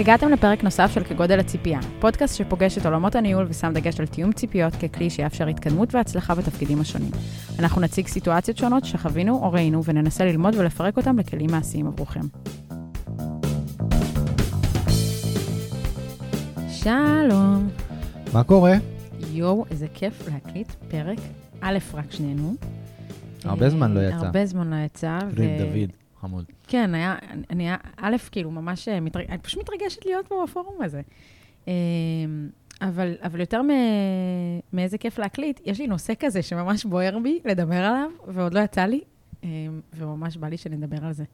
הגעתם 0.00 0.28
לפרק 0.30 0.64
נוסף 0.64 0.90
של 0.94 1.04
כגודל 1.04 1.40
הציפייה, 1.40 1.80
פודקאסט 1.98 2.36
שפוגש 2.36 2.78
את 2.78 2.86
עולמות 2.86 3.14
הניהול 3.14 3.46
ושם 3.48 3.72
דגש 3.74 4.00
על 4.00 4.06
תיאום 4.06 4.32
ציפיות 4.32 4.72
ככלי 4.76 5.10
שיאפשר 5.10 5.46
התקדמות 5.46 5.94
והצלחה 5.94 6.34
בתפקידים 6.34 6.80
השונים. 6.80 7.10
אנחנו 7.58 7.80
נציג 7.80 8.06
סיטואציות 8.06 8.56
שונות 8.56 8.84
שחווינו 8.84 9.34
או 9.42 9.52
ראינו 9.52 9.84
וננסה 9.84 10.24
ללמוד 10.24 10.54
ולפרק 10.58 10.96
אותם 10.96 11.18
לכלים 11.18 11.50
מעשיים 11.50 11.86
עבורכם. 11.86 12.20
שלום. 16.68 17.68
מה 18.32 18.44
קורה? 18.44 18.74
יואו, 19.32 19.64
איזה 19.70 19.86
כיף 19.94 20.28
להקליט 20.28 20.72
פרק. 20.88 21.18
א', 21.60 21.78
רק 21.94 22.12
שנינו. 22.12 22.54
הרבה 23.44 23.64
אה, 23.64 23.70
זמן 23.70 23.94
לא 23.94 24.00
יצא. 24.00 24.16
הרבה 24.16 24.46
זמן 24.46 24.70
לא 24.70 24.84
יצא. 24.84 25.18
עם 25.22 25.58
דוד, 25.58 25.90
חמוד. 26.20 26.44
כן, 26.66 26.94
היה, 26.94 27.16
אני, 27.50 27.64
היה- 27.68 27.76
א', 27.96 28.16
כאילו, 28.32 28.50
ממש, 28.50 28.88
אה, 28.88 29.00
מתרג... 29.00 29.24
אני 29.28 29.38
פשוט 29.38 29.60
מתרגשת 29.62 30.06
להיות 30.06 30.28
פה 30.28 30.44
בפורום 30.48 30.82
הזה. 30.82 31.00
אה, 31.68 31.72
אבל, 32.82 33.14
אבל 33.22 33.40
יותר 33.40 33.62
מ... 33.62 33.68
מאיזה 34.72 34.98
כיף 34.98 35.18
להקליט, 35.18 35.60
יש 35.64 35.80
לי 35.80 35.86
נושא 35.86 36.12
כזה 36.20 36.42
שממש 36.42 36.84
בוער 36.84 37.18
בי 37.22 37.38
לדבר 37.44 37.76
עליו, 37.84 38.10
ועוד 38.28 38.54
לא 38.54 38.60
יצא 38.60 38.84
לי, 38.84 39.00
אה, 39.44 39.48
וממש 39.94 40.36
בא 40.36 40.48
לי 40.48 40.56
שנדבר 40.56 41.04
על 41.04 41.12
זה. 41.12 41.24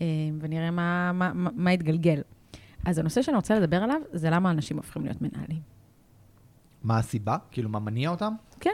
אה, 0.00 0.06
ונראה 0.40 0.70
מה, 0.70 1.12
מה, 1.12 1.32
מה, 1.34 1.50
מה 1.54 1.72
יתגלגל. 1.72 2.20
אז 2.86 2.98
הנושא 2.98 3.22
שאני 3.22 3.36
רוצה 3.36 3.58
לדבר 3.60 3.82
עליו, 3.82 4.00
זה 4.12 4.30
למה 4.30 4.50
אנשים 4.50 4.76
הופכים 4.76 5.02
להיות 5.04 5.22
מנהלים. 5.22 5.60
מה 6.82 6.98
הסיבה? 6.98 7.36
כאילו, 7.50 7.68
מה 7.68 7.78
מניע 7.78 8.10
אותם? 8.10 8.32
כן. 8.60 8.70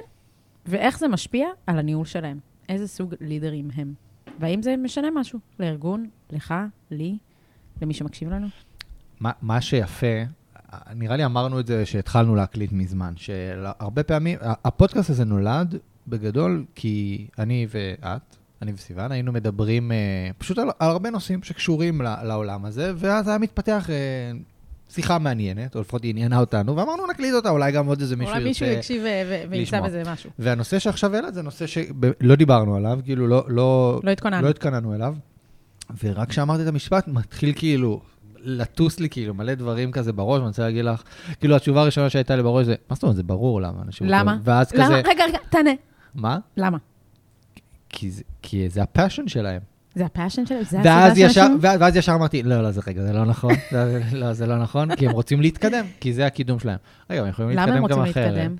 ואיך 0.66 0.98
זה 0.98 1.08
משפיע 1.08 1.48
על 1.66 1.78
הניהול 1.78 2.05
שלהם. 2.06 2.38
איזה 2.69 2.88
סוג 2.88 3.14
לידרים 3.20 3.69
הם. 3.74 3.95
והאם 4.38 4.62
זה 4.62 4.77
משנה 4.77 5.09
משהו? 5.15 5.38
לארגון, 5.61 6.09
לך, 6.30 6.55
לי, 6.91 7.19
למי 7.83 7.95
שמקשיב 7.95 8.31
לנו? 8.31 8.47
מה, 9.20 9.31
מה 9.42 9.61
שיפה, 9.61 10.06
נראה 10.95 11.17
לי 11.17 11.25
אמרנו 11.25 11.61
את 11.61 11.67
זה 11.67 11.86
שהתחלנו 11.86 12.34
להקליט 12.34 12.73
מזמן, 12.73 13.12
שהרבה 13.17 14.03
פעמים, 14.03 14.39
הפודקאסט 14.42 15.11
הזה 15.11 15.25
נולד 15.25 15.78
בגדול 16.06 16.64
כי 16.75 17.27
אני 17.39 17.67
ואת, 17.70 18.36
אני 18.62 18.73
וסיוון, 18.73 19.12
היינו 19.12 19.33
מדברים 19.33 19.92
אה, 19.92 20.31
פשוט 20.39 20.58
על, 20.58 20.69
הרבה 20.80 21.11
נושאים 21.11 21.42
שקשורים 21.42 22.01
לעולם 22.01 22.64
הזה, 22.64 22.92
ואז 22.97 23.28
היה 23.28 23.39
מתפתח 23.39 23.91
אה, 23.91 24.33
שיחה 24.95 25.19
מעניינת, 25.19 25.75
או 25.77 25.81
לפחות 25.81 26.03
היא 26.03 26.11
עניינה 26.11 26.41
אותנו, 26.41 26.77
ואמרנו 26.77 27.06
נקליט 27.11 27.34
אותה, 27.34 27.50
אולי 27.50 27.73
גם 27.73 27.87
עוד 27.87 28.00
איזה 28.00 28.17
מישהו 28.17 28.34
אולי 28.34 28.45
מישהו 28.45 28.67
ירצה... 28.67 28.78
יקשיב 28.78 29.03
ו- 29.03 29.51
וימצא 29.51 29.77
לשמוע. 29.77 29.89
בזה 29.89 30.03
משהו. 30.12 30.31
והנושא 30.39 30.78
שעכשיו 30.78 31.14
העלה 31.14 31.31
זה 31.31 31.42
נושא 31.42 31.67
שלא 31.67 32.34
דיברנו 32.34 32.77
עליו, 32.77 32.98
כאילו 33.05 33.27
לא, 33.27 33.45
לא, 33.48 34.01
לא 34.05 34.11
התכוננו. 34.11 34.42
לא 34.42 34.51
התכוננו 34.51 34.95
אליו. 34.95 35.14
ורק 36.05 36.28
כשאמרתי 36.28 36.62
את 36.62 36.69
המשפט, 36.69 37.09
מתחיל 37.09 37.53
כאילו 37.56 38.01
לטוס 38.36 39.01
לי 39.01 39.09
כאילו 39.09 39.34
מלא 39.34 39.55
דברים 39.55 39.92
כזה 39.92 40.12
בראש, 40.12 40.39
ואני 40.39 40.48
רוצה 40.48 40.62
להגיד 40.62 40.84
לך, 40.84 41.03
כאילו 41.41 41.56
התשובה 41.56 41.81
הראשונה 41.81 42.11
שהייתה 42.11 42.36
לי 42.36 42.42
בראש 42.42 42.67
זה, 42.67 42.75
מה 42.91 42.95
זאת 42.95 43.03
אומרת, 43.03 43.17
זה 43.17 43.23
ברור 43.23 43.61
למה 43.61 43.83
אנשים... 43.83 44.06
למה? 44.06 44.33
הולכים?" 44.33 44.53
ואז 44.53 44.73
למה? 44.73 44.84
כזה, 44.84 44.95
רגע, 45.11 45.25
רגע, 45.25 45.39
תענה. 45.51 45.70
מה? 46.14 46.39
למה? 46.56 46.79
כי 47.89 48.11
זה, 48.11 48.23
כי 48.42 48.69
זה 48.69 48.83
ה 48.83 48.88
passion 48.88 49.28
שלהם. 49.29 49.73
זה 49.95 50.05
ה 50.06 50.11
passion 50.11 50.47
שלהם? 50.47 50.62
זה 50.64 50.78
ואז 50.84 51.12
הסיבה 51.12 51.27
ישר. 51.27 51.47
ואז, 51.61 51.97
ישר 51.97 52.14
אמרתי, 52.14 52.42
לא, 52.42 52.62
לא, 52.62 52.70
זה 52.70 52.81
רגע, 52.87 53.03
זה 53.03 53.12
לא 53.12 53.25
נכון, 53.25 53.53
לא, 54.12 54.33
זה 54.33 54.47
לא 54.47 54.59
נכון, 54.59 54.97
כי 54.97 55.06
הם 55.06 55.12
רוצים 55.12 55.41
להתקדם, 55.41 55.84
כי 56.01 56.12
זה 56.12 56.27
הקידום 56.27 56.59
שלהם. 56.59 56.78
רגע, 57.11 57.23
הם 57.23 57.28
יכולים 57.28 57.51
למה 57.51 57.62
הם 57.62 57.69
להתקדם 57.69 57.83
רוצים 57.83 57.97
גם 57.97 58.11
אחרת. 58.11 58.33
להתקדם? 58.33 58.56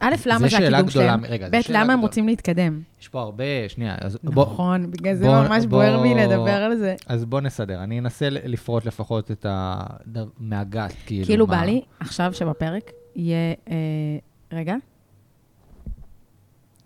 א', 0.00 0.14
למה 0.26 0.48
זה 0.48 0.56
הקידום 0.56 0.90
שלהם? 0.90 1.24
רגע, 1.24 1.48
ב', 1.48 1.60
למה 1.68 1.92
הם. 1.92 2.00
רוצים 2.00 2.26
להתקדם? 2.26 2.80
יש 3.00 3.08
פה 3.08 3.20
הרבה, 3.20 3.44
שנייה, 3.68 3.96
אז 4.00 4.18
בוא, 4.22 4.44
נכון, 4.44 4.90
בגלל 4.90 5.14
זה 5.14 5.28
ממש 5.28 5.66
בוער 5.66 6.02
בי 6.02 6.14
לדבר 6.14 6.50
על 6.50 6.76
זה. 6.76 6.94
אז 7.06 7.24
בוא 7.24 7.40
נסדר. 7.40 7.82
אני 7.82 7.98
אנסה 7.98 8.28
לפרוט 8.30 8.84
לפחות 8.84 9.30
את 9.30 9.46
ה... 9.48 9.82
מהגת, 10.38 10.92
כאילו. 11.06 11.26
כאילו 11.26 11.46
בא 11.46 11.62
לי 11.64 11.80
עכשיו 12.00 12.32
שבפרק 12.34 12.90
יהיה... 13.16 13.54
אה, 13.70 13.76
רגע, 14.52 14.74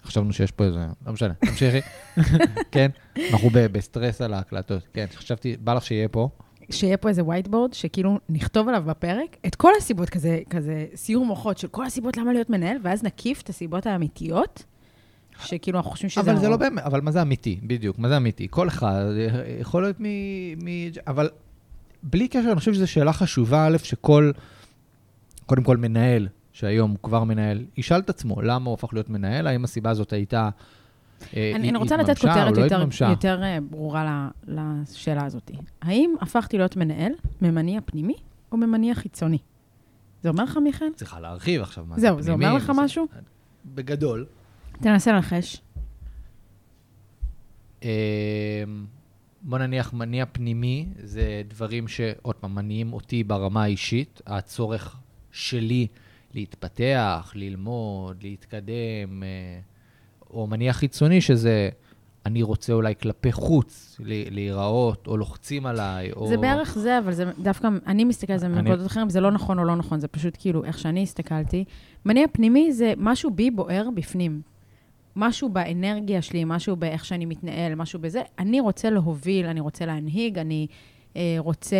חשבנו 0.05 0.33
שיש 0.33 0.51
פה 0.51 0.65
איזה... 0.65 0.87
לא 1.07 1.13
משנה, 1.13 1.35
תמשיכי. 1.35 1.81
כן, 2.73 2.91
אנחנו 3.33 3.51
ב- 3.53 3.67
בסטרס 3.67 4.21
על 4.21 4.35
ההקלטות. 4.35 4.83
כן, 4.93 5.07
חשבתי, 5.15 5.57
בא 5.61 5.75
לך 5.75 5.85
שיהיה 5.85 6.09
פה. 6.09 6.29
שיהיה 6.71 6.97
פה 6.97 7.09
איזה 7.09 7.23
whiteboard, 7.23 7.73
שכאילו 7.73 8.19
נכתוב 8.29 8.69
עליו 8.69 8.83
בפרק 8.87 9.37
את 9.47 9.55
כל 9.55 9.71
הסיבות, 9.79 10.11
כזה, 10.11 10.41
כזה 10.51 10.87
סיור 10.95 11.27
מוחות 11.27 11.59
של 11.59 11.69
כל 11.69 11.87
הסיבות 11.87 12.17
למה 12.17 12.33
להיות 12.33 12.51
מנהל, 12.51 12.77
ואז 12.83 13.03
נקיף 13.03 13.43
את 13.43 13.49
הסיבות 13.49 13.87
האמיתיות, 13.87 14.65
שכאילו 15.45 15.79
אנחנו 15.79 15.91
חושבים 15.91 16.11
שזה... 16.11 16.21
אבל 16.21 16.39
זה. 16.39 16.49
לא 16.49 16.57
באמת, 16.57 16.85
אבל 16.85 17.01
מה 17.01 17.11
זה 17.11 17.23
אמיתי? 17.23 17.61
בדיוק, 17.63 17.99
מה 17.99 18.09
זה 18.09 18.17
אמיתי? 18.17 18.47
כל 18.51 18.69
אחד 18.69 19.05
יכול 19.61 19.83
להיות 19.83 19.97
מ... 20.01 20.05
מ... 20.65 20.69
אבל 21.07 21.31
בלי 22.03 22.29
קשר, 22.29 22.49
אני 22.53 22.59
חושב 22.59 22.75
שזו 22.75 22.87
שאלה 22.87 23.13
חשובה, 23.13 23.67
א', 23.67 23.77
שכל, 23.79 24.31
קודם 25.47 25.63
כל 25.63 25.77
מנהל, 25.77 26.29
שהיום 26.63 26.91
הוא 26.91 26.99
כבר 27.03 27.25
מנהל, 27.25 27.65
ישאל 27.77 27.99
את 28.01 28.11
עצמו, 28.11 28.43
למה 28.43 28.67
הוא 28.67 28.75
הפך 28.75 28.93
להיות 28.93 29.11
מנהל? 29.11 29.47
האם 29.47 29.65
הסיבה 29.65 29.91
הזאת 29.91 30.13
הייתה... 30.13 30.49
אה, 31.37 31.53
אני, 31.55 31.69
אני 31.71 31.79
רוצה 31.79 31.97
לתת 31.97 32.19
כותרת 32.19 32.57
לא 32.57 32.63
יותר? 32.63 32.85
יותר 33.11 33.43
אה, 33.43 33.59
ברורה 33.71 34.05
ל- 34.49 34.61
לשאלה 34.83 35.25
הזאת. 35.25 35.51
האם 35.83 36.15
הפכתי 36.21 36.59
להיות 36.59 36.77
מנהל 36.77 37.13
ממניע 37.43 37.81
פנימי 37.85 38.15
או 38.53 38.57
ממניע 38.57 38.95
חיצוני? 38.95 39.39
זה 40.23 40.29
אומר 40.29 40.45
לך, 40.45 40.57
מיכאל? 40.65 40.89
צריכה 40.97 41.21
להרחיב 41.21 41.63
עכשיו 41.63 41.85
מה 41.89 41.95
זה 41.95 42.01
זהו, 42.01 42.23
זה 42.23 42.33
אומר 42.33 42.47
פנימי, 42.47 42.57
לך 42.65 42.69
וזה- 42.71 42.83
משהו? 42.85 43.07
בגדול. 43.75 44.27
תנסה 44.81 45.13
לנחש. 45.13 45.61
אמ, 47.83 47.89
בוא 49.43 49.59
נניח 49.59 49.93
מניע 49.93 50.25
פנימי, 50.33 50.87
זה 51.03 51.43
דברים 51.49 51.89
שעוד 51.89 52.35
פעם 52.35 52.55
מניעים 52.55 52.93
אותי 52.93 53.25
ברמה 53.25 53.63
האישית, 53.63 54.21
הצורך 54.27 54.97
שלי 55.33 55.87
להתפתח, 56.35 57.33
ללמוד, 57.35 58.17
להתקדם, 58.23 59.23
אה, 59.23 59.61
או 60.31 60.47
מניע 60.47 60.73
חיצוני 60.73 61.21
שזה 61.21 61.69
אני 62.27 62.43
רוצה 62.43 62.73
אולי 62.73 62.95
כלפי 63.03 63.33
חוץ 63.33 63.97
להיראות, 64.31 65.07
או 65.07 65.17
לוחצים 65.17 65.67
עליי, 65.67 66.13
או... 66.13 66.29
זה 66.29 66.37
בערך 66.37 66.79
זה, 66.79 66.99
אבל 66.99 67.13
זה 67.13 67.25
דווקא, 67.39 67.69
אני 67.87 68.05
מסתכלת 68.05 68.31
על 68.31 68.39
זה 68.39 68.47
אני- 68.47 68.55
מנקודות 68.55 68.87
אחרים, 68.87 69.11
זה 69.11 69.21
לא 69.21 69.31
נכון 69.33 69.59
או 69.59 69.65
לא 69.65 69.77
נכון, 69.77 70.01
זה 70.01 70.09
פשוט 70.09 70.37
כאילו 70.41 70.65
איך 70.65 70.79
שאני 70.79 71.03
הסתכלתי. 71.03 71.65
מניע 72.07 72.27
פנימי 72.33 72.73
זה 72.73 72.93
משהו 72.97 73.31
בי 73.31 73.51
בוער 73.51 73.89
בפנים. 73.95 74.41
משהו 75.17 75.49
באנרגיה 75.49 76.23
שלי, 76.23 76.43
משהו 76.47 76.77
באיך 76.77 77.05
שאני 77.05 77.27
מתנהל, 77.27 77.75
משהו 77.75 77.99
בזה. 77.99 78.23
אני 78.39 78.61
רוצה 78.61 78.91
להוביל, 78.91 79.47
אני 79.47 79.61
רוצה 79.61 79.87
להנהיג, 79.87 80.39
אני 80.39 80.67
אה, 81.17 81.35
רוצה 81.39 81.77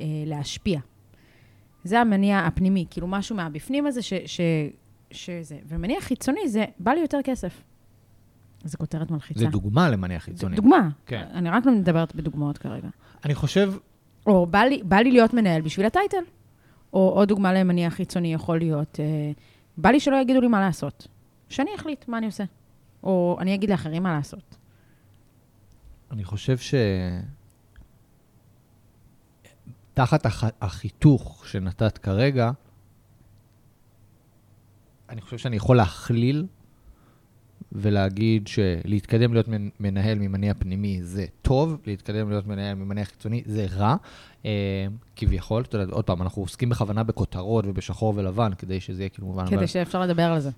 אה, 0.00 0.06
להשפיע. 0.26 0.80
זה 1.84 2.00
המניע 2.00 2.38
הפנימי, 2.38 2.86
כאילו 2.90 3.06
משהו 3.06 3.36
מהבפנים 3.36 3.86
הזה 3.86 4.02
ש, 4.02 4.12
ש, 4.26 4.40
שזה. 5.10 5.58
ומניע 5.68 6.00
חיצוני 6.00 6.48
זה, 6.48 6.64
בא 6.78 6.90
לי 6.90 7.00
יותר 7.00 7.18
כסף. 7.24 7.62
זו 8.64 8.78
כותרת 8.78 9.10
מלחיצה. 9.10 9.40
זה 9.40 9.46
דוגמה 9.46 9.90
למניע 9.90 10.18
חיצוני. 10.18 10.56
דוגמה. 10.56 10.88
כן. 11.06 11.24
אני 11.34 11.50
רק 11.50 11.66
לא 11.66 11.72
מדברת 11.72 12.14
בדוגמאות 12.14 12.58
כרגע. 12.58 12.88
אני 13.24 13.34
חושב, 13.34 13.72
או 14.26 14.46
בא 14.46 14.58
לי, 14.58 14.82
בא 14.82 14.96
לי 14.96 15.12
להיות 15.12 15.34
מנהל 15.34 15.60
בשביל 15.60 15.86
הטייטל. 15.86 16.24
או 16.92 17.08
עוד 17.08 17.28
דוגמה 17.28 17.52
למניע 17.52 17.90
חיצוני 17.90 18.34
יכול 18.34 18.58
להיות, 18.58 19.00
אה, 19.00 19.32
בא 19.76 19.88
לי 19.90 20.00
שלא 20.00 20.16
יגידו 20.16 20.40
לי 20.40 20.48
מה 20.48 20.60
לעשות. 20.60 21.08
שאני 21.48 21.70
אחליט 21.76 22.08
מה 22.08 22.18
אני 22.18 22.26
עושה. 22.26 22.44
או 23.02 23.36
אני 23.40 23.54
אגיד 23.54 23.70
לאחרים 23.70 24.02
מה 24.02 24.14
לעשות. 24.14 24.56
אני 26.10 26.24
חושב 26.24 26.58
ש... 26.58 26.74
תחת 29.94 30.26
הח... 30.26 30.44
החיתוך 30.60 31.44
שנתת 31.46 31.98
כרגע, 31.98 32.50
אני 35.08 35.20
חושב 35.20 35.38
שאני 35.38 35.56
יכול 35.56 35.76
להכליל 35.76 36.46
ולהגיד 37.72 38.46
שלהתקדם 38.46 39.32
להיות 39.32 39.48
מנ- 39.48 39.70
מנהל 39.80 40.18
ממניע 40.18 40.54
פנימי 40.58 41.02
זה 41.02 41.26
טוב, 41.42 41.76
להתקדם 41.86 42.30
להיות 42.30 42.46
מנהל 42.46 42.74
ממניע 42.74 43.04
חיצוני 43.04 43.42
זה 43.46 43.66
רע, 43.76 43.96
אה, 44.44 44.86
כביכול. 45.16 45.62
אתה 45.62 45.78
יודע, 45.78 45.92
עוד 45.94 46.04
פעם, 46.04 46.22
אנחנו 46.22 46.42
עוסקים 46.42 46.68
בכוונה 46.68 47.02
בכותרות 47.04 47.64
ובשחור 47.68 48.12
ולבן, 48.16 48.50
כדי 48.58 48.80
שזה 48.80 49.02
יהיה 49.02 49.08
כאילו 49.08 49.26
מובן. 49.26 49.42
אבל- 49.46 49.56
כדי 49.56 49.66
שאפשר 49.66 50.00
לדבר 50.02 50.22
על 50.22 50.40
זה. 50.40 50.50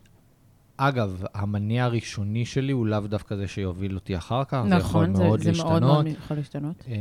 אגב, 0.76 1.23
המניע 1.34 1.84
הראשוני 1.84 2.44
שלי 2.46 2.73
הוא 2.73 2.87
לאו 2.87 3.00
דווקא 3.00 3.37
זה 3.37 3.49
שיוביל 3.49 3.94
אותי 3.94 4.17
אחר 4.17 4.44
כך, 4.44 4.64
זה 4.69 4.75
יכול 4.75 4.81
נכון, 5.06 5.14
זה, 5.14 5.23
מאוד 5.23 5.40
זה 5.40 5.49
להשתנות. 5.50 5.70
מאוד 5.70 5.82
מאוד 5.82 6.06
יכול 6.06 6.37
להשתנות. 6.37 6.84
אמ, 6.88 6.93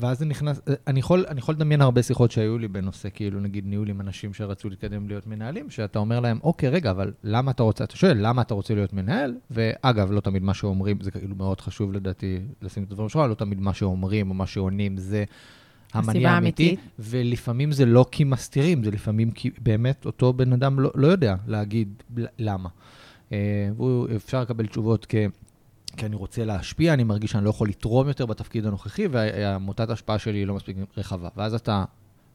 ואז 0.00 0.18
זה 0.18 0.24
נכנס, 0.24 0.60
אני 0.86 1.00
יכול, 1.00 1.24
אני 1.28 1.38
יכול 1.38 1.54
לדמיין 1.54 1.80
הרבה 1.80 2.02
שיחות 2.02 2.30
שהיו 2.30 2.58
לי 2.58 2.68
בנושא, 2.68 3.08
כאילו 3.14 3.40
נגיד 3.40 3.66
ניהול 3.66 3.88
עם 3.88 4.00
אנשים 4.00 4.34
שרצו 4.34 4.70
להתקדם 4.70 5.08
להיות 5.08 5.26
מנהלים, 5.26 5.70
שאתה 5.70 5.98
אומר 5.98 6.20
להם, 6.20 6.38
אוקיי, 6.42 6.68
רגע, 6.68 6.90
אבל 6.90 7.12
למה 7.24 7.50
אתה 7.50 7.62
רוצה, 7.62 7.84
אתה 7.84 7.96
שואל, 7.96 8.16
למה 8.20 8.42
אתה 8.42 8.54
רוצה 8.54 8.74
להיות 8.74 8.92
מנהל? 8.92 9.34
ואגב, 9.50 10.12
לא 10.12 10.20
תמיד 10.20 10.42
מה 10.42 10.54
שאומרים, 10.54 10.98
זה 11.00 11.10
כאילו 11.10 11.36
מאוד 11.36 11.60
חשוב 11.60 11.92
לדעתי 11.92 12.38
לשים 12.62 12.84
את 12.84 12.90
הדברים 12.90 13.08
שלך, 13.08 13.22
לא 13.28 13.34
תמיד 13.34 13.60
מה 13.60 13.74
שאומרים 13.74 14.28
או 14.28 14.34
מה 14.34 14.46
שעונים 14.46 14.96
זה 14.96 15.24
המניע 15.92 16.30
האמיתי. 16.30 16.76
ולפעמים 16.98 17.72
זה 17.72 17.86
לא 17.86 18.06
כי 18.10 18.24
מסתירים, 18.24 18.84
זה 18.84 18.90
לפעמים 18.90 19.30
כי 19.30 19.50
באמת 19.58 20.06
אותו 20.06 20.32
בן 20.32 20.52
אדם 20.52 20.80
לא, 20.80 20.90
לא 20.94 21.06
יודע 21.06 21.34
להגיד 21.46 21.88
למה. 22.38 22.68
אה, 23.32 23.68
והוא 23.76 24.08
אפשר 24.16 24.42
לקבל 24.42 24.66
תשובות 24.66 25.06
כ... 25.08 25.14
כי 25.96 26.06
אני 26.06 26.16
רוצה 26.16 26.44
להשפיע, 26.44 26.94
אני 26.94 27.04
מרגיש 27.04 27.30
שאני 27.30 27.44
לא 27.44 27.50
יכול 27.50 27.68
לתרום 27.68 28.08
יותר 28.08 28.26
בתפקיד 28.26 28.66
הנוכחי, 28.66 29.06
והמוטת 29.06 29.90
ההשפעה 29.90 30.18
שלי 30.18 30.38
היא 30.38 30.46
לא 30.46 30.54
מספיק 30.54 30.76
רחבה. 30.96 31.28
ואז 31.36 31.54
אתה 31.54 31.84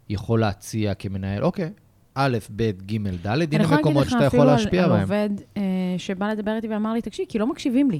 יכול 0.09 0.39
להציע 0.39 0.93
כמנהל, 0.93 1.43
אוקיי, 1.43 1.71
א', 2.15 2.37
ב', 2.55 2.71
ג', 2.85 3.07
ד', 3.27 3.53
הנה 3.53 3.77
מקומות 3.77 4.09
שאתה 4.09 4.23
יכול 4.23 4.45
להשפיע 4.45 4.87
בהם. 4.87 4.97
אני 4.97 5.03
יכולה 5.03 5.21
להגיד 5.21 5.39
לך 5.39 5.47
אפילו 5.47 5.53
על 5.53 5.59
עובד 5.59 5.61
אה, 5.93 5.95
שבא 5.97 6.31
לדבר 6.31 6.55
איתי 6.55 6.67
ואמר 6.67 6.93
לי, 6.93 7.01
תקשיב, 7.01 7.25
כי 7.29 7.39
לא 7.39 7.47
מקשיבים 7.47 7.91
לי. 7.91 7.99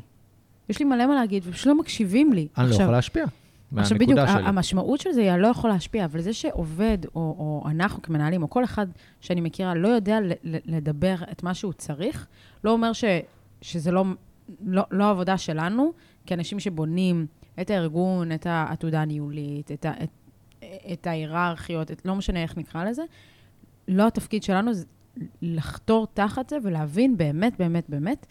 יש 0.69 0.79
לי 0.79 0.85
מלא 0.85 1.05
מה 1.05 1.15
להגיד, 1.15 1.43
ופשוט 1.45 1.67
לא 1.67 1.75
מקשיבים 1.75 2.33
לי. 2.33 2.47
אני 2.57 2.69
לא 2.69 2.75
יכול 2.75 2.91
להשפיע. 2.91 3.25
עכשיו 3.77 3.97
בדיוק, 3.97 4.19
שלי. 4.27 4.43
המשמעות 4.45 4.99
של 4.99 5.11
זה 5.11 5.21
היא, 5.21 5.31
אני 5.31 5.41
לא 5.41 5.47
יכול 5.47 5.69
להשפיע, 5.69 6.05
אבל 6.05 6.21
זה 6.21 6.33
שעובד, 6.33 6.97
או, 7.15 7.21
או 7.21 7.69
אנחנו 7.69 8.01
כמנהלים, 8.01 8.43
או 8.43 8.49
כל 8.49 8.63
אחד 8.63 8.87
שאני 9.21 9.41
מכירה, 9.41 9.75
לא 9.75 9.87
יודע 9.87 10.19
לדבר 10.43 11.15
את 11.31 11.43
מה 11.43 11.53
שהוא 11.53 11.73
צריך, 11.73 12.27
לא 12.63 12.71
אומר 12.71 12.93
ש, 12.93 13.03
שזה 13.61 13.91
לא, 13.91 14.05
לא, 14.65 14.83
לא 14.91 15.09
עבודה 15.09 15.37
שלנו, 15.37 15.91
כאנשים 16.25 16.59
שבונים 16.59 17.27
את 17.61 17.69
הארגון, 17.69 18.31
את 18.31 18.45
העתודה 18.45 19.01
הניהולית, 19.01 19.71
את, 19.71 19.85
את, 19.85 20.09
את 20.93 21.07
ההיררכיות, 21.07 21.91
את, 21.91 22.05
לא 22.05 22.15
משנה 22.15 22.43
איך 22.43 22.57
נקרא 22.57 22.83
לזה, 22.83 23.03
לא 23.87 24.07
התפקיד 24.07 24.43
שלנו 24.43 24.73
זה 24.73 24.85
לחתור 25.41 26.07
תחת 26.13 26.49
זה 26.49 26.57
ולהבין 26.63 27.17
באמת, 27.17 27.57
באמת, 27.57 27.89
באמת, 27.89 28.25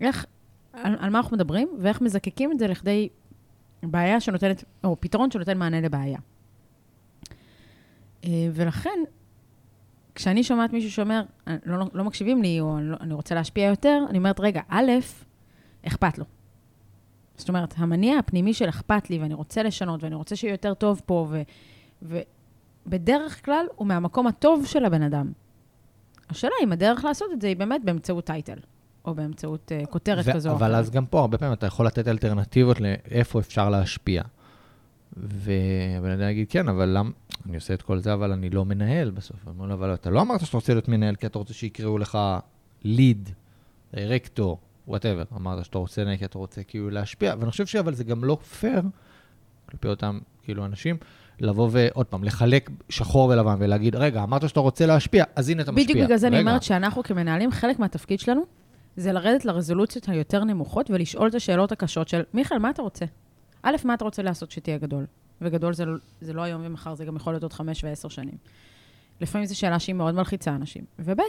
איך, 0.00 0.26
על, 0.72 0.96
על 0.98 1.10
מה 1.10 1.18
אנחנו 1.18 1.36
מדברים, 1.36 1.68
ואיך 1.78 2.00
מזקקים 2.00 2.52
את 2.52 2.58
זה 2.58 2.66
לכדי 2.66 3.08
בעיה 3.82 4.20
שנותנת, 4.20 4.64
או 4.84 4.96
פתרון 5.00 5.30
שנותן 5.30 5.58
מענה 5.58 5.80
לבעיה. 5.80 6.18
אה, 8.24 8.48
ולכן, 8.52 8.98
כשאני 10.14 10.44
שומעת 10.44 10.72
מישהו 10.72 10.90
שאומר, 10.90 11.22
לא, 11.66 11.84
לא 11.92 12.04
מקשיבים 12.04 12.42
לי, 12.42 12.60
או 12.60 12.78
לא, 12.80 12.96
אני 13.00 13.14
רוצה 13.14 13.34
להשפיע 13.34 13.68
יותר, 13.68 14.04
אני 14.10 14.18
אומרת, 14.18 14.40
רגע, 14.40 14.60
א', 14.68 14.90
אכפת 15.86 16.18
לו. 16.18 16.24
זאת 17.36 17.48
אומרת, 17.48 17.74
המניע 17.76 18.18
הפנימי 18.18 18.54
של 18.54 18.68
אכפת 18.68 19.10
לי, 19.10 19.18
ואני 19.18 19.34
רוצה 19.34 19.62
לשנות, 19.62 20.02
ואני 20.02 20.14
רוצה 20.14 20.36
שיהיה 20.36 20.52
יותר 20.52 20.74
טוב 20.74 21.02
פה, 21.06 21.26
ו, 21.30 21.42
ובדרך 22.86 23.44
כלל 23.44 23.66
הוא 23.76 23.86
מהמקום 23.86 24.26
הטוב 24.26 24.66
של 24.66 24.84
הבן 24.84 25.02
אדם. 25.02 25.32
השאלה 26.30 26.54
אם 26.62 26.72
הדרך 26.72 27.04
לעשות 27.04 27.28
את 27.32 27.40
זה 27.40 27.48
היא 27.48 27.56
באמת 27.56 27.80
באמצעות 27.84 28.26
title. 28.26 28.58
או 29.04 29.14
באמצעות 29.14 29.72
אה, 29.72 29.86
כותרת 29.86 30.28
כזו 30.28 30.50
או 30.50 30.56
אחרת. 30.56 30.66
אבל 30.66 30.76
אז 30.76 30.90
גם 30.90 31.06
פה, 31.06 31.20
הרבה 31.20 31.38
פעמים 31.38 31.52
אתה 31.52 31.66
יכול 31.66 31.86
לתת 31.86 32.08
אלטרנטיבות 32.08 32.80
לאיפה 32.80 33.40
אפשר 33.40 33.70
להשפיע. 33.70 34.22
והבן 35.16 36.10
אדם 36.10 36.28
יגיד, 36.28 36.46
כן, 36.50 36.68
אבל 36.68 36.88
למה, 36.88 37.10
אני 37.46 37.56
עושה 37.56 37.74
את 37.74 37.82
כל 37.82 37.98
זה, 37.98 38.12
אבל 38.12 38.32
אני 38.32 38.50
לא 38.50 38.64
מנהל 38.64 39.10
בסוף. 39.10 39.36
אני 39.46 39.54
אומר 39.56 39.66
לו, 39.66 39.74
אבל 39.74 39.94
אתה 39.94 40.10
לא 40.10 40.20
אמרת 40.20 40.40
שאתה 40.40 40.56
רוצה 40.56 40.74
להיות 40.74 40.88
מנהל, 40.88 41.14
כי 41.14 41.26
אתה 41.26 41.38
רוצה 41.38 41.54
שיקראו 41.54 41.98
לך 41.98 42.18
lead, 42.82 43.30
director, 43.94 44.58
whatever. 44.88 45.24
אמרת 45.36 45.64
שאתה 45.64 45.78
רוצה 45.78 46.04
כי 46.18 46.24
אתה 46.24 46.38
רוצה 46.38 46.62
כאילו 46.62 46.90
להשפיע. 46.90 47.34
ואני 47.38 47.50
חושב 47.50 47.66
שאבל 47.66 47.94
זה 47.94 48.04
גם 48.04 48.24
לא 48.24 48.36
פייר 48.60 48.82
כלפי 49.70 49.88
אותם 49.88 50.18
כאילו 50.42 50.64
אנשים, 50.64 50.96
לבוא 51.40 51.68
ועוד 51.72 52.06
פעם, 52.06 52.24
לחלק 52.24 52.70
שחור 52.88 53.28
ולבן 53.28 53.56
ולהגיד, 53.58 53.96
רגע, 53.96 54.22
אמרת 54.22 54.48
שאתה 54.48 54.60
רוצה 54.60 54.86
להשפיע, 54.86 55.24
אז 55.36 55.48
הנה 55.48 55.62
אתה 55.62 55.72
משפיע. 55.72 55.84
בדיוק 55.84 56.04
בגלל 56.04 56.16
זה 56.16 56.26
אני 56.26 56.40
אומרת 56.40 56.62
שאנחנו 56.62 57.02
כמנהלים, 57.02 57.50
חלק 57.50 57.78
מהתפקיד 57.78 58.20
שלנו 58.20 58.42
זה 58.96 59.12
לרדת 59.12 59.44
לרזולוציות 59.44 60.08
היותר 60.08 60.44
נמוכות 60.44 60.90
ולשאול 60.90 61.28
את 61.28 61.34
השאלות 61.34 61.72
הקשות 61.72 62.08
של, 62.08 62.22
מיכאל, 62.34 62.58
מה 62.58 62.70
אתה 62.70 62.82
רוצה? 62.82 63.04
א', 63.62 63.76
מה 63.84 63.94
אתה 63.94 64.04
רוצה 64.04 64.22
לעשות 64.22 64.50
שתהיה 64.50 64.78
גדול? 64.78 65.06
וגדול 65.40 65.74
זה, 65.74 65.84
זה 66.20 66.32
לא 66.32 66.42
היום 66.42 66.62
ומחר, 66.64 66.94
זה 66.94 67.04
גם 67.04 67.16
יכול 67.16 67.32
להיות 67.32 67.42
עוד 67.42 67.52
חמש 67.52 67.84
ועשר 67.84 68.08
שנים. 68.08 68.34
לפעמים 69.20 69.46
זו 69.46 69.58
שאלה 69.58 69.78
שהיא 69.78 69.94
מאוד 69.94 70.14
מלחיצה 70.14 70.54
אנשים. 70.54 70.84
וב', 70.98 71.20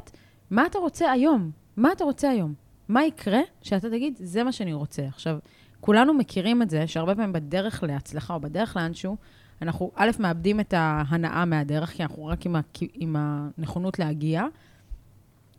מה 0.52 0.66
אתה 0.66 0.80
רוצה 0.80 1.12
היום? 1.12 1.52
מה 1.78 1.92
אתה 1.92 2.04
רוצה 2.04 2.30
היום? 2.30 2.54
מה 2.90 3.06
יקרה 3.06 3.40
שאתה 3.62 3.90
תגיד, 3.90 4.14
זה 4.20 4.44
מה 4.44 4.52
שאני 4.52 4.74
רוצה. 4.74 5.08
עכשיו, 5.08 5.38
כולנו 5.82 6.14
מכירים 6.14 6.62
את 6.62 6.70
זה, 6.70 6.88
שהרבה 6.88 7.16
פעמים 7.16 7.34
בדרך 7.34 7.84
להצלחה 7.84 8.34
או 8.34 8.40
בדרך 8.40 8.76
לאנשהו, 8.78 9.18
אנחנו 9.62 9.92
א', 9.96 10.10
מאבדים 10.20 10.60
את 10.60 10.74
ההנאה 10.78 11.46
מהדרך, 11.46 11.90
כי 11.90 12.04
אנחנו 12.04 12.26
רק 12.26 12.46
עם, 12.46 12.56
ה, 12.56 12.62
עם 12.94 13.16
הנכונות 13.20 14.00
להגיע, 14.00 14.44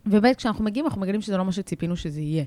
וב' 0.05 0.33
כשאנחנו 0.33 0.63
מגיעים, 0.63 0.85
אנחנו 0.85 1.01
מגלים 1.01 1.21
שזה 1.21 1.37
לא 1.37 1.45
מה 1.45 1.51
שציפינו 1.51 1.95
שזה 1.95 2.21
יהיה. 2.21 2.43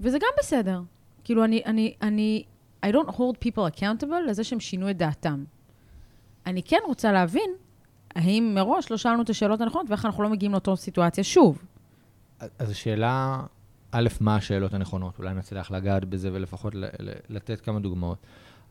וזה 0.00 0.18
גם 0.18 0.28
בסדר. 0.38 0.80
כאילו, 1.24 1.44
אני, 1.44 1.62
אני, 1.66 1.94
אני, 2.02 2.44
I 2.86 2.88
don't 2.88 3.10
hold 3.10 3.48
people 3.48 3.76
accountable 3.76 4.20
לזה 4.28 4.44
שהם 4.44 4.60
שינו 4.60 4.90
את 4.90 4.96
דעתם. 4.96 5.44
אני 6.46 6.62
כן 6.62 6.78
רוצה 6.86 7.12
להבין, 7.12 7.50
האם 8.14 8.52
מראש 8.54 8.90
לא 8.90 8.96
שאלנו 8.96 9.22
את 9.22 9.30
השאלות 9.30 9.60
הנכונות, 9.60 9.90
ואיך 9.90 10.04
אנחנו 10.04 10.22
לא 10.22 10.28
מגיעים 10.28 10.52
לאותו 10.52 10.76
סיטואציה 10.76 11.24
שוב. 11.24 11.64
אז 12.58 12.70
השאלה, 12.70 13.42
א', 13.96 14.08
מה 14.20 14.36
השאלות 14.36 14.74
הנכונות? 14.74 15.18
אולי 15.18 15.34
נצליח 15.34 15.70
לגעת 15.70 16.04
בזה 16.04 16.30
ולפחות 16.32 16.74
לתת 17.28 17.60
כמה 17.60 17.80
דוגמאות. 17.80 18.18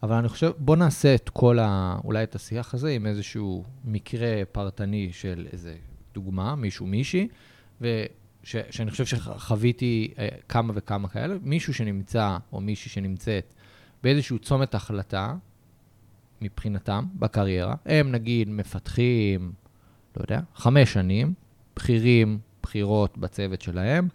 אבל 0.04 0.16
אני 0.16 0.30
חושב, 0.30 0.52
בוא 0.58 0.76
נעשה 0.76 1.16
את 1.16 1.30
כל 1.30 1.60
ה... 1.60 1.98
אולי 2.04 2.24
את 2.24 2.36
השיח 2.36 2.74
הזה 2.74 2.90
עם 2.90 3.06
איזשהו 3.06 3.64
מקרה 3.86 4.46
פרטני 4.52 5.10
של 5.12 5.48
איזה 5.52 5.76
דוגמה, 6.14 6.56
מישהו, 6.56 6.88
מישהי, 6.88 7.28
ושאני 7.82 8.92
חושב 8.92 9.06
שחוויתי 9.06 10.14
אה, 10.18 10.28
כמה 10.50 10.74
וכמה 10.76 11.08
כאלה, 11.08 11.36
מישהו 11.42 11.74
שנמצא, 11.74 12.38
או 12.54 12.62
מישהי 12.62 12.92
שנמצאת, 12.92 13.54
באיזשהו 14.04 14.40
צומת 14.40 14.76
החלטה, 14.76 15.36
מבחינתם, 16.42 17.06
בקריירה, 17.16 17.76
הם 17.86 18.12
נגיד 18.12 18.50
מפתחים, 18.50 19.54
לא 20.18 20.22
יודע, 20.22 20.40
חמש 20.56 20.94
שנים, 20.94 21.34
בכירים, 21.76 22.40
בכירות 22.64 23.18
בצוות 23.18 23.62
שלהם, 23.62 24.08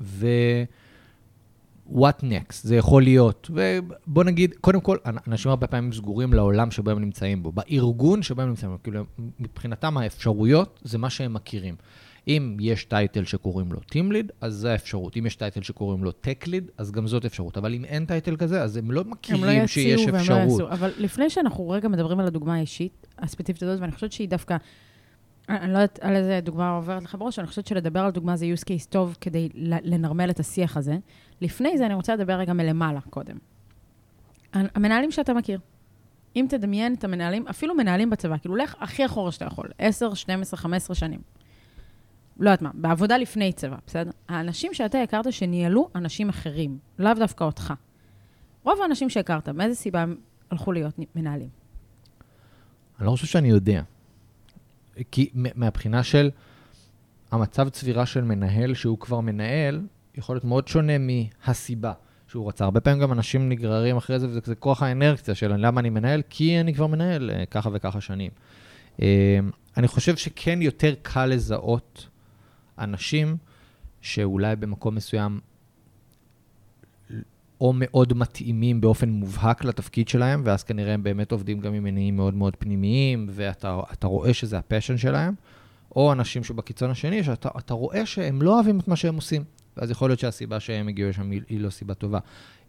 ו... 0.00 0.26
what 1.92 2.22
next, 2.22 2.54
זה 2.62 2.76
יכול 2.76 3.02
להיות. 3.02 3.50
ובוא 3.50 4.24
נגיד, 4.24 4.54
קודם 4.60 4.80
כל, 4.80 4.96
אנשים 5.26 5.50
הרבה 5.50 5.66
פעמים 5.66 5.92
סגורים 5.92 6.32
לעולם 6.32 6.70
שבו 6.70 6.90
הם 6.90 6.98
נמצאים 6.98 7.42
בו, 7.42 7.52
בארגון 7.52 8.22
שבו 8.22 8.42
הם 8.42 8.48
נמצאים 8.48 8.72
בו, 8.72 8.78
כאילו, 8.82 9.04
מבחינתם 9.40 9.96
האפשרויות 9.96 10.80
זה 10.84 10.98
מה 10.98 11.10
שהם 11.10 11.34
מכירים. 11.34 11.74
אם 12.28 12.56
יש 12.60 12.84
title 12.84 13.24
שקוראים 13.24 13.72
לו 13.72 13.80
Team 13.90 14.12
Lead, 14.12 14.32
אז 14.40 14.54
זו 14.54 14.68
האפשרות. 14.68 15.16
אם 15.16 15.26
יש 15.26 15.36
title 15.36 15.62
שקוראים 15.62 16.04
לו 16.04 16.10
Tech 16.10 16.46
Lead, 16.46 16.70
אז 16.78 16.92
גם 16.92 17.06
זאת 17.06 17.24
אפשרות. 17.24 17.56
אבל 17.56 17.74
אם 17.74 17.84
אין 17.84 18.04
title 18.06 18.36
כזה, 18.36 18.62
אז 18.62 18.76
הם 18.76 18.90
לא 18.90 19.04
מכירים 19.04 19.44
הם 19.44 19.60
לא 19.60 19.66
שיש 19.66 20.08
אפשרות. 20.08 20.38
הם 20.38 20.48
לא 20.48 20.52
יציעו 20.52 20.70
אבל 20.70 20.90
לפני 20.98 21.30
שאנחנו 21.30 21.68
רגע 21.68 21.88
מדברים 21.88 22.20
על 22.20 22.26
הדוגמה 22.26 22.54
האישית, 22.54 23.06
הספציפית 23.18 23.62
הזאת, 23.62 23.80
ואני 23.80 23.92
חושבת 23.92 24.12
שהיא 24.12 24.28
דווקא... 24.28 24.56
אני 25.48 25.72
לא 25.72 25.78
יודעת 25.78 25.98
על 26.02 26.16
איזה 26.16 26.40
דוגמה 26.42 26.70
עוברת 26.70 27.02
לך 27.02 27.14
בראש, 27.14 27.38
אני 27.38 27.46
חושבת 27.46 27.66
שלדבר 27.66 28.00
על 28.00 28.10
דוגמה 28.10 28.36
זה 28.36 28.46
use 28.54 28.64
case 28.64 28.88
טוב 28.88 29.16
כדי 29.20 29.48
לנרמל 29.84 30.30
את 30.30 30.40
השיח 30.40 30.76
הזה. 30.76 30.96
לפני 31.40 31.78
זה 31.78 31.86
אני 31.86 31.94
רוצה 31.94 32.16
לדבר 32.16 32.32
רגע 32.32 32.52
מלמעלה 32.52 33.00
קודם. 33.00 33.36
המנהלים 34.52 35.10
שאתה 35.10 35.34
מכיר. 35.34 35.60
אם 36.36 36.46
תדמיין 36.48 36.94
את 36.94 37.04
המנהלים, 37.04 37.48
אפילו 37.48 37.74
מנהלים 37.74 38.10
בצבא, 38.10 38.38
כאילו 38.38 38.56
לך 38.56 38.74
הכי 38.80 39.06
אחורה 39.06 39.32
שאתה 39.32 39.44
יכול, 39.44 39.68
10, 39.78 40.14
12, 40.14 40.58
15 40.58 40.94
שנים. 40.94 41.20
לא 42.40 42.50
יודעת 42.50 42.62
מה, 42.62 42.70
בעבודה 42.74 43.16
לפני 43.18 43.52
צבא, 43.52 43.76
בסדר? 43.86 44.10
האנשים 44.28 44.74
שאתה 44.74 45.02
הכרת 45.02 45.32
שניהלו 45.32 45.88
אנשים 45.94 46.28
אחרים, 46.28 46.78
לאו 46.98 47.14
דווקא 47.14 47.44
אותך. 47.44 47.74
רוב 48.62 48.78
האנשים 48.82 49.10
שהכרת, 49.10 49.48
מאיזה 49.48 49.74
סיבה 49.74 50.00
הם 50.00 50.16
הלכו 50.50 50.72
להיות 50.72 50.94
מנהלים? 51.14 51.48
אני 52.98 53.06
לא 53.06 53.10
חושב 53.10 53.26
שאני 53.26 53.48
יודע. 53.48 53.82
כי 55.10 55.30
מהבחינה 55.34 56.02
של 56.02 56.30
המצב 57.30 57.68
צבירה 57.68 58.06
של 58.06 58.24
מנהל, 58.24 58.74
שהוא 58.74 58.98
כבר 58.98 59.20
מנהל, 59.20 59.80
יכול 60.14 60.36
להיות 60.36 60.44
מאוד 60.44 60.68
שונה 60.68 60.92
מהסיבה 60.98 61.92
שהוא 62.28 62.48
רצה. 62.48 62.64
הרבה 62.64 62.80
פעמים 62.80 63.00
גם 63.00 63.12
אנשים 63.12 63.48
נגררים 63.48 63.96
אחרי 63.96 64.18
זה, 64.18 64.28
וזה 64.28 64.54
כוח 64.54 64.82
האנרקציה 64.82 65.34
של 65.34 65.56
למה 65.56 65.80
אני 65.80 65.90
מנהל, 65.90 66.22
כי 66.30 66.60
אני 66.60 66.74
כבר 66.74 66.86
מנהל 66.86 67.30
אה, 67.30 67.46
ככה 67.46 67.70
וככה 67.72 68.00
שנים. 68.00 68.30
אה, 69.02 69.38
אני 69.76 69.88
חושב 69.88 70.16
שכן 70.16 70.62
יותר 70.62 70.94
קל 71.02 71.26
לזהות 71.26 72.08
אנשים 72.78 73.36
שאולי 74.00 74.56
במקום 74.56 74.94
מסוים 74.94 75.40
או 77.60 77.72
מאוד 77.76 78.12
מתאימים 78.16 78.80
באופן 78.80 79.08
מובהק 79.08 79.64
לתפקיד 79.64 80.08
שלהם, 80.08 80.42
ואז 80.44 80.62
כנראה 80.64 80.94
הם 80.94 81.02
באמת 81.02 81.32
עובדים 81.32 81.60
גם 81.60 81.74
עם 81.74 81.84
מניעים 81.84 82.16
מאוד 82.16 82.34
מאוד 82.34 82.56
פנימיים, 82.58 83.26
ואתה 83.30 83.80
רואה 84.06 84.34
שזה 84.34 84.58
הפשן 84.58 84.96
שלהם, 84.96 85.34
או 85.96 86.12
אנשים 86.12 86.44
שבקיצון 86.44 86.90
השני, 86.90 87.24
שאתה 87.24 87.74
רואה 87.74 88.06
שהם 88.06 88.42
לא 88.42 88.54
אוהבים 88.54 88.80
את 88.80 88.88
מה 88.88 88.96
שהם 88.96 89.14
עושים, 89.14 89.44
ואז 89.76 89.90
יכול 89.90 90.10
להיות 90.10 90.20
שהסיבה 90.20 90.60
שהם 90.60 90.88
הגיעו 90.88 91.08
לשם 91.10 91.30
היא, 91.30 91.40
היא 91.48 91.60
לא 91.60 91.70
סיבה 91.70 91.94
טובה. 91.94 92.18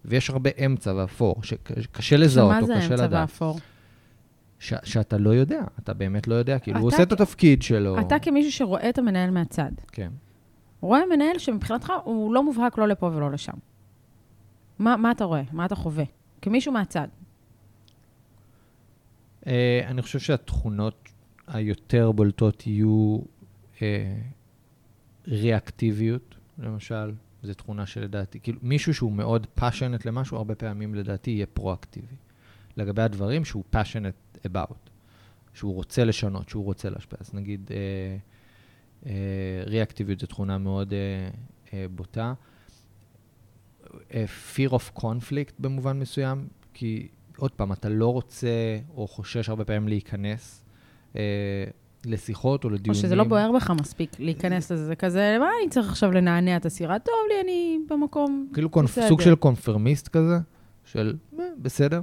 ויש 0.05 0.29
הרבה 0.29 0.49
אמצע 0.65 0.93
ואפור, 0.95 1.35
שקשה 1.43 2.17
לזהות 2.17 2.55
או 2.61 2.67
קשה 2.67 2.75
לדעת. 2.75 2.87
שמה 2.87 2.97
זה 2.97 3.03
אמצע 3.05 3.21
ואפור? 3.21 3.59
ש- 4.59 4.73
שאתה 4.83 5.17
לא 5.17 5.29
יודע, 5.29 5.61
אתה 5.79 5.93
באמת 5.93 6.27
לא 6.27 6.35
יודע, 6.35 6.59
כאילו, 6.59 6.79
הוא 6.79 6.87
עושה 6.87 6.97
כ- 6.97 7.01
את 7.01 7.11
התפקיד 7.11 7.61
שלו. 7.61 7.99
אתה 7.99 8.19
כמישהו 8.19 8.51
שרואה 8.51 8.89
את 8.89 8.97
המנהל 8.97 9.31
מהצד. 9.31 9.71
כן. 9.91 10.09
רואה 10.81 10.99
מנהל 11.15 11.37
שמבחינתך 11.37 11.93
הוא 12.03 12.33
לא 12.33 12.43
מובהק 12.43 12.77
לא 12.77 12.87
לפה 12.87 13.05
ולא 13.15 13.31
לשם. 13.31 13.53
מה, 14.79 14.97
מה 14.97 15.11
אתה 15.11 15.23
רואה? 15.23 15.41
מה 15.51 15.65
אתה 15.65 15.75
חווה? 15.75 16.03
כמישהו 16.41 16.73
מהצד. 16.73 17.07
Uh, 19.43 19.47
אני 19.87 20.01
חושב 20.01 20.19
שהתכונות 20.19 21.09
היותר 21.47 22.11
בולטות 22.11 22.67
יהיו 22.67 23.19
uh, 23.75 23.79
ריאקטיביות, 25.27 26.35
למשל, 26.57 27.13
זו 27.43 27.53
תכונה 27.53 27.85
שלדעתי, 27.85 28.39
כאילו, 28.39 28.59
מישהו 28.61 28.93
שהוא 28.93 29.11
מאוד 29.11 29.47
passionate 29.59 30.01
למשהו, 30.05 30.37
הרבה 30.37 30.55
פעמים 30.55 30.95
לדעתי 30.95 31.31
יהיה 31.31 31.45
פרואקטיבי. 31.45 32.15
לגבי 32.77 33.01
הדברים 33.01 33.45
שהוא 33.45 33.63
passionate 33.73 34.47
about, 34.47 34.89
שהוא 35.53 35.73
רוצה 35.73 36.03
לשנות, 36.03 36.49
שהוא 36.49 36.63
רוצה 36.63 36.89
להשפיע. 36.89 37.17
אז 37.21 37.33
נגיד, 37.33 37.71
אה, 39.05 39.63
ריאקטיביות 39.65 40.19
זו 40.19 40.27
תכונה 40.27 40.57
מאוד 40.57 40.93
אה, 40.93 41.29
אה, 41.73 41.85
בוטה. 41.95 42.33
אה, 44.13 44.25
fear 44.55 44.71
of 44.71 44.99
conflict 45.01 45.53
במובן 45.59 45.99
מסוים, 45.99 46.47
כי 46.73 47.07
עוד 47.37 47.51
פעם, 47.51 47.71
אתה 47.71 47.89
לא 47.89 48.13
רוצה 48.13 48.47
או 48.95 49.07
חושש 49.07 49.49
הרבה 49.49 49.65
פעמים 49.65 49.87
להיכנס 49.87 50.63
אה, 51.15 51.21
לשיחות 52.05 52.63
או 52.63 52.69
לדיונים. 52.69 53.01
או 53.01 53.07
שזה 53.07 53.15
לא 53.15 53.23
בוער 53.23 53.51
בך 53.51 53.71
מספיק 53.71 54.19
להיכנס 54.19 54.71
לזה, 54.71 54.85
זה 54.85 54.95
כזה, 54.95 55.37
מה 55.39 55.49
אני 55.61 55.69
צריך 55.69 55.89
עכשיו 55.89 56.11
לנענע 56.11 56.57
את 56.57 56.65
הסירה? 56.65 56.99
טוב 56.99 57.13
לי, 57.29 57.41
אני 57.43 57.79
במקום 57.89 58.47
כאילו 58.53 58.69
קונפ... 58.69 58.99
סוג 59.07 59.21
של 59.21 59.35
קונפרמיסט 59.35 60.07
כזה, 60.07 60.37
של 60.85 61.15
אה, 61.39 61.45
בסדר. 61.61 62.01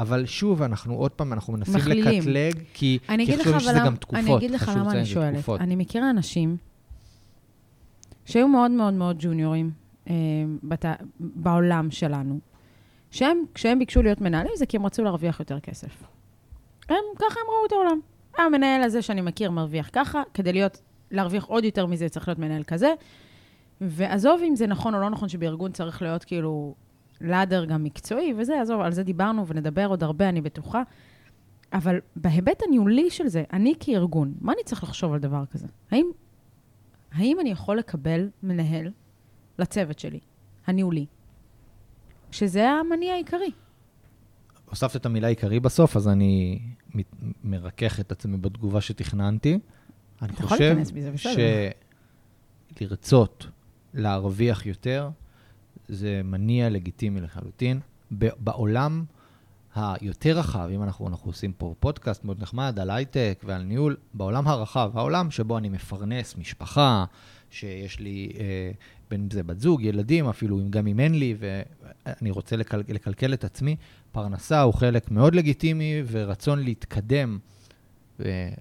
אבל 0.00 0.26
שוב, 0.26 0.62
אנחנו 0.62 0.94
עוד 0.94 1.10
פעם, 1.10 1.32
אנחנו 1.32 1.52
מנסים 1.52 1.74
מכלילים. 1.74 2.18
לקטלג, 2.18 2.62
כי 2.74 2.98
אני 3.08 3.26
כי 3.26 3.34
אגיד 3.34 3.46
לך, 3.46 3.54
חושבים 3.54 3.54
אבל 3.54 3.78
שזה 3.78 3.86
גם 3.86 3.96
תקופות. 3.96 4.24
אני 4.24 4.36
אגיד 4.36 4.50
לך 4.50 4.62
חשוב 4.62 4.76
למה 4.76 4.92
אני 4.92 5.06
שואלת. 5.06 5.48
אני 5.48 5.76
מכירה 5.76 6.10
אנשים 6.10 6.56
שהיו 8.28 8.48
מאוד 8.48 8.70
מאוד 8.70 8.94
מאוד 8.94 9.16
ג'וניורים 9.18 9.70
בת... 10.62 10.84
בעולם 11.20 11.90
שלנו, 11.90 12.38
שהם, 13.10 13.42
כשהם 13.54 13.78
ביקשו 13.78 14.02
להיות 14.02 14.20
מנהלים, 14.20 14.52
זה 14.56 14.66
כי 14.66 14.76
הם 14.76 14.86
רצו 14.86 15.04
להרוויח 15.04 15.40
יותר 15.40 15.60
כסף. 15.60 16.02
הם, 16.88 16.96
ככה 17.16 17.40
הם 17.40 17.46
ראו 17.50 17.66
את 17.66 17.72
העולם. 17.72 18.00
המנהל 18.38 18.82
הזה 18.82 19.02
שאני 19.02 19.20
מכיר 19.20 19.50
מרוויח 19.50 19.90
ככה, 19.92 20.22
כדי 20.34 20.52
להיות, 20.52 20.80
להרוויח 21.10 21.44
עוד 21.44 21.64
יותר 21.64 21.86
מזה 21.86 22.08
צריך 22.08 22.28
להיות 22.28 22.38
מנהל 22.38 22.62
כזה. 22.62 22.94
ועזוב 23.80 24.40
אם 24.48 24.56
זה 24.56 24.66
נכון 24.66 24.94
או 24.94 25.00
לא 25.00 25.10
נכון 25.10 25.28
שבארגון 25.28 25.72
צריך 25.72 26.02
להיות 26.02 26.24
כאילו 26.24 26.74
לאדר 27.20 27.64
גם 27.64 27.84
מקצועי 27.84 28.34
וזה, 28.36 28.60
עזוב, 28.60 28.80
על 28.80 28.92
זה 28.92 29.02
דיברנו 29.02 29.46
ונדבר 29.46 29.86
עוד 29.86 30.02
הרבה, 30.02 30.28
אני 30.28 30.40
בטוחה. 30.40 30.82
אבל 31.72 32.00
בהיבט 32.16 32.62
הניהולי 32.66 33.10
של 33.10 33.28
זה, 33.28 33.44
אני 33.52 33.74
כארגון, 33.80 34.34
מה 34.40 34.52
אני 34.52 34.64
צריך 34.64 34.82
לחשוב 34.82 35.12
על 35.12 35.18
דבר 35.18 35.46
כזה? 35.46 35.66
האם, 35.90 36.06
האם 37.12 37.40
אני 37.40 37.50
יכול 37.50 37.78
לקבל 37.78 38.28
מנהל 38.42 38.90
לצוות 39.58 39.98
שלי, 39.98 40.20
הניהולי, 40.66 41.06
שזה 42.30 42.70
המניע 42.70 43.12
העיקרי? 43.12 43.50
הוספת 44.70 44.96
את 44.96 45.06
המילה 45.06 45.28
עיקרי 45.28 45.60
בסוף, 45.60 45.96
אז 45.96 46.08
אני 46.08 46.60
מרכך 47.44 48.00
את 48.00 48.12
עצמי 48.12 48.36
בתגובה 48.36 48.80
שתכננתי. 48.80 49.58
אני 50.22 50.32
חושב. 50.36 50.76
שלרצות 52.76 53.46
להרוויח 53.94 54.66
יותר, 54.66 55.10
זה 55.88 56.20
מניע 56.24 56.68
לגיטימי 56.68 57.20
לחלוטין. 57.20 57.80
בעולם 58.10 59.04
היותר 59.78 60.38
רחב, 60.38 60.68
אם 60.74 60.82
אנחנו, 60.82 61.08
אנחנו 61.08 61.30
עושים 61.30 61.52
פה 61.52 61.74
פודקאסט 61.80 62.24
מאוד 62.24 62.42
נחמד 62.42 62.78
על 62.78 62.90
הייטק 62.90 63.42
ועל 63.46 63.62
ניהול, 63.62 63.96
בעולם 64.14 64.48
הרחב, 64.48 64.90
העולם 64.94 65.30
שבו 65.30 65.58
אני 65.58 65.68
מפרנס 65.68 66.36
משפחה, 66.36 67.04
שיש 67.50 68.00
לי, 68.00 68.32
אה, 68.38 68.70
בין 69.10 69.20
אם 69.20 69.30
זה 69.30 69.42
בת 69.42 69.60
זוג, 69.60 69.82
ילדים, 69.82 70.28
אפילו 70.28 70.60
אם- 70.60 70.70
גם 70.70 70.86
אם 70.86 71.00
אין 71.00 71.18
לי, 71.18 71.34
ואני 71.38 72.30
רוצה 72.30 72.56
לקל, 72.56 72.82
לקלקל 72.88 73.34
את 73.34 73.44
עצמי, 73.44 73.76
פרנסה 74.12 74.60
הוא 74.60 74.74
חלק 74.74 75.10
מאוד 75.10 75.34
לגיטימי, 75.34 76.02
ורצון 76.10 76.58
להתקדם, 76.58 77.38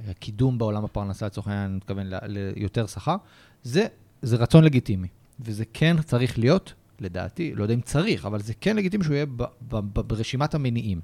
וקידום 0.08 0.58
בעולם 0.58 0.86
הפרנסה, 0.86 1.26
לצורך 1.26 1.48
העניין, 1.48 1.66
אני 1.70 1.78
מתכוון 1.78 2.08
ליותר 2.28 2.88
שכר, 2.88 3.16
זה, 3.64 3.86
זה 4.22 4.36
רצון 4.36 4.64
לגיטימי. 4.64 5.08
וזה 5.40 5.64
כן 5.74 6.02
צריך 6.02 6.40
להיות, 6.40 6.74
לדעתי, 7.02 7.56
לא 7.56 7.64
יודע 7.64 7.74
אם 7.74 7.82
צריך, 7.82 8.26
אבל 8.26 8.42
זה 8.42 8.54
כן 8.62 8.76
לגיטימי 8.76 9.04
שהוא 9.04 9.14
יהיה 9.14 9.26
ב, 9.26 9.44
ב, 9.44 9.46
ב, 9.70 10.00
ברשימת 10.00 10.56
המניעים. 10.56 11.02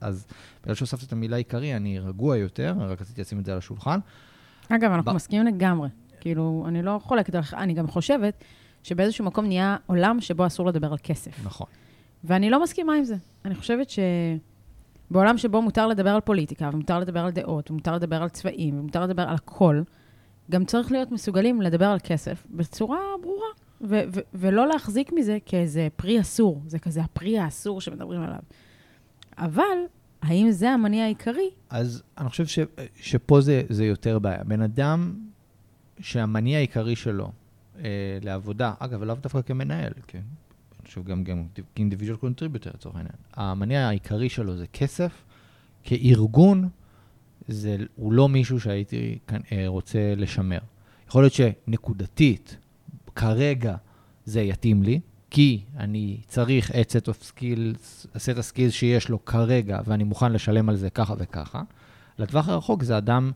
אז 0.00 0.26
בגלל 0.62 0.74
שהוספת 0.74 1.02
את 1.02 1.12
המילה 1.12 1.36
עיקרי, 1.36 1.76
אני 1.76 1.98
רגוע 1.98 2.36
יותר, 2.36 2.74
רק 2.78 3.00
רציתי 3.00 3.20
לשים 3.20 3.38
את 3.38 3.44
זה 3.44 3.52
על 3.52 3.58
השולחן. 3.58 3.98
אגב, 4.68 4.92
אנחנו 4.92 5.12
ב- 5.12 5.14
מסכימים 5.14 5.46
לגמרי. 5.46 5.88
כאילו, 6.20 6.64
אני 6.68 6.82
לא 6.82 7.00
חולקת 7.02 7.34
עליך, 7.34 7.54
אני 7.54 7.74
גם 7.74 7.86
חושבת 7.86 8.44
שבאיזשהו 8.82 9.24
מקום 9.24 9.46
נהיה 9.46 9.76
עולם 9.86 10.20
שבו 10.20 10.46
אסור 10.46 10.66
לדבר 10.66 10.92
על 10.92 10.98
כסף. 11.02 11.44
נכון. 11.44 11.66
ואני 12.24 12.50
לא 12.50 12.62
מסכימה 12.62 12.94
עם 12.94 13.04
זה. 13.04 13.16
אני 13.44 13.54
חושבת 13.54 13.90
שבעולם 15.10 15.38
שבו 15.38 15.62
מותר 15.62 15.86
לדבר 15.86 16.10
על 16.10 16.20
פוליטיקה, 16.20 16.70
ומותר 16.72 16.98
לדבר 16.98 17.20
על 17.20 17.30
דעות, 17.30 17.70
ומותר 17.70 17.94
לדבר 17.94 18.22
על 18.22 18.28
צבעים, 18.28 18.78
ומותר 18.78 19.02
לדבר 19.02 19.22
על 19.22 19.34
הכל, 19.34 19.82
גם 20.50 20.64
צריך 20.64 20.92
להיות 20.92 21.12
מסוגלים 21.12 21.62
לדבר 21.62 21.86
על 21.86 21.98
כסף 22.04 22.46
בצורה 22.50 22.98
ברורה, 23.22 23.48
ו- 23.80 24.04
ו- 24.14 24.20
ולא 24.34 24.68
להחזיק 24.68 25.12
מזה 25.12 25.38
כאיזה 25.46 25.88
פרי 25.96 26.20
אסור. 26.20 26.62
זה 26.66 26.78
כזה 26.78 27.00
הפרי 27.00 27.38
האסור 27.38 27.80
שמדברים 27.80 28.22
עליו. 28.22 28.38
אבל, 29.38 29.78
האם 30.22 30.50
זה 30.50 30.70
המניע 30.70 31.04
העיקרי? 31.04 31.50
אז 31.70 32.02
אני 32.18 32.28
חושב 32.28 32.46
ש, 32.46 32.58
שפה 32.94 33.40
זה, 33.40 33.62
זה 33.68 33.84
יותר 33.84 34.18
בעיה. 34.18 34.44
בן 34.44 34.62
אדם 34.62 35.14
שהמניע 36.00 36.58
העיקרי 36.58 36.96
שלו 36.96 37.32
אה, 37.78 38.18
לעבודה, 38.22 38.74
אגב, 38.78 39.02
לאו 39.02 39.14
דווקא 39.14 39.42
כמנהל, 39.42 39.92
כן? 40.06 40.22
אני 40.80 40.88
חושב 40.88 41.04
גם, 41.04 41.24
גם 41.24 41.46
כ 41.74 41.81
individual 41.81 42.16
contributor 42.16 42.70
לצורך 42.74 42.96
העניין. 42.96 43.14
המניע 43.34 43.88
העיקרי 43.88 44.28
שלו 44.28 44.56
זה 44.56 44.66
כסף. 44.66 45.24
כארגון, 45.82 46.68
זה, 47.48 47.76
הוא 47.96 48.12
לא 48.12 48.28
מישהו 48.28 48.60
שהייתי 48.60 49.18
כאן, 49.26 49.40
אה, 49.52 49.64
רוצה 49.66 50.14
לשמר. 50.16 50.58
יכול 51.08 51.22
להיות 51.22 51.32
שנקודתית, 51.32 52.56
כרגע 53.16 53.76
זה 54.24 54.40
יתאים 54.40 54.82
לי, 54.82 55.00
כי 55.30 55.64
אני 55.76 56.20
צריך 56.28 56.70
את 56.70 57.08
of 57.08 57.22
skills, 57.30 58.06
set 58.14 58.38
of 58.38 58.52
skills 58.52 58.70
שיש 58.70 59.08
לו 59.08 59.24
כרגע, 59.24 59.80
ואני 59.84 60.04
מוכן 60.04 60.32
לשלם 60.32 60.68
על 60.68 60.76
זה 60.76 60.90
ככה 60.90 61.14
וככה. 61.18 61.62
לטווח 62.18 62.48
הרחוק 62.48 62.82
זה 62.82 62.98
אדם 62.98 63.32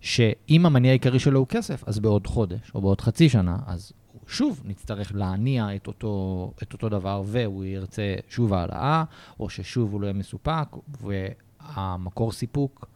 שאם 0.00 0.66
המניע 0.66 0.90
העיקרי 0.90 1.18
שלו 1.18 1.38
הוא 1.38 1.46
כסף, 1.46 1.84
אז 1.86 1.98
בעוד 1.98 2.26
חודש 2.26 2.72
או 2.74 2.80
בעוד 2.80 3.00
חצי 3.00 3.28
שנה, 3.28 3.58
אז 3.66 3.92
שוב 4.26 4.62
נצטרך 4.64 5.12
להניע 5.14 5.76
את 5.76 5.86
אותו, 5.86 6.52
את 6.62 6.72
אותו 6.72 6.88
דבר, 6.88 7.22
והוא 7.26 7.64
ירצה 7.64 8.14
שוב 8.28 8.54
העלאה, 8.54 9.04
או 9.40 9.50
ששוב 9.50 9.92
הוא 9.92 10.00
לא 10.00 10.06
יהיה 10.06 10.14
מסופק, 10.14 10.76
והמקור 11.00 12.32
סיפוק, 12.32 12.86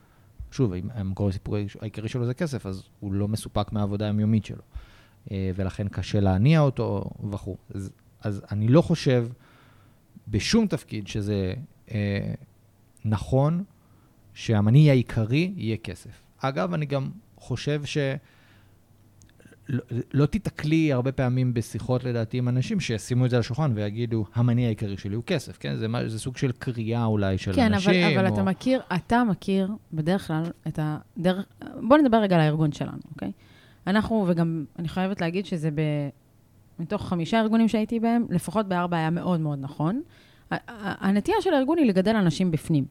שוב, 0.50 0.72
אם 0.72 0.88
המקור 0.94 1.28
הסיפוק 1.28 1.54
העיקרי 1.80 2.08
שלו 2.08 2.26
זה 2.26 2.34
כסף, 2.34 2.66
אז 2.66 2.82
הוא 3.00 3.12
לא 3.12 3.28
מסופק 3.28 3.72
מהעבודה 3.72 4.04
היומיומית 4.04 4.44
שלו. 4.44 4.62
אה, 5.30 5.50
ולכן 5.54 5.88
קשה 5.88 6.20
להניע 6.20 6.60
אותו 6.60 7.10
וכו'. 7.30 7.56
אז, 7.74 7.90
אז 8.20 8.42
אני 8.52 8.68
לא 8.68 8.82
חושב 8.82 9.28
בשום 10.28 10.66
תפקיד 10.66 11.06
שזה 11.06 11.54
אה, 11.90 12.34
נכון 13.04 13.64
שהמניע 14.34 14.92
העיקרי 14.92 15.52
יהיה 15.56 15.76
כסף. 15.76 16.22
אגב, 16.38 16.74
אני 16.74 16.86
גם 16.86 17.10
חושב 17.36 17.84
ש... 17.84 17.98
לא, 19.68 19.82
לא 20.12 20.26
תיתקלי 20.26 20.92
הרבה 20.92 21.12
פעמים 21.12 21.54
בשיחות, 21.54 22.04
לדעתי, 22.04 22.38
עם 22.38 22.48
אנשים 22.48 22.80
שישימו 22.80 23.24
את 23.24 23.30
זה 23.30 23.36
על 23.36 23.40
השולחן 23.40 23.72
ויגידו, 23.74 24.24
המניע 24.34 24.66
העיקרי 24.66 24.96
שלי 24.96 25.14
הוא 25.14 25.24
כסף, 25.26 25.58
כן? 25.58 25.76
זה, 25.76 25.88
מה- 25.88 26.08
זה 26.08 26.18
סוג 26.18 26.36
של 26.36 26.52
קריאה 26.52 27.04
אולי 27.04 27.38
של 27.38 27.52
כן, 27.52 27.72
אנשים. 27.72 28.04
אבל, 28.06 28.18
אבל 28.18 28.28
או... 28.28 28.34
אתה 28.34 28.42
מכיר, 28.42 28.80
אתה 28.96 29.24
מכיר 29.24 29.70
בדרך 29.92 30.26
כלל 30.26 30.44
את 30.68 30.78
הדרך... 30.82 31.46
בוא 31.88 31.98
נדבר 31.98 32.16
רגע 32.16 32.34
על 32.34 32.40
הארגון 32.40 32.72
שלנו, 32.72 32.98
אוקיי? 33.14 33.32
אנחנו, 33.86 34.24
וגם 34.28 34.64
אני 34.78 34.88
חייבת 34.88 35.20
להגיד 35.20 35.46
שזה 35.46 35.70
ב... 35.70 35.80
מתוך 36.78 37.08
חמישה 37.08 37.40
ארגונים 37.40 37.68
שהייתי 37.68 38.00
בהם, 38.00 38.26
לפחות 38.30 38.68
בארבע 38.68 38.96
היה 38.96 39.10
מאוד 39.10 39.40
מאוד 39.40 39.58
נכון. 39.60 40.02
הנטייה 40.76 41.36
של 41.40 41.54
הארגון 41.54 41.78
היא 41.78 41.86
לגדל 41.86 42.16
אנשים 42.16 42.50
בפנים. 42.50 42.84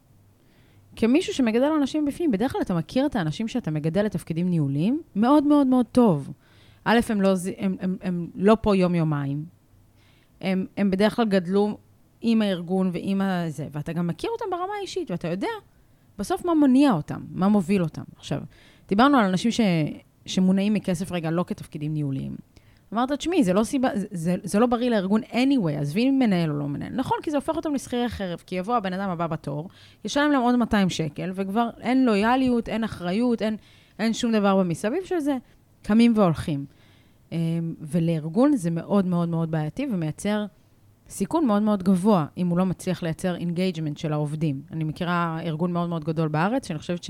כמישהו 0.96 1.34
שמגדל 1.34 1.72
אנשים 1.80 2.04
בפנים, 2.04 2.30
בדרך 2.30 2.52
כלל 2.52 2.60
אתה 2.60 2.74
מכיר 2.74 3.06
את 3.06 3.16
האנשים 3.16 3.48
שאתה 3.48 3.70
מגדל 3.70 4.02
לתפקידים 4.02 4.50
ניהוליים 4.50 5.02
מאוד 5.16 5.44
מאוד 5.44 5.66
מאוד 5.66 5.86
טוב. 5.86 6.32
א', 6.84 7.00
הם 7.08 7.20
לא, 7.20 7.34
הם, 7.58 7.76
הם, 7.80 7.96
הם 8.02 8.30
לא 8.34 8.56
פה 8.60 8.76
יום-יומיים. 8.76 9.44
הם, 10.40 10.66
הם 10.76 10.90
בדרך 10.90 11.16
כלל 11.16 11.24
גדלו 11.24 11.78
עם 12.20 12.42
הארגון 12.42 12.90
ועם 12.92 13.20
הזה, 13.20 13.68
ואתה 13.72 13.92
גם 13.92 14.06
מכיר 14.06 14.30
אותם 14.30 14.44
ברמה 14.50 14.72
האישית, 14.78 15.10
ואתה 15.10 15.28
יודע 15.28 15.48
בסוף 16.18 16.44
מה 16.44 16.54
מניע 16.54 16.92
אותם, 16.92 17.20
מה 17.30 17.48
מוביל 17.48 17.82
אותם. 17.82 18.02
עכשיו, 18.16 18.40
דיברנו 18.88 19.18
על 19.18 19.24
אנשים 19.24 19.50
ש, 19.50 19.60
שמונעים 20.26 20.74
מכסף 20.74 21.12
רגע 21.12 21.30
לא 21.30 21.44
כתפקידים 21.46 21.94
ניהוליים. 21.94 22.36
אמרת, 22.92 23.12
תשמעי, 23.12 23.44
זה 23.44 23.52
לא 23.52 23.62
זה, 23.62 23.78
זה, 24.10 24.36
זה 24.42 24.58
לא 24.58 24.66
בריא 24.66 24.90
לארגון 24.90 25.20
anyway, 25.22 25.80
עזבי 25.80 26.08
אם 26.08 26.18
מנהל 26.18 26.50
או 26.50 26.58
לא 26.58 26.68
מנהל. 26.68 26.92
נכון, 26.92 27.18
כי 27.22 27.30
זה 27.30 27.36
הופך 27.36 27.56
אותם 27.56 27.74
לשכירי 27.74 28.08
חרב, 28.08 28.42
כי 28.46 28.54
יבוא 28.54 28.76
הבן 28.76 28.92
אדם 28.92 29.10
הבא 29.10 29.26
בתור, 29.26 29.68
ישלם 30.04 30.32
להם 30.32 30.42
עוד 30.42 30.54
200 30.54 30.90
שקל, 30.90 31.32
וכבר 31.34 31.70
אין 31.80 32.04
לויאליות, 32.04 32.68
אין 32.68 32.84
אחריות, 32.84 33.42
אין, 33.42 33.56
אין 33.98 34.12
שום 34.12 34.32
דבר 34.32 34.56
במסביב 34.56 35.04
של 35.04 35.18
זה, 35.18 35.36
קמים 35.82 36.12
והולכים. 36.16 36.64
אמ, 37.32 37.74
ולארגון 37.80 38.56
זה 38.56 38.70
מאוד 38.70 39.06
מאוד 39.06 39.28
מאוד 39.28 39.50
בעייתי 39.50 39.86
ומייצר 39.92 40.46
סיכון 41.08 41.46
מאוד 41.46 41.62
מאוד 41.62 41.82
גבוה 41.82 42.26
אם 42.36 42.48
הוא 42.48 42.58
לא 42.58 42.66
מצליח 42.66 43.02
לייצר 43.02 43.36
engagement 43.36 43.98
של 43.98 44.12
העובדים. 44.12 44.62
אני 44.72 44.84
מכירה 44.84 45.40
ארגון 45.42 45.72
מאוד 45.72 45.88
מאוד 45.88 46.04
גדול 46.04 46.28
בארץ, 46.28 46.68
שאני 46.68 46.78
חושבת 46.78 47.04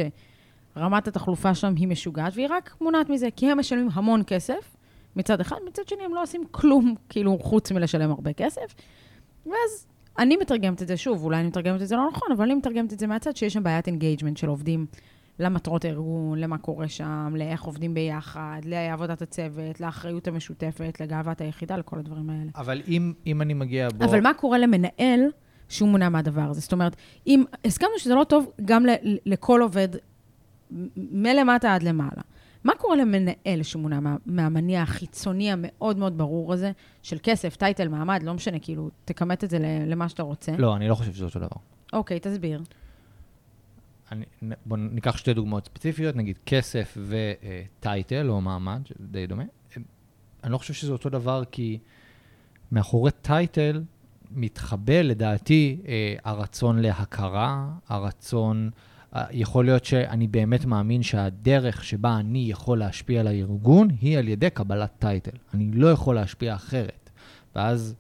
שרמת 0.75 1.09
התחלופה 1.09 1.55
שם 1.55 1.75
היא 1.77 1.89
משוגעת, 1.89 2.33
והיא 2.37 2.47
רק 2.51 2.77
מונעת 2.81 3.09
מזה, 3.11 3.29
כי 3.37 3.51
הם 3.51 3.59
משלמים 3.59 3.89
המון 3.93 4.23
כסף, 4.27 4.77
מצד 5.17 5.41
אחד, 5.41 5.57
מצד 5.67 5.89
שני 5.89 6.05
הם 6.05 6.15
לא 6.15 6.23
עושים 6.23 6.45
כלום, 6.51 6.95
כאילו, 7.09 7.39
חוץ 7.39 7.73
מלשלם 7.73 8.11
הרבה 8.11 8.33
כסף. 8.33 8.75
ואז 9.47 9.87
אני 10.19 10.37
מתרגמת 10.37 10.83
את 10.83 10.89
זה, 10.89 10.97
שוב, 10.97 11.25
אולי 11.25 11.41
אני 11.41 11.49
מתרגמת 11.49 11.83
את 11.83 11.89
זה 11.89 11.97
לא 11.97 12.09
נכון, 12.13 12.29
אבל 12.33 12.45
אני 12.45 12.55
מתרגמת 12.55 12.93
את 12.93 12.99
זה 12.99 13.07
מהצד 13.07 13.37
שיש 13.37 13.53
שם 13.53 13.63
בעיית 13.63 13.87
engagement 13.87 14.37
של 14.37 14.49
עובדים 14.49 14.87
למטרות 15.39 15.85
הארגון, 15.85 16.39
למה 16.39 16.59
קורה 16.59 16.89
שם, 16.89 17.35
לאיך 17.37 17.63
עובדים 17.63 17.95
ביחד, 17.95 18.61
לעבודת 18.65 19.23
הצוות, 19.23 19.81
לאחריות 19.81 20.29
המשותפת, 20.29 21.01
לגאוות 21.01 21.41
היחידה, 21.41 21.77
לכל 21.77 21.99
הדברים 21.99 22.31
האלה. 22.31 22.51
אבל 22.57 22.83
אם, 22.89 23.13
אם 23.27 23.43
אני 23.43 23.55
מגיע 23.55 23.89
בו... 23.89 24.05
אבל 24.05 24.21
מה 24.21 24.35
קורה 24.35 24.59
למנהל 24.59 25.21
שהוא 25.69 25.89
מונע 25.89 26.09
מהדבר 26.09 26.43
הזה? 26.51 26.61
זאת 26.61 26.73
אומרת, 26.73 26.97
אם 27.27 27.45
הסכמנו 27.65 27.99
שזה 27.99 28.15
לא 28.15 28.25
טוב 28.25 28.51
גם 28.65 28.87
ל- 28.87 29.17
לכל 29.27 29.61
עובד 29.63 29.89
מלמטה 30.97 31.75
עד 31.75 31.83
למעלה. 31.83 32.23
מה 32.65 32.73
קורה 32.79 32.97
למנהל 32.97 33.63
שמונע 33.63 34.01
מה, 34.01 34.17
מהמניע 34.27 34.83
החיצוני 34.83 35.53
המאוד 35.53 35.99
מאוד 35.99 36.19
ברור 36.19 36.53
הזה, 36.53 36.73
של 37.03 37.17
כסף, 37.23 37.57
title, 37.57 37.89
מעמד, 37.89 38.23
לא 38.23 38.35
משנה, 38.35 38.59
כאילו, 38.59 38.91
תכמת 39.05 39.45
את 39.45 39.51
זה 39.51 39.59
למה 39.87 40.09
שאתה 40.09 40.23
רוצה. 40.23 40.53
לא, 40.59 40.77
אני 40.77 40.89
לא 40.89 40.95
חושב 40.95 41.13
שזה 41.13 41.25
אותו 41.25 41.39
דבר. 41.39 41.57
אוקיי, 41.93 42.21
תסביר. 42.21 42.63
אני, 44.13 44.25
בואו 44.67 44.81
ניקח 44.81 45.17
שתי 45.17 45.35
דוגמאות 45.35 45.65
ספציפיות, 45.65 46.17
נגיד 46.17 46.39
כסף 46.47 46.99
ו 47.09 47.29
title 47.29 48.31
או 48.31 48.41
מעמד, 48.41 48.81
שזה 48.85 49.07
די 49.11 49.27
דומה. 49.27 49.45
אני 50.45 50.53
לא 50.53 50.59
חושב 50.59 50.75
שזה 50.75 50.93
אותו 50.93 51.11
דבר, 51.11 51.43
כי 51.51 51.79
מאחורי 52.73 53.11
title 53.11 53.83
מתחבא 54.31 55.01
לדעתי 55.01 55.81
אה, 55.89 56.15
הרצון 56.25 56.79
להכרה, 56.79 57.69
הרצון, 57.89 58.71
אה, 58.75 58.94
יכול 59.31 59.65
להיות 59.65 59.85
שאני 59.85 60.27
באמת 60.27 60.65
מאמין 60.65 61.03
שהדרך 61.03 61.85
שבה 61.85 62.17
אני 62.17 62.47
יכול 62.51 62.79
להשפיע 62.79 63.21
על 63.21 63.27
הארגון 63.27 63.89
היא 64.01 64.19
על 64.19 64.29
ידי 64.29 64.51
קבלת 64.51 64.91
title. 64.99 65.37
אני 65.55 65.71
לא 65.73 65.91
יכול 65.91 66.15
להשפיע 66.15 66.55
אחרת. 66.55 67.11
ואז 67.57 67.95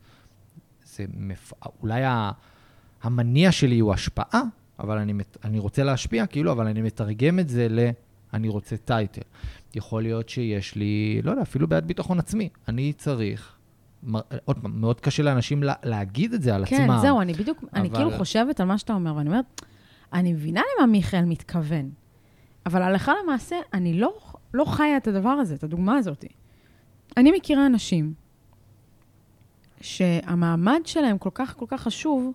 זה 0.85 1.04
מפ... 1.14 1.52
אולי 1.83 2.04
ה... 2.04 2.30
המניע 3.02 3.52
שלי 3.52 3.78
הוא 3.78 3.92
השפעה, 3.92 4.42
אבל 4.78 4.99
אני, 4.99 5.12
אני 5.44 5.59
רוצה 5.59 5.85
להשפיע, 5.85 6.26
כאילו, 6.26 6.52
אבל 6.52 6.66
אני 6.66 6.83
מתרגם 6.83 7.38
את 7.38 7.49
זה 7.49 7.66
ל... 7.71 7.90
אני 8.35 8.49
רוצה 8.49 8.76
טייטל. 8.76 9.23
יכול 9.75 10.02
להיות 10.02 10.28
שיש 10.28 10.75
לי, 10.75 11.21
לא 11.25 11.30
יודע, 11.30 11.42
אפילו 11.42 11.68
בעד 11.68 11.87
ביטחון 11.87 12.18
עצמי. 12.18 12.49
אני 12.68 12.92
צריך, 12.92 13.56
עוד 14.44 14.59
פעם, 14.59 14.80
מאוד 14.80 15.00
קשה 15.00 15.23
לאנשים 15.23 15.62
לה, 15.62 15.75
להגיד 15.85 16.33
את 16.33 16.42
זה 16.42 16.54
על 16.54 16.66
כן, 16.66 16.76
עצמם. 16.76 16.97
כן, 16.97 17.02
זהו, 17.02 17.21
אני 17.21 17.33
בדיוק, 17.33 17.59
אבל... 17.59 17.80
אני 17.80 17.90
כאילו 17.90 18.11
חושבת 18.11 18.61
על 18.61 18.66
מה 18.66 18.78
שאתה 18.78 18.92
אומר, 18.92 19.16
ואני 19.16 19.28
אומרת, 19.28 19.62
אני 20.14 20.33
מבינה 20.33 20.62
למה 20.78 20.87
מיכאל 20.87 21.25
מתכוון, 21.25 21.90
אבל 22.66 22.83
הלכה 22.83 23.12
למעשה, 23.23 23.56
אני 23.73 23.94
לא, 24.00 24.14
לא 24.54 24.64
חיה 24.64 24.97
את 24.97 25.06
הדבר 25.06 25.28
הזה, 25.28 25.54
את 25.54 25.64
הדוגמה 25.64 25.97
הזאת. 25.97 26.25
אני 27.16 27.33
מכירה 27.37 27.66
אנשים 27.66 28.14
שהמעמד 29.80 30.80
שלהם 30.85 31.18
כל 31.18 31.30
כך 31.35 31.56
כל 31.56 31.66
כך 31.68 31.83
חשוב, 31.83 32.33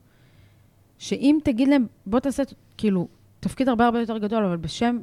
שאם 0.97 1.37
תגיד 1.43 1.67
להם, 1.67 1.85
בוא 2.05 2.19
תעשה, 2.19 2.43
כאילו, 2.77 3.07
תפקיד 3.39 3.69
הרבה 3.69 3.85
הרבה 3.85 3.99
יותר 3.99 4.17
גדול, 4.17 4.45
אבל 4.45 4.57
בשם, 4.57 4.97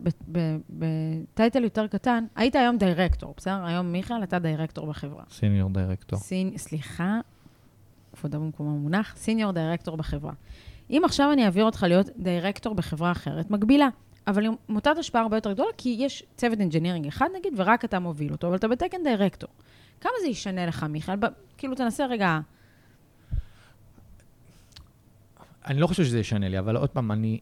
ב 0.68 0.84
title 0.84 1.64
יותר 1.64 1.86
קטן, 1.86 2.24
היית 2.36 2.56
היום 2.56 2.78
דירקטור, 2.78 3.34
בסדר? 3.36 3.64
היום 3.64 3.92
מיכאל, 3.92 4.22
אתה 4.22 4.38
דירקטור 4.38 4.86
בחברה. 4.86 5.24
senior 5.30 5.70
director. 5.70 6.18
סינ... 6.18 6.58
סליחה, 6.58 7.20
כבודו 8.12 8.40
במקומו 8.40 8.70
המונח, 8.70 9.16
senior 9.16 9.52
director 9.52 9.96
בחברה. 9.96 10.32
אם 10.90 11.02
עכשיו 11.04 11.32
אני 11.32 11.44
אעביר 11.44 11.64
אותך 11.64 11.82
להיות 11.88 12.10
דירקטור 12.16 12.74
בחברה 12.74 13.12
אחרת, 13.12 13.50
מקבילה, 13.50 13.88
אבל 14.26 14.46
עם 14.46 14.52
מוטת 14.68 14.98
השפעה 14.98 15.22
הרבה 15.22 15.36
יותר 15.36 15.52
גדולה, 15.52 15.68
כי 15.76 15.96
יש 15.98 16.22
צוות 16.36 16.60
engineering 16.60 17.06
אחד 17.06 17.28
נגיד, 17.38 17.52
ורק 17.56 17.84
אתה 17.84 17.98
מוביל 17.98 18.32
אותו, 18.32 18.46
אבל 18.46 18.56
אתה 18.56 18.68
בתקן 18.68 19.02
דירקטור. 19.04 19.50
כמה 20.00 20.12
זה 20.20 20.28
ישנה 20.28 20.66
לך, 20.66 20.82
מיכאל? 20.82 21.16
כאילו, 21.56 21.74
תנסה 21.74 22.06
רגע... 22.06 22.38
אני 25.66 25.80
לא 25.80 25.86
חושב 25.86 26.04
שזה 26.04 26.18
ישנה 26.18 26.48
לי, 26.48 26.58
אבל 26.58 26.76
עוד 26.76 26.90
פעם, 26.90 27.12
אני... 27.12 27.40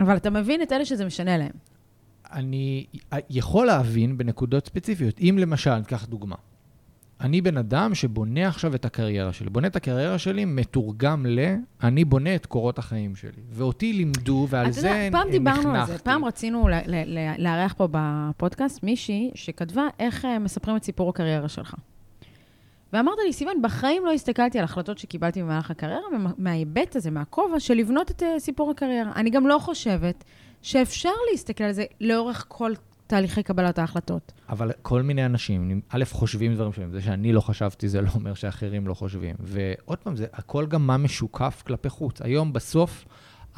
אבל 0.00 0.16
אתה 0.16 0.30
מבין 0.30 0.62
את 0.62 0.72
אלה 0.72 0.84
שזה 0.84 1.04
משנה 1.04 1.36
להם. 1.36 1.52
אני 2.32 2.86
יכול 3.30 3.66
להבין 3.66 4.18
בנקודות 4.18 4.66
ספציפיות. 4.66 5.20
אם 5.20 5.36
למשל, 5.40 5.74
ניקח 5.78 6.04
דוגמה. 6.04 6.36
אני 7.20 7.40
בן 7.40 7.56
אדם 7.56 7.94
שבונה 7.94 8.48
עכשיו 8.48 8.74
את 8.74 8.84
הקריירה 8.84 9.32
שלי. 9.32 9.50
בונה 9.50 9.66
את 9.66 9.76
הקריירה 9.76 10.18
שלי 10.18 10.44
מתורגם 10.44 11.26
ל... 11.26 11.38
אני 11.82 12.04
בונה 12.04 12.34
את 12.34 12.46
קורות 12.46 12.78
החיים 12.78 13.16
שלי. 13.16 13.42
ואותי 13.50 13.92
לימדו, 13.92 14.46
ועל 14.50 14.70
זה 14.70 14.80
נחנכתי. 14.80 15.08
אתה 15.08 15.16
יודע, 15.16 15.18
פעם 15.18 15.30
דיברנו 15.30 15.74
על 15.74 15.86
זה. 15.86 15.98
פעם 15.98 16.24
רצינו 16.24 16.68
לארח 17.38 17.72
פה 17.72 17.88
בפודקאסט 17.90 18.82
מישהי 18.82 19.30
שכתבה 19.34 19.86
איך 19.98 20.24
אה, 20.24 20.38
מספרים 20.38 20.76
את 20.76 20.84
סיפור 20.84 21.08
הקריירה 21.08 21.48
שלך. 21.48 21.74
ואמרת 22.92 23.18
לי, 23.26 23.32
סיוון, 23.32 23.62
בחיים 23.62 24.06
לא 24.06 24.12
הסתכלתי 24.12 24.58
על 24.58 24.64
החלטות 24.64 24.98
שקיבלתי 24.98 25.42
במהלך 25.42 25.70
הקריירה, 25.70 26.06
מההיבט 26.38 26.96
הזה, 26.96 27.10
מהכובע, 27.10 27.60
של 27.60 27.74
לבנות 27.74 28.10
את 28.10 28.22
uh, 28.22 28.26
סיפור 28.38 28.70
הקריירה. 28.70 29.12
אני 29.16 29.30
גם 29.30 29.46
לא 29.46 29.58
חושבת 29.58 30.24
שאפשר 30.62 31.12
להסתכל 31.30 31.64
על 31.64 31.72
זה 31.72 31.84
לאורך 32.00 32.44
כל 32.48 32.72
תהליכי 33.10 33.42
קבלת 33.42 33.78
ההחלטות. 33.78 34.32
אבל 34.48 34.70
כל 34.82 35.02
מיני 35.02 35.26
אנשים, 35.26 35.80
א', 35.88 36.04
חושבים 36.10 36.54
דברים 36.54 36.72
שונים. 36.72 36.92
זה 36.92 37.02
שאני 37.02 37.32
לא 37.32 37.40
חשבתי, 37.40 37.88
זה 37.88 38.00
לא 38.00 38.08
אומר 38.14 38.34
שאחרים 38.34 38.86
לא 38.86 38.94
חושבים. 38.94 39.36
ועוד 39.40 39.98
פעם, 39.98 40.16
זה 40.16 40.26
הכל 40.32 40.66
גם 40.66 40.86
מה 40.86 40.96
משוקף 40.96 41.62
כלפי 41.66 41.88
חוץ. 41.88 42.22
היום, 42.22 42.52
בסוף, 42.52 43.04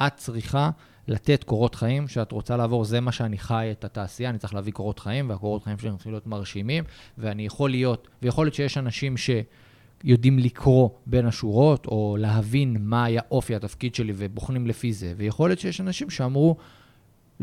את 0.07 0.15
צריכה 0.15 0.69
לתת 1.07 1.43
קורות 1.43 1.75
חיים 1.75 2.07
שאת 2.07 2.31
רוצה 2.31 2.57
לעבור, 2.57 2.85
זה 2.85 2.99
מה 2.99 3.11
שאני 3.11 3.37
חי 3.37 3.67
את 3.71 3.85
התעשייה, 3.85 4.29
אני 4.29 4.37
צריך 4.37 4.53
להביא 4.53 4.73
קורות 4.73 4.99
חיים, 4.99 5.29
והקורות 5.29 5.63
חיים 5.63 5.77
שלי 5.77 5.91
צריכים 5.91 6.11
להיות 6.11 6.27
מרשימים, 6.27 6.83
ואני 7.17 7.45
יכול 7.45 7.69
להיות, 7.69 8.07
ויכול 8.21 8.45
להיות 8.45 8.55
שיש 8.55 8.77
אנשים 8.77 9.15
שיודעים 9.17 10.39
לקרוא 10.39 10.89
בין 11.05 11.25
השורות, 11.25 11.85
או 11.85 12.17
להבין 12.19 12.77
מה 12.79 13.03
היה 13.03 13.21
אופי 13.31 13.55
התפקיד 13.55 13.95
שלי 13.95 14.13
ובוחנים 14.15 14.67
לפי 14.67 14.93
זה, 14.93 15.13
ויכול 15.17 15.49
להיות 15.49 15.59
שיש 15.59 15.81
אנשים 15.81 16.09
שאמרו, 16.09 16.55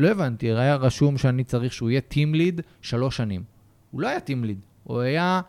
לא 0.01 0.07
הבנתי, 0.07 0.51
היה 0.51 0.75
רשום 0.75 1.17
שאני 1.17 1.43
צריך 1.43 1.73
שהוא 1.73 1.89
יהיה 1.89 2.01
Team 2.11 2.35
Lead 2.35 2.61
שלוש 2.81 3.17
שנים. 3.17 3.43
הוא 3.91 4.01
לא 4.01 4.07
היה 4.07 4.17
Team 4.17 4.45
Lead, 4.45 4.61
הוא 4.83 4.99
היה 4.99 5.41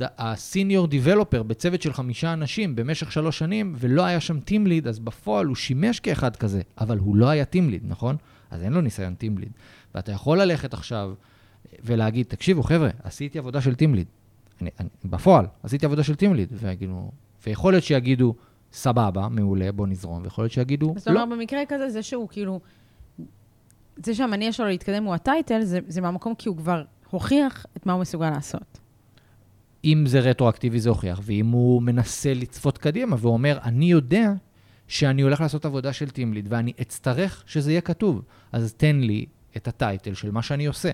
הסיניור 0.00 0.86
דיבלופר 0.86 1.42
בצוות 1.42 1.82
של 1.82 1.92
חמישה 1.92 2.32
אנשים 2.32 2.76
במשך 2.76 3.12
שלוש 3.12 3.38
שנים, 3.38 3.74
ולא 3.78 4.04
היה 4.04 4.20
שם 4.20 4.40
טים 4.40 4.66
ליד, 4.66 4.88
אז 4.88 4.98
בפועל 4.98 5.46
הוא 5.46 5.56
שימש 5.56 6.00
כאחד 6.00 6.36
כזה, 6.36 6.62
אבל 6.78 6.98
הוא 6.98 7.16
לא 7.16 7.28
היה 7.28 7.44
טים 7.44 7.70
ליד, 7.70 7.82
נכון? 7.86 8.16
אז 8.50 8.62
אין 8.62 8.72
לו 8.72 8.80
ניסיון 8.80 9.14
טים 9.14 9.38
ליד. 9.38 9.52
ואתה 9.94 10.12
יכול 10.12 10.42
ללכת 10.42 10.74
עכשיו 10.74 11.14
ולהגיד, 11.84 12.26
תקשיבו, 12.26 12.62
חבר'ה, 12.62 12.90
עשיתי 13.02 13.38
עבודה 13.38 13.60
של 13.60 13.74
טים 13.74 13.94
ליד. 13.94 14.06
אני, 14.60 14.70
אני, 14.80 14.88
בפועל, 15.04 15.46
עשיתי 15.62 15.86
עבודה 15.86 16.02
של 16.02 16.14
טים 16.14 16.34
ליד, 16.34 16.48
ויגידו, 16.52 17.10
ויכול 17.46 17.72
להיות 17.72 17.84
שיגידו, 17.84 18.34
סבבה, 18.72 19.28
מעולה, 19.28 19.72
בוא 19.72 19.86
נזרום, 19.86 20.22
ויכול 20.22 20.44
להיות 20.44 20.52
שיגידו, 20.52 20.86
לא. 20.86 20.94
זאת 20.98 21.08
אומרת, 21.08 21.28
במקרה 21.28 21.60
כזה, 21.68 21.90
זה 21.90 22.02
שהוא 22.02 22.28
כאילו, 22.28 22.60
זה 24.04 24.14
שהמניע 24.14 24.52
שלו 24.52 24.66
להתקדם 24.66 25.04
הוא 25.04 25.14
הטייטל, 25.14 25.62
זה, 25.62 25.78
זה 25.88 26.00
מהמקום 26.00 26.34
כי 26.34 26.48
הוא 26.48 26.56
כבר 26.56 26.82
הוכיח 27.10 27.66
את 27.76 27.86
מה 27.86 27.92
הוא 27.92 28.00
מסוגל 28.00 28.30
לעשות. 28.30 28.78
אם 29.84 30.04
זה 30.06 30.20
רטרואקטיבי 30.20 30.80
זה 30.80 30.88
הוכיח, 30.88 31.20
ואם 31.22 31.46
הוא 31.46 31.82
מנסה 31.82 32.34
לצפות 32.34 32.78
קדימה 32.78 33.16
ואומר, 33.18 33.58
אני 33.62 33.84
יודע 33.84 34.32
שאני 34.88 35.22
הולך 35.22 35.40
לעשות 35.40 35.64
עבודה 35.64 35.92
של 35.92 36.10
טימליד 36.10 36.46
ואני 36.48 36.72
אצטרך 36.80 37.42
שזה 37.46 37.70
יהיה 37.70 37.80
כתוב, 37.80 38.22
אז 38.52 38.74
תן 38.74 38.96
לי 38.96 39.26
את 39.56 39.68
הטייטל 39.68 40.14
של 40.14 40.30
מה 40.30 40.42
שאני 40.42 40.66
עושה. 40.66 40.90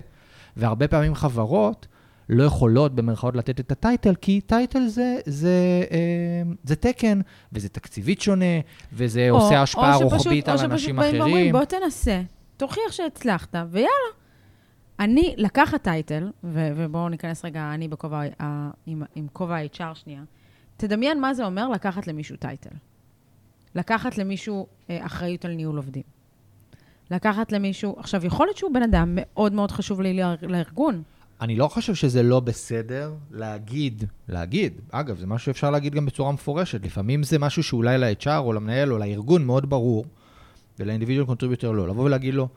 והרבה 0.57 0.87
פעמים 0.87 1.15
חברות 1.15 1.87
לא 2.29 2.43
יכולות 2.43 2.95
במרכאות 2.95 3.35
לתת 3.35 3.59
את 3.59 3.71
הטייטל, 3.71 4.15
כי 4.15 4.41
טייטל 4.41 4.87
זה, 4.87 5.17
זה, 5.25 5.83
אה, 5.91 5.97
זה 6.63 6.75
תקן, 6.75 7.19
וזה 7.53 7.69
תקציבית 7.69 8.21
שונה, 8.21 8.45
וזה 8.93 9.29
או, 9.29 9.35
עושה 9.35 9.61
השפעה 9.61 9.95
או 9.95 10.09
רוחבית 10.09 10.49
על 10.49 10.59
אנשים 10.59 10.69
אחרים. 10.69 10.75
או 10.75 10.77
שפשוט 10.79 10.95
באים 10.95 11.21
ואומרים, 11.21 11.51
בוא 11.51 11.63
תנסה, 11.63 12.21
תוכיח 12.59 12.91
שהצלחת, 12.91 13.55
ויאללה. 13.71 14.09
אני, 14.99 15.33
לקחת 15.37 15.83
טייטל, 15.83 16.31
ו- 16.43 16.69
ובואו 16.75 17.09
ניכנס 17.09 17.45
רגע, 17.45 17.71
אני 17.73 17.87
בכובע, 17.87 18.21
עם, 18.85 19.03
עם 19.15 19.27
כובע 19.33 19.55
ה-HR 19.55 19.95
שנייה, 19.95 20.21
תדמיין 20.77 21.21
מה 21.21 21.33
זה 21.33 21.45
אומר 21.45 21.69
לקחת 21.69 22.07
למישהו 22.07 22.35
title. 22.35 22.75
לקחת 23.75 24.17
למישהו 24.17 24.67
אה, 24.89 25.05
אחריות 25.05 25.45
על 25.45 25.51
ניהול 25.51 25.77
עובדים. 25.77 26.03
לקחת 27.11 27.51
למישהו, 27.51 27.95
עכשיו, 27.99 28.25
יכול 28.25 28.47
להיות 28.47 28.57
שהוא 28.57 28.73
בן 28.73 28.83
אדם 28.83 29.13
מאוד 29.15 29.53
מאוד 29.53 29.71
חשוב 29.71 30.01
לי 30.01 30.19
לארגון. 30.41 31.03
אני 31.41 31.55
לא 31.55 31.67
חושב 31.67 31.95
שזה 31.95 32.23
לא 32.23 32.39
בסדר 32.39 33.13
להגיד, 33.31 34.03
להגיד, 34.29 34.73
אגב, 34.91 35.17
זה 35.17 35.27
משהו 35.27 35.45
שאפשר 35.45 35.71
להגיד 35.71 35.95
גם 35.95 36.05
בצורה 36.05 36.31
מפורשת. 36.31 36.85
לפעמים 36.85 37.23
זה 37.23 37.39
משהו 37.39 37.63
שאולי 37.63 37.97
ל-HR 37.97 38.37
או 38.37 38.53
למנהל 38.53 38.93
או 38.93 38.97
לארגון 38.97 39.45
מאוד 39.45 39.69
ברור, 39.69 40.05
ול 40.79 40.87
individual 40.87 41.25
contributor 41.25 41.71
לא, 41.71 41.87
לבוא 41.87 42.03
ולהגיד 42.03 42.33
לו, 42.33 42.47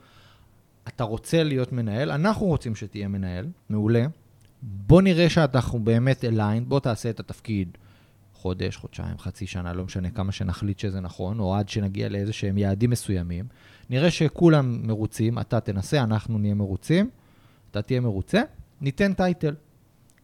אתה 0.89 1.05
רוצה 1.05 1.43
להיות 1.43 1.73
מנהל, 1.73 2.11
אנחנו 2.11 2.47
רוצים 2.47 2.75
שתהיה 2.75 3.09
מנהל, 3.09 3.47
מעולה. 3.69 4.07
בוא 4.63 5.03
נראה 5.03 5.29
שאנחנו 5.29 5.79
באמת 5.79 6.25
align, 6.25 6.69
בוא 6.69 6.81
תעשה 6.81 7.11
את 7.11 7.21
התפקיד 7.21 7.69
חודש, 8.35 8.77
חודשיים, 8.77 9.19
חצי 9.19 9.47
שנה, 9.47 9.73
לא 9.73 9.85
משנה 9.85 10.11
כמה 10.11 10.33
שנחליט 10.33 10.79
שזה 10.79 11.01
נכון, 11.01 11.39
או 11.39 11.57
עד 11.57 11.69
שנגיע 11.69 12.09
לאיזה 12.09 12.33
שהם 12.33 12.59
יעדים 12.59 12.91
מסוימים. 12.91 13.45
נראה 13.91 14.11
שכולם 14.11 14.87
מרוצים, 14.87 15.39
אתה 15.39 15.61
תנסה, 15.61 16.03
אנחנו 16.03 16.39
נהיה 16.39 16.55
מרוצים, 16.55 17.11
אתה 17.71 17.83
תהיה 17.83 18.01
מרוצה, 18.01 18.43
ניתן 18.81 19.13
title. 19.12 19.55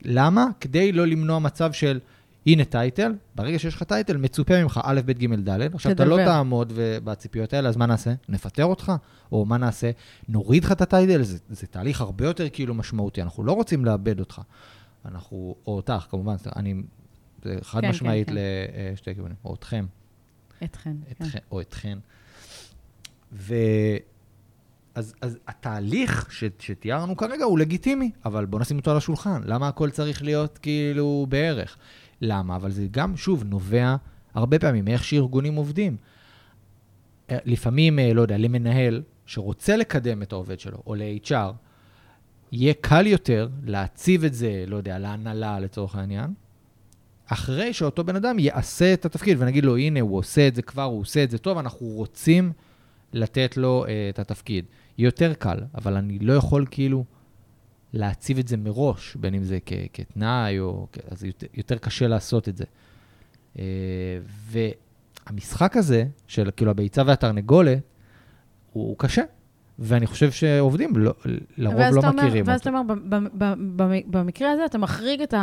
למה? 0.02 0.46
כדי 0.60 0.92
לא 0.92 1.06
למנוע 1.06 1.38
מצב 1.38 1.72
של, 1.72 2.00
הנה 2.48 2.64
title, 2.64 3.14
ברגע 3.34 3.58
שיש 3.58 3.74
לך 3.74 3.82
title, 3.82 4.16
מצופה 4.16 4.62
ממך 4.62 4.80
א', 4.84 5.00
ב', 5.06 5.12
ג', 5.12 5.34
ד', 5.34 5.74
עכשיו 5.74 5.92
אתה 5.92 6.04
לא 6.04 6.16
תדבר. 6.16 6.24
תעמוד 6.24 6.72
בציפיות 6.76 7.52
האלה, 7.52 7.68
אז 7.68 7.76
מה 7.76 7.86
נעשה? 7.86 8.14
נפטר 8.28 8.64
אותך? 8.64 8.92
או 9.32 9.44
מה 9.44 9.56
נעשה? 9.56 9.90
נוריד 10.28 10.64
לך 10.64 10.72
את 10.72 10.80
הטייטל? 10.80 11.22
זה, 11.22 11.38
זה 11.48 11.66
תהליך 11.66 12.00
הרבה 12.00 12.24
יותר 12.24 12.48
כאילו 12.48 12.74
משמעותי, 12.74 13.22
אנחנו 13.22 13.44
לא 13.44 13.52
רוצים 13.52 13.84
לאבד 13.84 14.20
אותך. 14.20 14.40
אנחנו, 15.04 15.54
או 15.66 15.76
אותך, 15.76 16.06
כמובן, 16.10 16.34
אני, 16.56 16.74
זה 17.44 17.56
חד 17.62 17.80
כן, 17.80 17.88
משמעית 17.88 18.28
כן, 18.28 18.34
כן. 18.34 18.90
לשתי 18.92 19.14
כיוונים, 19.14 19.36
או 19.44 19.54
אתכם. 19.54 19.86
אתכן. 20.64 20.96
כן. 21.18 21.24
אתכן, 21.24 21.38
או 21.50 21.60
אתכן. 21.60 21.98
ו... 23.32 23.54
אז, 24.94 25.14
אז 25.20 25.38
התהליך 25.48 26.32
ש, 26.32 26.44
שתיארנו 26.58 27.16
כרגע 27.16 27.44
הוא 27.44 27.58
לגיטימי, 27.58 28.10
אבל 28.24 28.46
בוא 28.46 28.60
נשים 28.60 28.76
אותו 28.76 28.90
על 28.90 28.96
השולחן. 28.96 29.40
למה 29.44 29.68
הכל 29.68 29.90
צריך 29.90 30.22
להיות 30.22 30.58
כאילו 30.58 31.26
בערך? 31.28 31.76
למה? 32.20 32.56
אבל 32.56 32.70
זה 32.70 32.86
גם, 32.90 33.16
שוב, 33.16 33.44
נובע 33.44 33.96
הרבה 34.34 34.58
פעמים 34.58 34.84
מאיך 34.84 35.04
שארגונים 35.04 35.54
עובדים. 35.54 35.96
אה, 37.30 37.38
לפעמים, 37.44 37.98
אה, 37.98 38.14
לא 38.14 38.22
יודע, 38.22 38.38
למנהל 38.38 39.02
שרוצה 39.26 39.76
לקדם 39.76 40.22
את 40.22 40.32
העובד 40.32 40.60
שלו, 40.60 40.78
או 40.86 40.94
ל-HR, 40.94 41.52
יהיה 42.52 42.74
קל 42.80 43.06
יותר 43.06 43.48
להציב 43.64 44.24
את 44.24 44.34
זה, 44.34 44.64
לא 44.66 44.76
יודע, 44.76 44.98
להנהלה 44.98 45.60
לצורך 45.60 45.96
העניין, 45.96 46.34
אחרי 47.26 47.72
שאותו 47.72 48.04
בן 48.04 48.16
אדם 48.16 48.38
יעשה 48.38 48.94
את 48.94 49.04
התפקיד 49.04 49.36
ונגיד 49.40 49.64
לו, 49.64 49.76
הנה, 49.76 50.00
הוא 50.00 50.18
עושה 50.18 50.48
את 50.48 50.54
זה 50.54 50.62
כבר, 50.62 50.82
הוא 50.82 51.00
עושה 51.00 51.24
את 51.24 51.30
זה 51.30 51.38
טוב, 51.38 51.58
אנחנו 51.58 51.86
רוצים 51.86 52.52
לתת 53.12 53.56
לו 53.56 53.84
uh, 53.86 53.88
את 54.10 54.18
התפקיד. 54.18 54.64
יותר 54.98 55.34
קל, 55.34 55.58
אבל 55.74 55.96
אני 55.96 56.18
לא 56.18 56.32
יכול 56.32 56.66
כאילו 56.70 57.04
להציב 57.92 58.38
את 58.38 58.48
זה 58.48 58.56
מראש, 58.56 59.16
בין 59.16 59.34
אם 59.34 59.44
זה 59.44 59.58
כ- 59.66 59.72
כתנאי 59.92 60.58
או... 60.60 60.86
אז 61.10 61.24
יותר, 61.24 61.46
יותר 61.54 61.78
קשה 61.78 62.06
לעשות 62.08 62.48
את 62.48 62.56
זה. 62.56 62.64
Uh, 63.56 63.58
והמשחק 65.26 65.76
הזה, 65.76 66.04
של 66.26 66.50
כאילו 66.56 66.70
הביצה 66.70 67.02
והתרנגולת, 67.06 67.78
הוא, 68.72 68.88
הוא 68.88 68.96
קשה. 68.98 69.22
ואני 69.78 70.06
חושב 70.06 70.30
שעובדים 70.30 70.96
לא, 70.96 71.14
לרוב 71.56 71.76
ואז 71.78 71.94
לא 71.94 72.00
אומר- 72.00 72.12
מכירים 72.12 72.44
ואז 72.46 72.60
אותו. 72.60 72.70
אתה 72.70 72.78
אומר, 72.78 72.94
במקרה 74.06 74.50
הזה 74.52 74.64
אתה 74.64 74.78
מחריג 74.78 75.22
את 75.22 75.34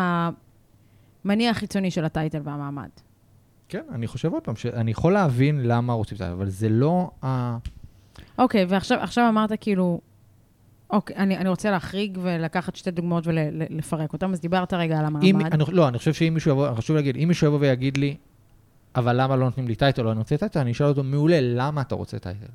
המניע 1.26 1.50
החיצוני 1.52 1.92
של 1.92 2.06
הטייטל 2.06 2.42
והמעמד. 2.44 2.90
כן, 3.70 3.84
אני 3.92 4.08
חושב 4.08 4.34
עוד 4.34 4.44
פעם, 4.44 4.56
שאני 4.56 4.92
יכול 4.92 5.14
להבין 5.14 5.60
למה 5.64 5.94
רוצים 5.94 6.16
את 6.16 6.20
זה, 6.20 6.32
אבל 6.32 6.50
זה 6.50 6.70
לא 6.70 7.12
ה... 7.26 7.58
אוקיי, 8.38 8.66
ועכשיו 8.70 8.98
עכשיו 9.00 9.30
אמרת 9.30 9.52
כאילו, 9.62 10.02
אוקיי, 10.90 11.16
אני, 11.16 11.38
אני 11.38 11.50
רוצה 11.50 11.72
להחריג 11.72 12.18
ולקחת 12.22 12.76
שתי 12.76 12.92
דוגמאות 12.92 13.28
ולפרק 13.28 14.14
אותן, 14.14 14.32
אז 14.32 14.42
דיברת 14.42 14.74
רגע 14.74 15.00
על 15.00 15.06
המעמד. 15.06 15.24
אם, 15.26 15.46
אני, 15.46 15.64
לא, 15.72 15.88
אני 15.88 15.98
חושב 15.98 16.14
שאם 16.14 16.34
מישהו 16.34 16.52
יבוא, 16.52 16.74
חשוב 16.74 16.96
להגיד, 16.96 17.18
אם 17.18 17.28
מישהו 17.28 17.48
יבוא 17.48 17.60
ויגיד 17.62 17.98
לי, 17.98 18.16
אבל 18.96 19.22
למה 19.22 19.36
לא 19.36 19.46
נותנים 19.46 19.68
לי 19.68 19.76
title 19.76 20.06
או 20.06 20.12
אני 20.12 20.20
רוצה 20.20 20.38
title, 20.38 20.60
אני 20.60 20.72
אשאל 20.72 20.88
אותו, 20.88 21.04
מעולה, 21.04 21.38
למה 21.42 21.82
אתה 21.82 21.96
רוצה 21.96 22.20
title? 22.20 22.48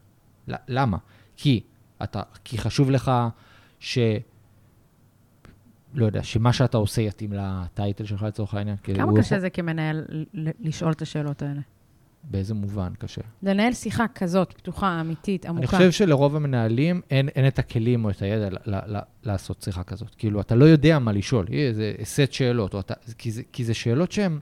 למה? 0.49 0.97
כי, 1.37 1.61
אתה, 2.03 2.23
כי 2.45 2.59
חשוב 2.59 2.91
לך 2.91 3.13
ש... 3.79 3.99
לא 5.95 6.07
יודע, 6.07 6.23
שמה 6.23 6.53
שאתה 6.53 6.77
עושה 6.77 7.03
יתאים 7.03 7.33
ל 7.33 7.45
title 7.45 8.05
שלך 8.05 8.23
לצורך 8.23 8.55
העניין. 8.55 8.77
כמה 8.77 9.03
הוא 9.03 9.19
קשה 9.19 9.41
זה 9.41 9.51
כמנהל 9.51 10.05
לשאול 10.61 10.93
את 10.93 11.03
השאלות 11.03 11.43
האלה? 11.43 11.61
באיזה 12.25 12.55
מובן 12.55 12.93
קשה? 12.99 13.21
לנהל 13.43 13.73
שיחה 13.73 14.09
כזאת, 14.15 14.53
פתוחה, 14.53 15.01
אמיתית, 15.01 15.47
עמוקה. 15.47 15.61
אני 15.61 15.67
חושב 15.67 15.91
שלרוב 15.91 16.37
המנהלים 16.37 17.01
אין, 17.11 17.29
אין 17.29 17.47
את 17.47 17.59
הכלים 17.59 18.05
או 18.05 18.11
את 18.11 18.23
הידע 18.23 18.51
ל, 18.51 18.57
ל, 18.67 18.97
ל, 18.97 18.99
לעשות 19.25 19.63
שיחה 19.63 19.83
כזאת. 19.83 20.15
כאילו, 20.15 20.41
אתה 20.41 20.55
לא 20.55 20.65
יודע 20.65 20.99
מה 20.99 21.13
לשאול, 21.13 21.47
איזה 21.53 21.93
סט 22.05 22.33
שאלות, 22.33 22.75
אתה, 22.75 22.95
כי, 23.19 23.31
זה, 23.31 23.43
כי 23.53 23.65
זה 23.65 23.75
שאלות 23.75 24.13
שהן 24.13 24.39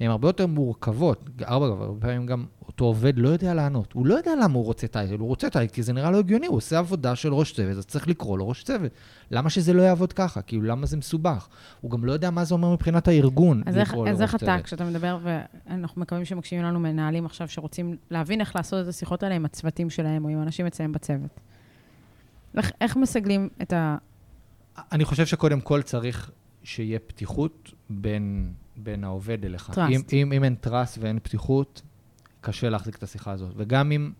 הן 0.00 0.10
הרבה 0.10 0.28
יותר 0.28 0.46
מורכבות. 0.46 1.30
ארבע, 1.42 1.66
הרבה 1.66 2.00
פעמים 2.00 2.26
גם 2.26 2.44
אותו 2.66 2.84
עובד 2.84 3.18
לא 3.18 3.28
יודע 3.28 3.54
לענות. 3.54 3.92
הוא 3.92 4.06
לא 4.06 4.14
יודע 4.14 4.32
למה 4.42 4.54
הוא 4.54 4.64
רוצה 4.64 4.86
טייטל, 4.86 5.18
הוא 5.18 5.28
רוצה 5.28 5.50
טייטל 5.50 5.74
כי 5.74 5.82
זה 5.82 5.92
נראה 5.92 6.10
לו 6.10 6.18
הגיוני, 6.18 6.46
הוא 6.46 6.56
עושה 6.56 6.78
עבודה 6.78 7.16
של 7.16 7.34
ראש 7.34 7.52
צוות, 7.52 7.76
אז 7.76 7.86
צריך 7.86 8.08
לקרוא 8.08 8.38
לו 8.38 8.48
ראש 8.48 8.64
צוות. 8.64 8.92
למה 9.30 9.50
שזה 9.50 9.72
לא 9.72 9.82
יעבוד 9.82 10.12
ככה? 10.12 10.42
כאילו, 10.42 10.62
למה 10.62 10.86
זה 10.86 10.96
מסובך? 10.96 11.48
הוא 11.80 11.90
גם 11.90 12.04
לא 12.04 12.12
יודע 12.12 12.30
מה 12.30 12.44
זה 12.44 12.54
אומר 12.54 12.72
מבחינת 12.72 13.08
הארגון 13.08 13.62
איך, 13.66 13.88
לקרוא 13.88 14.06
לו 14.06 14.12
אז 14.12 14.22
איך 14.22 14.34
אתה, 14.34 14.46
צוות. 14.46 14.64
כשאתה 14.64 14.84
מדבר, 14.84 15.18
ואנחנו 15.22 16.00
מקווים 16.00 16.24
שמקשיבים 16.24 16.64
לנו 16.64 16.80
מנהלים 16.80 17.26
עכשיו 17.26 17.48
שרוצים 17.48 17.96
להבין 18.10 18.40
איך 18.40 18.56
לעשות 18.56 18.84
את 18.84 18.88
השיחות 18.88 19.22
האלה 19.22 19.34
עם 19.34 19.44
הצוותים 19.44 19.90
שלהם, 19.90 20.24
או 20.24 20.28
עם 20.28 20.42
אנשים 20.42 20.66
אצלם 20.66 20.92
בצוות. 20.92 21.40
איך, 22.56 22.72
איך 22.80 22.96
מסגלים 22.96 23.48
את 23.62 23.72
ה... 23.72 23.96
אני 24.92 25.04
חושב 25.04 25.26
שקודם 25.26 25.60
כל 25.60 25.82
צריך 25.82 26.30
שיהיה 26.62 26.98
פתיחות 26.98 27.72
בין, 27.90 28.52
בין 28.76 29.04
העובד 29.04 29.44
אליך. 29.44 29.70
Trust. 29.70 29.80
אם, 29.90 30.00
אם, 30.12 30.32
אם 30.32 30.44
אין 30.44 30.56
trust 30.66 30.98
ואין 31.00 31.18
פתיחות, 31.22 31.82
קשה 32.40 32.68
להחזיק 32.68 32.96
את 32.96 33.02
השיחה 33.02 33.32
הזאת. 33.32 33.52
וגם 33.56 33.92
אם, 33.92 34.12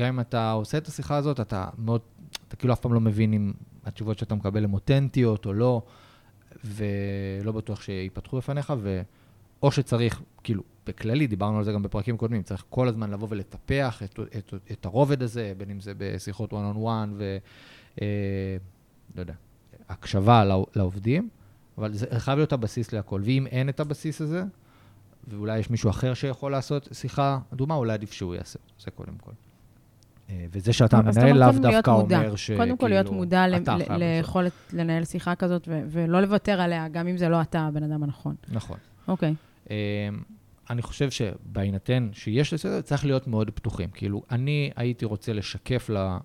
אם 0.00 0.20
אתה 0.20 0.50
עושה 0.50 0.78
את 0.78 0.86
השיחה 0.86 1.16
הזאת, 1.16 1.40
אתה 1.40 1.68
מאוד, 1.78 2.00
אתה 2.48 2.56
כאילו 2.56 2.72
אף 2.72 2.80
פעם 2.80 2.92
לא 2.94 3.00
מבין 3.00 3.32
אם 3.32 3.52
התשובות 3.84 4.18
שאתה 4.18 4.34
מקבל 4.34 4.64
הן 4.64 4.72
אותנטיות 4.72 5.46
או 5.46 5.52
לא, 5.52 5.82
ולא 6.64 7.52
בטוח 7.52 7.80
שיפתחו 7.80 8.36
בפניך, 8.36 8.72
ו... 8.78 9.02
או 9.62 9.72
שצריך, 9.72 10.22
כאילו, 10.42 10.62
בכללי, 10.86 11.26
דיברנו 11.26 11.58
על 11.58 11.64
זה 11.64 11.72
גם 11.72 11.82
בפרקים 11.82 12.16
קודמים, 12.16 12.42
צריך 12.42 12.64
כל 12.70 12.88
הזמן 12.88 13.10
לבוא 13.10 13.28
ולטפח 13.30 14.02
את, 14.02 14.20
את, 14.38 14.54
את 14.72 14.84
הרובד 14.84 15.22
הזה, 15.22 15.52
בין 15.58 15.70
אם 15.70 15.80
זה 15.80 15.92
בשיחות 15.98 16.52
one 16.52 16.74
on 16.74 16.76
one 16.76 17.10
ו... 17.16 17.38
אה, 18.02 18.06
לא 19.14 19.20
יודע, 19.20 19.34
הקשבה 19.88 20.44
לעו- 20.44 20.66
לעובדים, 20.76 21.28
אבל 21.78 21.92
זה 21.92 22.06
חייב 22.18 22.38
להיות 22.38 22.52
הבסיס 22.52 22.92
להכל. 22.92 23.20
ואם 23.24 23.46
אין 23.46 23.68
את 23.68 23.80
הבסיס 23.80 24.20
הזה, 24.20 24.42
ואולי 25.28 25.58
יש 25.58 25.70
מישהו 25.70 25.90
אחר 25.90 26.14
שיכול 26.14 26.52
לעשות 26.52 26.88
שיחה 26.92 27.38
אדומה, 27.52 27.74
אולי 27.74 27.92
עדיף 27.92 28.12
שהוא 28.12 28.34
יעשה, 28.34 28.58
זה 28.80 28.90
קודם 28.90 29.14
כל. 29.24 29.32
אה, 30.30 30.46
וזה 30.52 30.72
שאתה 30.72 31.02
מנהל 31.02 31.38
לאו 31.38 31.52
דווקא 31.52 31.90
מודע. 31.90 32.18
אומר 32.18 32.36
שכאילו... 32.36 32.64
קודם 32.64 32.76
כל 32.76 32.88
להיות 32.88 33.10
מודע. 33.10 33.44
ליכולת 33.88 34.52
לנהל 34.72 35.04
שיחה 35.04 35.34
כזאת, 35.34 35.68
ולא 35.68 36.20
לוותר 36.20 36.60
עליה, 36.60 36.88
גם 36.88 37.08
אם 37.08 37.16
זה 37.16 37.28
לא 37.28 37.40
אתה 37.40 37.60
הבן 37.60 37.82
אדם 37.82 38.02
הנכון. 38.02 38.34
נכון. 38.48 38.76
אוקיי. 39.08 39.34
אמ, 39.70 39.74
אני 40.70 40.82
חושב 40.82 41.10
שבהינתן 41.10 42.08
שיש 42.12 42.52
לסדר, 42.52 42.80
צריך 42.80 43.04
להיות 43.04 43.26
מאוד 43.26 43.50
פתוחים. 43.50 43.90
כאילו, 43.90 44.22
אני 44.30 44.70
הייתי 44.76 45.04
רוצה 45.04 45.32
לשקף 45.32 45.90
ל... 45.90 46.16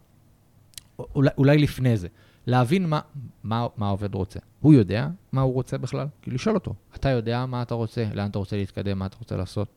אולי, 1.00 1.30
אולי 1.38 1.58
לפני 1.58 1.98
זה, 1.98 2.08
להבין 2.48 2.90
מה, 2.90 3.00
מה, 3.44 3.68
מה 3.78 3.88
העובד 3.88 4.16
רוצה. 4.16 4.40
הוא 4.60 4.74
יודע 4.74 5.08
מה 5.32 5.42
הוא 5.42 5.54
רוצה 5.54 5.78
בכלל? 5.78 6.08
כאילו, 6.22 6.36
לשאול 6.36 6.56
אותו. 6.56 6.74
אתה 6.96 7.10
יודע 7.10 7.46
מה 7.46 7.62
אתה 7.62 7.74
רוצה? 7.74 8.06
לאן 8.14 8.30
אתה 8.30 8.40
רוצה 8.40 8.56
להתקדם? 8.56 9.00
מה 9.00 9.06
אתה 9.06 9.18
רוצה 9.20 9.38
לעשות? 9.38 9.68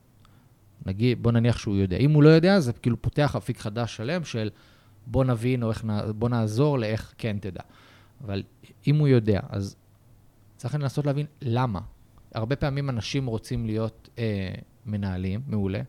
נגיד, 0.85 1.23
בוא 1.23 1.31
נניח 1.31 1.57
שהוא 1.57 1.75
יודע. 1.75 1.97
אם 1.97 2.11
הוא 2.11 2.23
לא 2.23 2.29
יודע, 2.29 2.59
זה 2.59 2.73
כאילו 2.73 3.01
פותח 3.01 3.35
אפיק 3.35 3.59
חדש 3.59 3.95
שלם 3.95 4.23
של 4.23 4.49
בוא 5.05 5.25
נבין 5.25 5.63
או 5.63 5.69
איך, 5.69 5.85
בוא 6.15 6.29
נעזור 6.29 6.79
לאיך 6.79 7.13
כן 7.17 7.37
תדע. 7.41 7.61
אבל 8.23 8.43
אם 8.87 8.95
הוא 8.95 9.07
יודע, 9.07 9.39
אז 9.49 9.75
צריך 10.57 10.75
לנסות 10.75 11.05
להבין 11.05 11.25
למה. 11.41 11.79
הרבה 12.33 12.55
פעמים 12.55 12.89
אנשים 12.89 13.25
רוצים 13.25 13.65
להיות 13.65 14.09
אה, 14.17 14.53
מנהלים, 14.85 15.41
מעולה. 15.47 15.81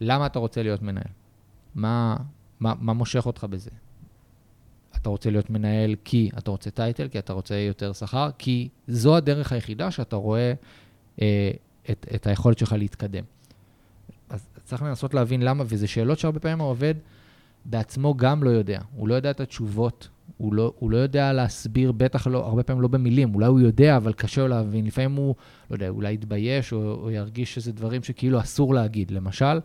למה 0.00 0.26
אתה 0.26 0.38
רוצה 0.38 0.62
להיות 0.62 0.82
מנהל? 0.82 1.12
מה, 1.74 2.16
מה, 2.60 2.74
מה 2.80 2.92
מושך 2.92 3.26
אותך 3.26 3.44
בזה? 3.44 3.70
אתה 5.02 5.10
רוצה 5.10 5.30
להיות 5.30 5.50
מנהל 5.50 5.94
כי 6.04 6.30
אתה 6.38 6.50
רוצה 6.50 6.70
טייטל, 6.70 7.08
כי 7.08 7.18
אתה 7.18 7.32
רוצה 7.32 7.54
יותר 7.54 7.92
שכר, 7.92 8.30
כי 8.38 8.68
זו 8.88 9.16
הדרך 9.16 9.52
היחידה 9.52 9.90
שאתה 9.90 10.16
רואה 10.16 10.52
אה, 11.22 11.50
את, 11.90 12.06
את 12.14 12.26
היכולת 12.26 12.58
שלך 12.58 12.72
להתקדם. 12.72 13.24
אז 14.30 14.46
צריך 14.64 14.82
לנסות 14.82 15.14
להבין 15.14 15.42
למה, 15.42 15.64
וזה 15.66 15.86
שאלות 15.86 16.18
שהרבה 16.18 16.40
פעמים 16.40 16.60
העובד 16.60 16.94
בעצמו 17.64 18.14
גם 18.16 18.42
לא 18.42 18.50
יודע. 18.50 18.80
הוא 18.94 19.08
לא 19.08 19.14
יודע 19.14 19.30
את 19.30 19.40
התשובות, 19.40 20.08
הוא 20.36 20.54
לא, 20.54 20.72
הוא 20.78 20.90
לא 20.90 20.96
יודע 20.96 21.32
להסביר, 21.32 21.92
בטח 21.92 22.26
לא, 22.26 22.46
הרבה 22.46 22.62
פעמים 22.62 22.82
לא 22.82 22.88
במילים, 22.88 23.34
אולי 23.34 23.46
הוא 23.46 23.60
יודע, 23.60 23.96
אבל 23.96 24.12
קשה 24.12 24.40
לו 24.40 24.48
להבין. 24.48 24.86
לפעמים 24.86 25.12
הוא, 25.12 25.34
לא 25.70 25.74
יודע, 25.74 25.88
אולי 25.88 26.12
יתבייש 26.12 26.72
או, 26.72 26.94
או 27.02 27.10
ירגיש 27.10 27.54
שזה 27.54 27.72
דברים 27.72 28.02
שכאילו 28.02 28.40
אסור 28.40 28.74
להגיד. 28.74 29.10
למשל, 29.10 29.60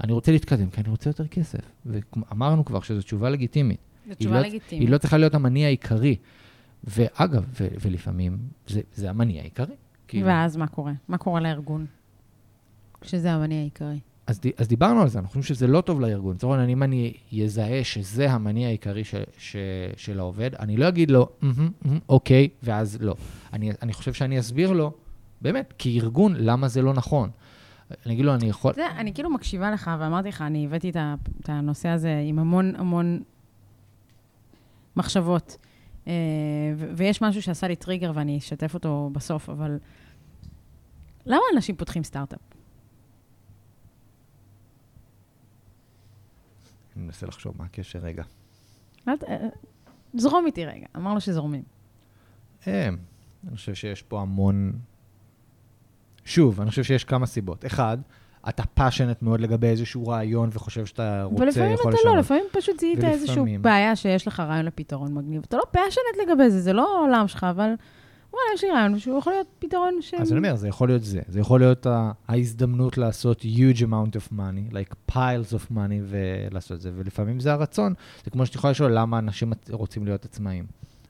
אני 0.00 0.12
רוצה 0.12 0.32
להתקדם 0.32 0.70
כי 0.70 0.80
אני 0.80 0.90
רוצה 0.90 1.10
יותר 1.10 1.26
כסף. 1.26 1.60
ואמרנו 1.86 2.64
כבר 2.64 2.80
שזו 2.80 3.02
תשובה 3.02 3.30
לגיטימית. 3.30 3.93
זו 4.08 4.14
תשובה 4.14 4.34
לא- 4.40 4.46
לגיטימית. 4.46 4.82
היא 4.82 4.88
לא 4.92 4.98
צריכה 4.98 5.18
להיות 5.18 5.34
המניע 5.34 5.66
העיקרי. 5.66 6.16
ואגב, 6.84 7.44
ו- 7.60 7.68
ולפעמים 7.80 8.38
זה, 8.66 8.80
זה 8.94 9.10
המניע 9.10 9.40
העיקרי. 9.40 9.74
כאילו, 10.08 10.26
ואז 10.26 10.56
מה 10.56 10.66
קורה? 10.66 10.92
מה 11.08 11.18
קורה 11.18 11.40
לארגון? 11.40 11.86
כשזה 13.00 13.32
המניע 13.32 13.58
העיקרי. 13.60 13.98
אז, 14.26 14.40
די- 14.40 14.52
אז 14.58 14.68
דיברנו 14.68 15.00
על 15.02 15.08
זה, 15.08 15.18
אנחנו 15.18 15.28
חושבים 15.28 15.42
שזה 15.42 15.66
לא 15.66 15.80
טוב 15.80 16.00
לארגון. 16.00 16.34
לצורך 16.34 16.58
העניין, 16.58 16.78
אם 16.78 16.82
אני 16.82 17.12
אזהה 17.44 17.84
שזה 17.84 18.30
המניע 18.30 18.68
העיקרי 18.68 19.04
ש, 19.04 19.14
ש, 19.38 19.56
של 19.96 20.18
העובד, 20.18 20.54
אני 20.54 20.76
לא 20.76 20.88
אגיד 20.88 21.10
לו, 21.10 21.28
"מהמם, 21.40 21.70
מהמם, 21.84 21.98
אוקיי, 22.08 22.48
ואז 22.62 22.98
לא. 23.00 23.14
אני, 23.52 23.70
אני 23.82 23.92
חושב 23.92 24.12
שאני 24.12 24.38
אסביר 24.40 24.72
לו, 24.72 24.92
באמת, 25.42 25.74
כארגון, 25.78 26.34
למה 26.38 26.68
זה 26.68 26.82
לא 26.82 26.92
נכון. 26.94 27.30
אני 28.06 28.14
אגיד 28.14 28.24
לו, 28.24 28.34
אני 28.34 28.46
יכול... 28.48 28.70
יודע, 28.76 28.88
אני 28.98 29.14
כאילו 29.14 29.30
מקשיבה 29.30 29.70
לך, 29.70 29.90
ואמרתי 30.00 30.28
לך, 30.28 30.42
אני 30.42 30.66
הבאתי 30.66 30.90
את 30.90 30.96
הנושא 31.48 31.88
הזה 31.88 32.22
עם 32.28 32.38
המון 32.38 32.72
המון 32.76 33.22
מחשבות. 34.96 35.56
אה, 36.06 36.12
ו- 36.76 36.90
ויש 36.96 37.22
משהו 37.22 37.42
שעשה 37.42 37.68
לי 37.68 37.76
טריגר 37.76 38.12
ואני 38.14 38.38
אשתף 38.38 38.74
אותו 38.74 39.10
בסוף, 39.12 39.48
אבל 39.50 39.78
למה 41.26 41.40
אנשים 41.54 41.76
פותחים 41.76 42.04
סטארט-אפ? 42.04 42.40
אני 46.96 47.04
מנסה 47.04 47.26
לחשוב 47.26 47.54
מה 47.58 47.64
הקשר 47.64 47.98
רגע. 47.98 48.24
אל 49.08 49.16
ת- 49.16 49.24
אה, 49.24 49.48
זרום 50.14 50.46
איתי 50.46 50.64
רגע, 50.64 50.86
אמרנו 50.96 51.20
שזורמים. 51.20 51.62
אה, 52.66 52.88
אני 53.48 53.56
חושב 53.56 53.74
שיש 53.74 54.02
פה 54.02 54.20
המון... 54.20 54.78
שוב, 56.24 56.60
אני 56.60 56.70
חושב 56.70 56.82
שיש 56.82 57.04
כמה 57.04 57.26
סיבות. 57.26 57.66
אחד, 57.66 57.98
אתה 58.48 58.62
פאשנט 58.74 59.22
מאוד 59.22 59.40
לגבי 59.40 59.66
איזשהו 59.66 60.06
רעיון 60.06 60.50
וחושב 60.52 60.86
שאתה 60.86 61.22
רוצה, 61.24 61.42
ולפעמים 61.44 61.72
יכול 61.72 61.90
אתה 61.92 61.98
לשנות. 62.00 62.14
לא, 62.14 62.20
לפעמים 62.20 62.44
פשוט 62.52 62.80
זיהית 62.80 62.98
ולפעמים- 63.02 63.62
בעיה 63.62 63.96
שיש 63.96 64.28
לך 64.28 64.40
רעיון 64.40 64.64
לפתרון 64.66 65.14
מגניב. 65.14 65.42
אתה 65.48 65.56
לא 65.56 65.62
פאשנט 65.70 66.28
לגבי 66.28 66.50
זה, 66.50 66.60
זה 66.60 66.72
לא 66.72 66.96
העולם 66.98 67.28
שלך, 67.28 67.46
אבל 67.50 67.70
וואלה, 68.32 68.46
יש 68.54 68.64
לי 68.64 68.70
רעיון 68.70 68.98
שהוא 68.98 69.18
יכול 69.18 69.32
להיות 69.32 69.46
פתרון 69.58 69.94
ש... 70.00 70.14
אז 70.14 70.30
אני 70.32 70.38
אומר, 70.38 70.56
זה 70.56 70.68
יכול 70.68 70.88
להיות 70.88 71.02
זה. 71.04 71.20
זה 71.28 71.40
יכול 71.40 71.60
להיות 71.60 71.86
ההזדמנות 72.28 72.98
לעשות 72.98 73.40
huge 73.42 73.78
amount 73.80 74.10
of 74.16 74.32
money, 74.32 74.72
like 74.72 75.12
piles 75.14 75.52
of 75.54 75.72
money, 75.72 76.02
ולעשות 76.08 76.80
זה. 76.80 76.90
ולפעמים 76.94 77.40
זה 77.40 77.52
הרצון. 77.52 77.94
זה 78.24 78.30
כמו 78.30 78.46
שאת 78.46 78.54
יכולה 78.54 78.70
לשאול 78.70 78.92
למה 78.98 79.18
אנשים 79.18 79.52
רוצים 79.70 80.04
להיות 80.04 80.24
עצמאים. 80.24 80.64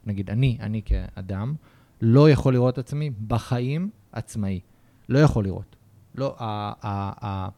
נגיד, 0.06 0.30
אני, 0.30 0.58
אני 0.60 0.82
כאדם, 0.84 1.54
לא 2.02 2.30
יכול 2.30 2.52
לראות 2.52 2.78
עצמי 2.78 3.10
בחיים 3.26 3.90
עצמאי. 4.12 4.60
לא 5.08 5.18
יכול 5.18 5.44
לראות. 5.44 5.76
לא, 6.14 6.34
ה- 6.38 6.72
ה- 6.82 7.26
ה- 7.26 7.48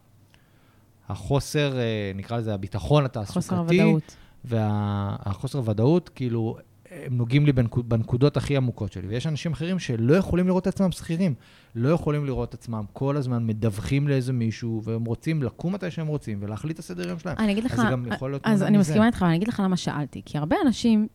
החוסר, 1.09 1.77
אה, 1.79 2.11
נקרא 2.15 2.37
לזה 2.37 2.53
הביטחון 2.53 3.05
התעסוקתי, 3.05 3.33
חוסר 3.33 3.57
הוודאות. 3.57 4.15
והחוסר 4.45 5.61
ודאות, 5.69 6.09
כאילו, 6.09 6.57
הם 6.91 7.17
נוגעים 7.17 7.45
לי 7.45 7.51
בנקוד, 7.51 7.89
בנקודות 7.89 8.37
הכי 8.37 8.57
עמוקות 8.57 8.91
שלי. 8.91 9.07
ויש 9.07 9.27
אנשים 9.27 9.51
אחרים 9.51 9.79
שלא 9.79 10.15
יכולים 10.15 10.47
לראות 10.47 10.63
את 10.63 10.67
עצמם 10.67 10.91
שכירים, 10.91 11.33
לא 11.75 11.89
יכולים 11.89 12.25
לראות 12.25 12.49
את 12.49 12.53
עצמם 12.53 12.83
כל 12.93 13.17
הזמן 13.17 13.47
מדווחים 13.47 14.07
לאיזה 14.07 14.33
מישהו, 14.33 14.81
והם 14.83 15.05
רוצים 15.05 15.43
לקום 15.43 15.73
מתי 15.73 15.91
שהם 15.91 16.07
רוצים 16.07 16.37
ולהחליט 16.41 16.73
את 16.75 16.79
הסדר 16.79 17.09
יום 17.09 17.19
שלהם. 17.19 17.35
אני 17.39 17.51
אגיד 17.51 17.63
לך, 17.63 17.73
אז 17.73 17.79
זה 17.79 17.85
גם 17.91 18.05
יכול 18.13 18.31
להיות 18.31 18.41
אז 18.45 18.63
אני. 18.63 18.77
מסכימה 18.77 19.07
איתך, 19.07 19.17
אבל 19.21 19.27
אני 19.27 19.37
אגיד 19.37 19.47
לך 19.47 19.59
למה 19.59 19.77
שאלתי. 19.77 20.21
כי 20.25 20.37
הרבה 20.37 20.55
אנשים 20.65 21.07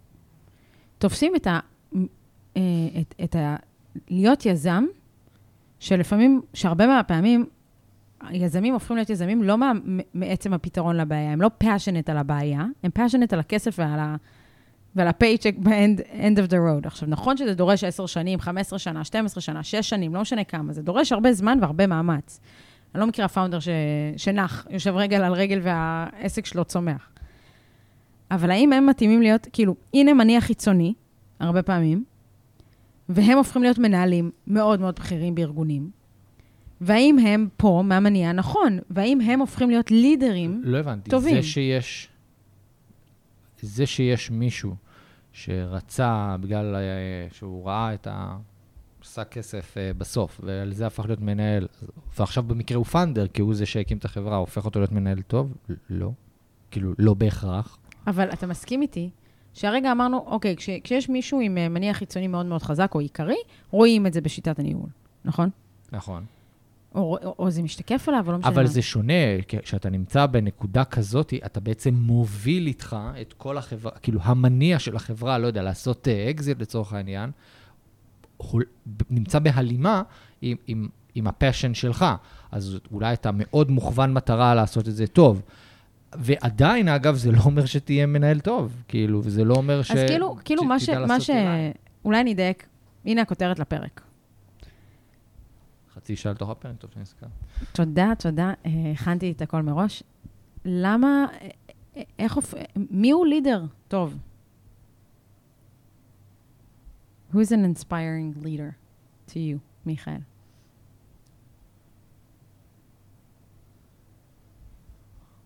תופסים 0.98 1.36
את 1.36 1.46
ה... 1.46 1.60
אה, 2.56 2.60
את, 3.00 3.14
את 3.24 3.36
ה... 3.36 3.56
להיות 4.10 4.46
יזם, 4.46 4.84
שלפעמים, 5.82 6.40
שהרבה 6.54 6.86
מהפעמים, 6.86 7.46
היזמים 8.20 8.74
הופכים 8.74 8.96
להיות 8.96 9.10
יזמים 9.10 9.42
לא 9.42 9.58
מה, 9.58 9.72
מעצם 10.14 10.52
הפתרון 10.52 10.96
לבעיה, 10.96 11.32
הם 11.32 11.40
לא 11.40 11.50
passionate 11.58 12.10
על 12.10 12.16
הבעיה, 12.16 12.64
הם 12.82 12.90
passionate 12.90 13.32
על 13.32 13.40
הכסף 13.40 13.74
ועל 13.78 14.00
ה... 14.00 14.16
ועל 14.96 15.08
ה 15.08 15.13
paycheck 15.13 15.54
ב-end 15.58 16.00
end 16.00 16.38
of 16.38 16.50
the 16.50 16.54
road. 16.54 16.86
עכשיו, 16.86 17.08
נכון 17.08 17.36
שזה 17.36 17.54
דורש 17.54 17.84
10 17.84 18.06
שנים, 18.06 18.40
15 18.40 18.78
שנה, 18.78 19.04
12 19.04 19.40
שנה, 19.40 19.62
6 19.62 19.88
שנים, 19.88 20.14
לא 20.14 20.20
משנה 20.20 20.44
כמה, 20.44 20.72
זה 20.72 20.82
דורש 20.82 21.12
הרבה 21.12 21.32
זמן 21.32 21.58
והרבה 21.60 21.86
מאמץ. 21.86 22.40
אני 22.94 23.00
לא 23.00 23.06
מכירה 23.06 23.28
founder 23.28 23.60
ש... 23.60 23.68
שנח, 24.16 24.66
יושב 24.70 24.94
רגל 24.96 25.22
על 25.22 25.32
רגל 25.32 25.60
והעסק 25.62 26.46
שלו 26.46 26.64
צומח. 26.64 27.10
אבל 28.30 28.50
האם 28.50 28.72
הם 28.72 28.86
מתאימים 28.86 29.22
להיות, 29.22 29.46
כאילו, 29.52 29.74
הנה 29.94 30.14
מניע 30.14 30.40
חיצוני, 30.40 30.94
הרבה 31.40 31.62
פעמים, 31.62 32.04
והם 33.08 33.38
הופכים 33.38 33.62
להיות 33.62 33.78
מנהלים 33.78 34.30
מאוד 34.46 34.80
מאוד 34.80 34.94
בכירים 34.94 35.34
בארגונים, 35.34 35.90
והאם 36.80 37.18
הם 37.18 37.48
פה 37.56 37.82
מהמניע 37.86 38.28
הנכון, 38.28 38.78
והאם 38.90 39.20
הם 39.20 39.40
הופכים 39.40 39.70
להיות 39.70 39.90
לידרים, 39.90 40.60
לא 40.64 40.78
הבנתי. 40.78 41.10
טובים. 41.10 41.34
זה 41.34 41.42
שיש, 41.42 42.08
זה 43.60 43.86
שיש 43.86 44.30
מישהו 44.30 44.74
שרצה, 45.32 46.36
בגלל 46.40 46.76
אה, 46.76 46.80
שהוא 47.32 47.66
ראה 47.66 47.94
את 47.94 48.06
ה... 48.06 48.36
עשה 49.02 49.24
כסף 49.24 49.74
אה, 49.78 49.92
בסוף, 49.98 50.40
ועל 50.44 50.72
זה 50.72 50.86
הפך 50.86 51.04
להיות 51.06 51.20
מנהל, 51.20 51.66
ועכשיו 52.18 52.42
במקרה 52.42 52.78
הוא 52.78 52.84
founder, 52.84 53.26
כי 53.26 53.42
הוא 53.42 53.54
זה 53.54 53.66
שהקים 53.66 53.98
את 53.98 54.04
החברה, 54.04 54.36
הופך 54.36 54.64
אותו 54.64 54.80
להיות 54.80 54.92
מנהל 54.92 55.22
טוב? 55.22 55.54
לא. 55.90 56.10
כאילו, 56.70 56.92
לא 56.98 57.14
בהכרח. 57.14 57.78
אבל 58.06 58.28
אתה 58.32 58.46
מסכים 58.46 58.82
איתי 58.82 59.10
שהרגע 59.54 59.92
אמרנו, 59.92 60.24
אוקיי, 60.26 60.56
כש, 60.56 60.70
כשיש 60.84 61.08
מישהו 61.08 61.40
עם 61.40 61.58
אה, 61.58 61.68
מניע 61.68 61.92
חיצוני 61.92 62.26
מאוד 62.26 62.46
מאוד 62.46 62.62
חזק 62.62 62.90
או 62.94 63.00
עיקרי, 63.00 63.36
רואים 63.70 64.06
את 64.06 64.12
זה 64.12 64.20
בשיטת 64.20 64.58
הניהול, 64.58 64.88
נכון? 65.24 65.50
נכון. 65.92 66.24
או, 66.94 67.18
או, 67.24 67.34
או 67.38 67.50
זה 67.50 67.62
משתקף 67.62 68.08
עליו, 68.08 68.26
או 68.26 68.32
לא 68.32 68.38
משנה. 68.38 68.50
אבל. 68.50 68.66
זה 68.66 68.82
שונה, 68.82 69.12
כשאתה 69.48 69.90
נמצא 69.90 70.26
בנקודה 70.26 70.84
כזאת, 70.84 71.34
אתה 71.46 71.60
בעצם 71.60 71.94
מוביל 71.94 72.66
איתך 72.66 72.96
את 73.20 73.32
כל 73.32 73.58
החברה, 73.58 73.92
כאילו 74.02 74.20
המניע 74.22 74.78
של 74.78 74.96
החברה, 74.96 75.38
לא 75.38 75.46
יודע, 75.46 75.62
לעשות 75.62 76.08
אקזיט 76.08 76.60
לצורך 76.60 76.92
העניין, 76.92 77.30
נמצא 79.10 79.38
בהלימה 79.38 80.02
עם, 80.42 80.56
עם, 80.66 80.88
עם 81.14 81.26
הפשן 81.26 81.74
שלך. 81.74 82.04
אז 82.50 82.78
אולי 82.92 83.12
אתה 83.12 83.30
מאוד 83.34 83.70
מוכוון 83.70 84.12
מטרה 84.12 84.54
לעשות 84.54 84.88
את 84.88 84.94
זה 84.94 85.06
טוב. 85.06 85.42
ועדיין, 86.18 86.88
אגב, 86.88 87.14
זה 87.14 87.32
לא 87.32 87.40
אומר 87.44 87.66
שתהיה 87.66 88.06
מנהל 88.06 88.40
טוב, 88.40 88.82
כאילו, 88.88 89.20
וזה 89.24 89.44
לא 89.44 89.54
אומר 89.54 89.82
ש... 89.82 89.90
אז 89.90 89.98
כאילו, 90.08 90.36
כאילו 90.44 90.64
מה 90.64 90.80
ש... 90.80 90.88
מה 90.88 91.20
ש... 91.20 91.30
אולי. 92.04 92.20
אני 92.20 92.32
אדייק, 92.32 92.66
הנה 93.04 93.22
הכותרת 93.22 93.58
לפרק. 93.58 94.00
חצי 95.94 96.16
שעה 96.16 96.32
לתוך 96.32 96.50
הפרק, 96.50 96.76
טוב 96.78 96.90
שנזכר. 96.94 97.26
תודה, 97.72 98.12
תודה, 98.18 98.52
אה, 98.66 98.70
הכנתי 98.92 99.32
את 99.32 99.42
הכל 99.42 99.62
מראש. 99.62 100.02
למה, 100.64 101.26
אה, 101.32 101.48
אה, 101.96 102.02
איך, 102.18 102.38
מי 102.90 103.10
הוא 103.10 103.26
לידר 103.26 103.64
טוב? 103.88 104.18
Who 107.32 107.36
is 107.36 107.48
an 107.48 107.64
inspiring 107.74 108.44
leader 108.44 108.72
to 109.28 109.34
you, 109.34 109.58
מיכאל? 109.86 110.31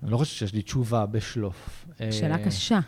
אני 0.03 0.11
לא 0.11 0.17
חושב 0.17 0.35
שיש 0.37 0.53
לי 0.55 0.63
תשובה 0.63 1.07
בשלוף. 1.07 1.87
שאלה 2.11 2.37
אה, 2.37 2.45
קשה. 2.45 2.81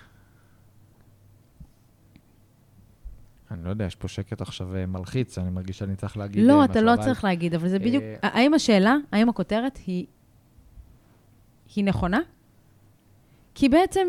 אני 3.50 3.64
לא 3.64 3.70
יודע, 3.70 3.84
יש 3.84 3.94
פה 3.94 4.08
שקט 4.08 4.40
עכשיו 4.40 4.76
אה, 4.76 4.86
מלחיץ, 4.86 5.38
אני 5.38 5.50
מרגיש 5.50 5.78
שאני 5.78 5.96
צריך 5.96 6.16
להגיד 6.16 6.44
לא, 6.46 6.60
אה, 6.60 6.64
אתה 6.64 6.72
משהו, 6.72 6.84
לא 6.84 6.94
אבל- 6.94 7.02
צריך 7.02 7.24
להגיד, 7.24 7.54
אבל 7.54 7.68
זה 7.68 7.78
בדיוק... 7.78 8.04
האם 8.22 8.54
השאלה, 8.54 8.96
האם 9.12 9.28
הכותרת 9.28 9.78
היא, 9.86 10.06
היא 11.76 11.84
נכונה? 11.84 12.20
כי 13.54 13.68
בעצם 13.68 14.08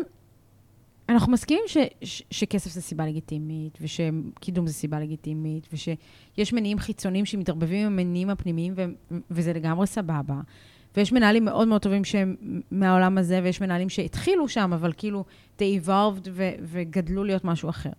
אנחנו 1.08 1.32
מסכימים 1.32 1.62
ש, 1.66 1.76
ש, 2.02 2.22
שכסף 2.30 2.70
זה 2.70 2.82
סיבה 2.82 3.06
לגיטימית, 3.06 3.78
ושקידום 3.80 4.66
זה 4.66 4.72
סיבה 4.72 5.00
לגיטימית, 5.00 5.68
ושיש 5.72 6.52
מניעים 6.52 6.78
חיצוניים 6.78 7.24
שמתערבבים 7.24 7.86
עם 7.86 7.92
המניעים 7.92 8.30
הפנימיים, 8.30 8.74
ו, 8.76 8.84
וזה 9.30 9.52
לגמרי 9.52 9.86
סבבה. 9.86 10.40
ויש 10.96 11.12
מנהלים 11.12 11.44
מאוד 11.44 11.68
מאוד 11.68 11.82
טובים 11.82 12.04
שהם 12.04 12.36
מהעולם 12.70 13.18
הזה, 13.18 13.40
ויש 13.42 13.60
מנהלים 13.60 13.88
שהתחילו 13.88 14.48
שם, 14.48 14.72
אבל 14.72 14.92
כאילו, 14.96 15.24
they 15.58 15.86
evolved 15.86 16.28
ו, 16.30 16.50
וגדלו 16.62 17.24
להיות 17.24 17.44
משהו 17.44 17.68
אחר. 17.70 17.90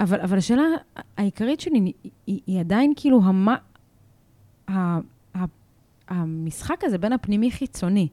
אבל, 0.00 0.20
אבל 0.20 0.38
השאלה 0.38 0.62
העיקרית 1.16 1.60
שלי 1.60 1.92
היא, 2.26 2.40
היא, 2.46 2.60
עדיין 2.60 2.92
כאילו, 2.96 3.20
המה, 3.24 3.56
ה, 4.68 4.72
ה, 5.34 5.44
המשחק 6.08 6.84
הזה 6.84 6.98
בין 6.98 7.12
הפנימי-חיצוני. 7.12 8.08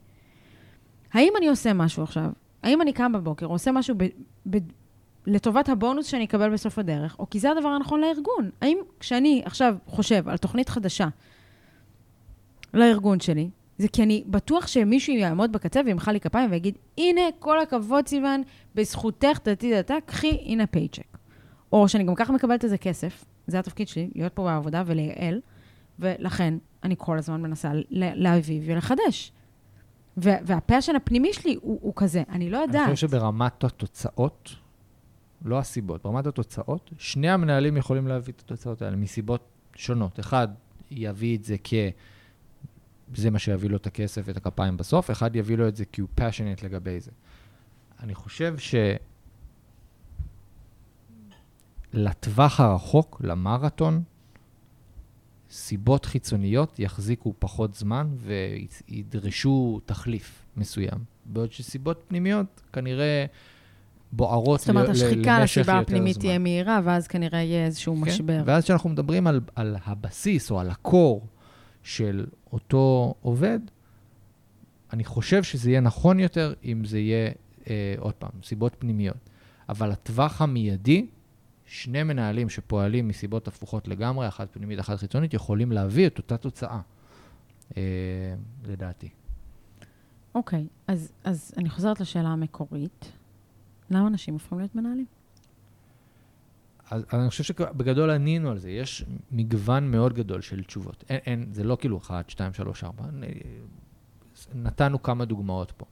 האם 1.14 1.34
אני 1.38 1.48
עושה 1.48 1.74
משהו 1.74 2.04
עכשיו? 2.04 2.30
האם 2.64 2.82
אני 2.82 2.94
קם 2.94 3.12
בבוקר, 3.12 3.46
עושה 3.46 3.72
משהו 3.72 3.96
ב, 3.98 4.04
ב, 4.50 4.58
לטובת 5.28 5.70
הבונוס 5.70 6.06
שאני 6.06 6.26
אקבל 6.26 6.50
בסוף 6.54 6.80
הדרך, 6.80 7.20
או 7.20 7.30
כי 7.30 7.40
זה 7.40 7.52
הדבר 7.52 7.70
הנכון 7.70 8.02
לארגון? 8.02 8.50
האם 8.62 8.78
כשאני 9.00 9.42
עכשיו 9.46 9.76
חושב 9.86 10.30
על 10.30 10.38
תוכנית 10.38 10.70
חדשה 10.70 11.08
לארגון 12.74 13.20
שלי, 13.20 13.50
זה 13.78 13.88
כי 13.88 14.04
אני 14.04 14.24
בטוח 14.28 14.68
שמישהו 14.68 15.14
יעמוד 15.14 15.52
בקצה 15.52 15.82
וימחא 15.86 16.12
לי 16.12 16.20
כפיים 16.20 16.52
ויגיד, 16.52 16.78
הנה, 16.98 17.22
כל 17.40 17.60
הכבוד, 17.60 18.08
סיוון, 18.08 18.42
בזכותך, 18.76 19.40
דתי 19.46 19.74
דתה, 19.76 19.96
קחי, 20.06 20.38
הנה 20.46 20.68
פייצ'ק. 20.68 21.18
או 21.72 21.88
שאני 21.88 22.04
גם 22.04 22.16
ככה 22.16 22.34
מקבלת 22.34 22.64
איזה 22.64 22.78
כסף, 22.78 23.26
זה 23.48 23.60
התפקיד 23.60 23.88
שלי, 23.88 24.10
להיות 24.16 24.34
פה 24.34 24.44
בעבודה 24.44 24.84
ולייעל, 24.86 25.42
ולכן 26.00 26.54
אני 26.84 26.96
כל 26.98 27.18
הזמן 27.18 27.42
מנסה 27.42 27.72
להביא 27.92 28.62
ולחדש. 28.66 29.32
והפשן 30.18 30.96
הפנימי 30.96 31.34
שלי 31.34 31.58
הוא, 31.62 31.80
הוא 31.82 31.94
כזה, 31.96 32.24
אני 32.30 32.50
לא 32.50 32.58
יודעת. 32.58 32.88
אני 32.88 32.96
חושב 32.96 33.08
שברמת 33.08 33.64
התוצאות, 33.64 34.56
לא 35.46 35.60
הסיבות, 35.60 36.04
ברמת 36.04 36.28
התוצאות, 36.28 36.92
שני 36.98 37.30
המנהלים 37.30 37.78
יכולים 37.78 38.08
להביא 38.08 38.34
את 38.34 38.40
התוצאות 38.40 38.82
האלה 38.82 38.96
מסיבות 38.96 39.42
שונות. 39.76 40.20
אחד 40.20 40.48
יביא 40.92 41.38
את 41.38 41.44
זה 41.44 41.56
כ... 41.64 41.74
זה 43.16 43.30
מה 43.30 43.40
שיביא 43.40 43.70
לו 43.70 43.78
את 43.78 43.88
הכסף 43.88 44.22
ואת 44.26 44.38
הכפיים 44.38 44.78
בסוף, 44.78 45.12
אחד 45.12 45.36
יביא 45.36 45.58
לו 45.58 45.68
את 45.68 45.76
זה 45.76 45.86
כי 45.86 46.02
הוא 46.02 46.10
passionate 46.20 46.64
לגבי 46.64 47.00
זה. 47.00 47.12
אני 48.04 48.16
חושב 48.16 48.58
ש... 48.58 48.76
לטווח 51.94 52.60
הרחוק, 52.60 53.22
למרתון, 53.24 54.04
סיבות 55.52 56.06
חיצוניות 56.06 56.80
יחזיקו 56.80 57.34
פחות 57.40 57.76
זמן 57.76 58.08
וידרשו 58.90 59.80
תחליף 59.86 60.46
מסוים. 60.58 61.04
בעוד 61.26 61.52
שסיבות 61.52 62.04
פנימיות 62.08 62.62
כנראה 62.74 63.26
בוערות 64.12 64.60
זאת 64.60 64.70
אומרת, 64.70 64.88
ל- 64.88 64.90
ל- 64.90 64.94
השחיקה 64.94 65.40
למשך 65.40 65.58
לסיבה 65.58 65.74
יותר 65.74 65.82
הפנימית 65.82 66.14
זמן. 66.14 66.22
תהיה 66.22 66.40
מהירה, 66.40 66.80
ואז 66.84 67.08
כנראה 67.08 67.40
יהיה 67.40 67.66
איזשהו 67.66 67.96
כן? 67.96 68.02
משבר. 68.02 68.42
ואז 68.46 68.64
כשאנחנו 68.64 68.90
מדברים 68.90 69.28
על, 69.28 69.42
על 69.56 69.76
הבסיס 69.86 70.52
או 70.52 70.60
על 70.60 70.70
הקור 70.70 71.28
של 71.90 72.26
אותו 72.52 73.16
עובד, 73.22 73.60
אני 74.94 75.04
חושב 75.04 75.44
שזה 75.44 75.70
יהיה 75.70 75.82
נכון 75.82 76.20
יותר 76.20 76.54
אם 76.64 76.86
זה 76.86 77.00
יהיה, 77.00 77.32
אה, 77.70 77.96
עוד 77.98 78.14
פעם, 78.14 78.30
סיבות 78.44 78.76
פנימיות. 78.80 79.18
אבל 79.70 79.92
הטווח 79.92 80.42
המיידי, 80.42 81.08
שני 81.66 82.04
מנהלים 82.04 82.50
שפועלים 82.50 83.08
מסיבות 83.08 83.48
הפוכות 83.48 83.88
לגמרי, 83.88 84.28
אחת 84.28 84.48
פנימית, 84.52 84.80
אחת 84.80 84.98
חיצונית, 85.00 85.34
יכולים 85.34 85.72
להביא 85.72 86.08
את 86.08 86.18
אותה 86.18 86.38
תוצאה, 86.38 86.80
אה, 87.78 87.82
לדעתי. 88.68 89.10
אוקיי, 90.36 90.68
אז, 90.88 91.12
אז 91.24 91.54
אני 91.58 91.70
חוזרת 91.70 92.00
לשאלה 92.00 92.30
המקורית. 92.30 93.12
למה 93.92 94.08
אנשים 94.08 94.34
הופכים 94.34 94.58
להיות 94.58 94.76
מנהלים? 94.76 95.06
אז, 96.92 97.06
אז 97.10 97.20
אני 97.20 97.30
חושב 97.30 97.44
שבגדול 97.44 98.10
ענינו 98.10 98.52
על 98.52 98.58
זה. 98.58 98.72
יש 98.72 99.06
מגוון 99.32 99.92
מאוד 99.92 100.14
גדול 100.14 100.42
של 100.42 100.64
תשובות. 100.64 101.04
אין, 101.10 101.20
אין, 101.26 101.48
זה 101.52 101.64
לא 101.64 101.78
כאילו 101.80 101.98
1, 101.98 102.30
2, 102.30 102.54
3, 102.54 102.84
4. 102.84 103.04
נתנו 104.56 105.04
כמה 105.04 105.26
דוגמאות 105.26 105.72
פה. 105.72 105.86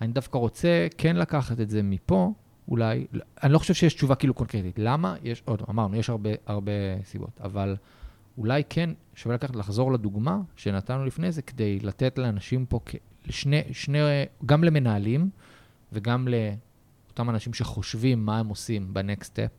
אני 0.00 0.12
דווקא 0.12 0.38
רוצה 0.38 0.86
כן 0.98 1.16
לקחת 1.16 1.60
את 1.60 1.70
זה 1.70 1.82
מפה, 1.82 2.32
אולי, 2.68 3.06
אני 3.42 3.52
לא 3.52 3.58
חושב 3.58 3.74
שיש 3.74 3.94
תשובה 3.94 4.14
כאילו 4.14 4.34
קונקרטית. 4.34 4.78
למה? 4.78 5.14
יש, 5.22 5.42
עוד, 5.44 5.62
אמרנו, 5.70 5.96
יש 5.96 6.10
הרבה, 6.10 6.30
הרבה 6.46 6.72
סיבות, 7.04 7.40
אבל 7.40 7.76
אולי 8.38 8.62
כן 8.68 8.90
שווה 9.14 9.34
לקחת, 9.34 9.56
לחזור 9.56 9.92
לדוגמה 9.92 10.40
שנתנו 10.56 11.04
לפני 11.04 11.32
זה, 11.32 11.42
כדי 11.42 11.80
לתת 11.80 12.18
לאנשים 12.18 12.66
פה, 12.66 12.80
לשני, 13.26 13.62
שני, 13.72 13.98
גם 14.46 14.64
למנהלים 14.64 15.30
וגם 15.92 16.28
לאותם 16.28 17.30
אנשים 17.30 17.54
שחושבים 17.54 18.26
מה 18.26 18.38
הם 18.38 18.48
עושים 18.48 18.94
בנקסט 18.94 19.30
סטפ 19.30 19.50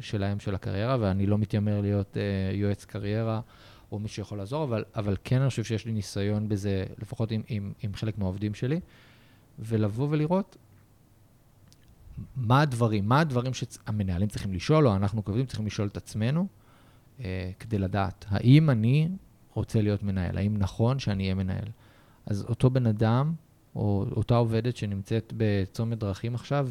שלהם, 0.00 0.40
של 0.40 0.54
הקריירה, 0.54 0.96
ואני 1.00 1.26
לא 1.26 1.38
מתיימר 1.38 1.80
להיות 1.80 2.16
אה, 2.16 2.56
יועץ 2.56 2.84
קריירה 2.84 3.40
או 3.92 3.98
מי 3.98 4.08
שיכול 4.08 4.38
לעזור, 4.38 4.64
אבל, 4.64 4.84
אבל 4.96 5.16
כן 5.24 5.40
אני 5.40 5.50
חושב 5.50 5.64
שיש 5.64 5.86
לי 5.86 5.92
ניסיון 5.92 6.48
בזה, 6.48 6.84
לפחות 6.98 7.30
עם, 7.30 7.42
עם, 7.48 7.72
עם 7.82 7.94
חלק 7.94 8.18
מהעובדים 8.18 8.54
שלי, 8.54 8.80
ולבוא 9.58 10.08
ולראות 10.10 10.56
מה 12.36 12.60
הדברים, 12.60 13.08
מה 13.08 13.20
הדברים 13.20 13.54
שהמנהלים 13.54 14.28
צריכים 14.28 14.52
לשאול, 14.52 14.86
או 14.86 14.96
אנחנו 14.96 15.24
כעובדים 15.24 15.46
צריכים 15.46 15.66
לשאול 15.66 15.88
את 15.88 15.96
עצמנו, 15.96 16.46
אה, 17.20 17.50
כדי 17.58 17.78
לדעת, 17.78 18.24
האם 18.28 18.70
אני 18.70 19.08
רוצה 19.54 19.82
להיות 19.82 20.02
מנהל? 20.02 20.38
האם 20.38 20.56
נכון 20.56 20.98
שאני 20.98 21.22
אהיה 21.22 21.34
מנהל? 21.34 21.68
אז 22.26 22.44
אותו 22.44 22.70
בן 22.70 22.86
אדם, 22.86 23.34
או 23.76 24.06
אותה 24.16 24.36
עובדת 24.36 24.76
שנמצאת 24.76 25.32
בצומת 25.36 25.98
דרכים 25.98 26.34
עכשיו, 26.34 26.68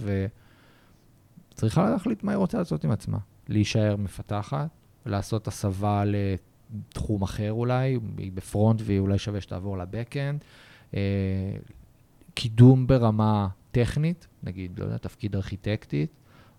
וצריכה 1.57 1.89
להחליט 1.89 2.23
מה 2.23 2.31
היא 2.31 2.37
רוצה 2.37 2.57
לעשות 2.57 2.83
עם 2.83 2.91
עצמה. 2.91 3.17
להישאר 3.49 3.95
מפתחת, 3.95 4.69
לעשות 5.05 5.47
הסבה 5.47 6.03
לתחום 6.05 7.21
אחר 7.21 7.51
אולי, 7.51 7.97
היא 8.17 8.31
בפרונט 8.33 8.81
והיא 8.83 8.99
אולי 8.99 9.17
שווה 9.17 9.41
שתעבור 9.41 9.77
לבק-אנד, 9.77 10.43
אה, 10.93 10.99
קידום 12.33 12.87
ברמה 12.87 13.47
טכנית, 13.71 14.27
נגיד, 14.43 14.79
לא 14.79 14.85
יודע, 14.85 14.97
תפקיד 14.97 15.35
ארכיטקטית, 15.35 16.11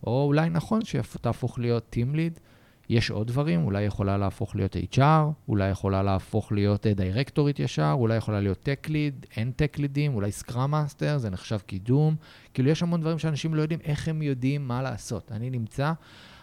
או 0.06 0.24
אולי 0.24 0.50
נכון 0.50 0.84
שתהפוך 0.84 1.58
להיות 1.58 1.96
Team 1.96 2.14
Lead. 2.14 2.40
יש 2.88 3.10
עוד 3.10 3.26
דברים, 3.26 3.64
אולי 3.64 3.82
יכולה 3.82 4.18
להפוך 4.18 4.56
להיות 4.56 4.76
HR, 4.92 5.00
אולי 5.48 5.68
יכולה 5.68 6.02
להפוך 6.02 6.52
להיות 6.52 6.86
דירקטורית 6.86 7.60
ישר, 7.60 7.94
אולי 7.98 8.16
יכולה 8.16 8.40
להיות 8.40 8.68
Tech 8.68 8.88
Lead, 8.88 9.26
אין 9.36 9.52
Tech 9.58 9.78
Leadים, 9.78 10.14
אולי 10.14 10.30
Scrum 10.40 10.52
Master, 10.52 11.16
זה 11.16 11.30
נחשב 11.30 11.58
קידום. 11.58 12.16
כאילו, 12.54 12.70
יש 12.70 12.82
המון 12.82 13.00
דברים 13.00 13.18
שאנשים 13.18 13.54
לא 13.54 13.62
יודעים 13.62 13.80
איך 13.84 14.08
הם 14.08 14.22
יודעים 14.22 14.68
מה 14.68 14.82
לעשות. 14.82 15.32
אני 15.32 15.50
נמצא, 15.50 15.92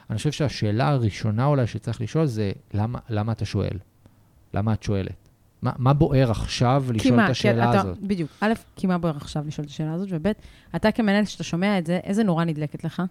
אני 0.10 0.18
חושב 0.18 0.32
שהשאלה 0.32 0.88
הראשונה 0.88 1.46
אולי 1.46 1.68
שצריך 1.68 2.02
לשאול 2.02 2.26
זה, 2.26 2.52
למה, 2.74 3.00
למה 3.10 3.32
אתה 3.32 3.46
שואל? 3.46 3.78
למה 4.54 4.74
את 4.74 4.84
שואלת? 4.84 5.30
מה, 5.62 5.72
מה 5.78 5.94
בוער 5.94 6.32
עכשיו 6.32 6.86
לשאול 6.94 7.20
את 7.20 7.30
השאלה 7.30 7.70
אתה, 7.70 7.82
הזאת? 7.82 7.98
בדיוק. 8.02 8.32
א', 8.42 8.54
כי 8.76 8.88
מה 8.88 8.98
בוער 8.98 9.18
עכשיו 9.18 9.44
לשאול 9.48 9.66
את 9.66 9.72
השאלה 9.72 9.94
הזאת, 9.94 10.08
וב', 10.12 10.32
אתה 10.76 10.92
כמנהל, 10.92 11.26
כשאתה 11.26 11.44
שומע 11.44 11.78
את 11.78 11.86
זה, 11.86 12.00
איזה 12.04 12.24
נורה 12.24 12.46
נדלקת 12.46 12.84
לך? 12.84 13.02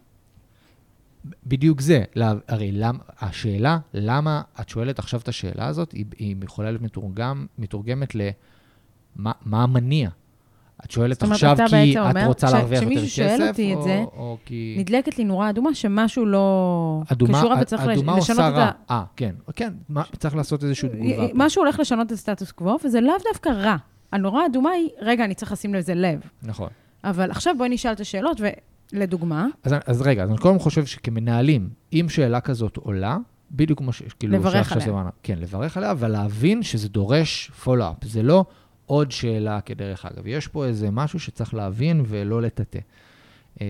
בדיוק 1.47 1.81
זה. 1.81 2.05
לא, 2.17 2.27
הרי 2.49 2.73
למ, 2.73 2.99
השאלה, 3.21 3.79
למה 3.95 4.43
את 4.61 4.69
שואלת 4.69 4.99
עכשיו 4.99 5.21
את 5.21 5.29
השאלה 5.29 5.67
הזאת, 5.67 5.93
היא, 5.93 6.05
היא 6.19 6.37
יכולה 6.43 6.71
להיות 6.71 6.83
מתורגם, 6.83 7.47
מתורגמת 7.59 8.15
למה 8.15 9.33
מה 9.45 9.63
המניע. 9.63 10.09
את 10.85 10.91
שואלת 10.91 11.23
עכשיו 11.23 11.57
כי 11.69 11.99
את 11.99 12.17
רוצה 12.27 12.51
להרוויח 12.51 12.83
יותר 12.83 12.95
כשמישהו 12.97 13.25
כסף, 13.25 13.37
שואל 13.37 13.49
אותי 13.49 13.75
את 13.75 13.83
זה, 13.83 14.05
או 14.17 14.39
כי... 14.45 14.77
נדלקת 14.79 15.19
לי 15.19 15.25
נורה 15.25 15.51
אדומה 15.51 15.75
שמשהו 15.75 16.27
לא 16.27 17.03
אדומה, 17.13 17.39
קשור 17.39 17.53
וצריך 17.61 17.83
אדומה 17.83 18.19
לשנות 18.19 18.39
את. 18.39 18.59
ה... 18.59 18.71
אה, 18.91 19.05
כן, 19.17 19.35
כן, 19.57 19.73
מה, 19.89 20.03
צריך 20.19 20.37
לעשות 20.37 20.65
איזושהי 20.65 20.89
תגובה. 20.89 21.17
פה. 21.17 21.33
משהו 21.35 21.63
הולך 21.63 21.81
לשנות 21.81 22.07
את 22.07 22.13
הסטטוס 22.13 22.53
קוו, 22.53 22.77
וזה 22.85 23.01
לאו 23.01 23.15
דווקא 23.33 23.49
רע. 23.49 23.77
הנורה 24.13 24.43
האדומה 24.43 24.71
היא, 24.71 24.89
רגע, 25.01 25.25
אני 25.25 25.35
צריך 25.35 25.53
לשים 25.53 25.75
לזה 25.75 25.95
לב. 25.95 26.21
נכון. 26.43 26.69
אבל 27.05 27.31
עכשיו 27.31 27.55
בואי 27.59 27.69
נשאל 27.69 27.93
את 27.93 28.01
השאלות, 28.01 28.41
ולדוגמה, 28.93 29.47
אז, 29.65 29.75
אז 29.87 30.03
רגע, 30.03 30.23
אז 30.23 30.31
אני 30.31 30.39
קודם 30.39 30.59
חושב 30.59 30.87
שכמנהלים, 30.87 31.71
אם 31.93 32.07
שאלה 32.09 32.41
כזאת 32.41 32.77
עולה, 32.77 33.19
בדיוק 33.51 33.79
כמו 33.79 33.93
ש... 33.93 34.03
כאילו, 34.19 34.33
לברך 34.39 34.73
עליה. 34.73 34.85
זה 34.85 34.93
מה- 34.93 35.11
כן, 35.23 35.39
לברך 35.39 35.77
עליה, 35.77 35.91
אבל 35.91 36.09
להבין 36.11 36.63
שזה 36.63 36.89
דורש 36.89 37.51
פולו-אפ. 37.51 38.05
זה 38.05 38.23
לא 38.23 38.45
עוד 38.87 39.11
שאלה 39.11 39.61
כדרך 39.61 40.07
אגב. 40.07 40.27
יש 40.27 40.49
פה 40.49 40.65
איזה 40.67 40.91
משהו 40.91 41.21
שצריך 41.21 41.55
להבין 41.55 42.03
ולא 42.07 42.43
לטאטא. 42.43 42.79
אה, 43.61 43.67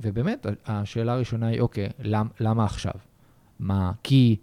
ובאמת, 0.00 0.46
השאלה 0.66 1.12
הראשונה 1.12 1.46
היא, 1.46 1.60
אוקיי, 1.60 1.88
למ, 1.98 2.28
למה 2.40 2.64
עכשיו? 2.64 2.92
מה, 3.58 3.92
כי 4.02 4.36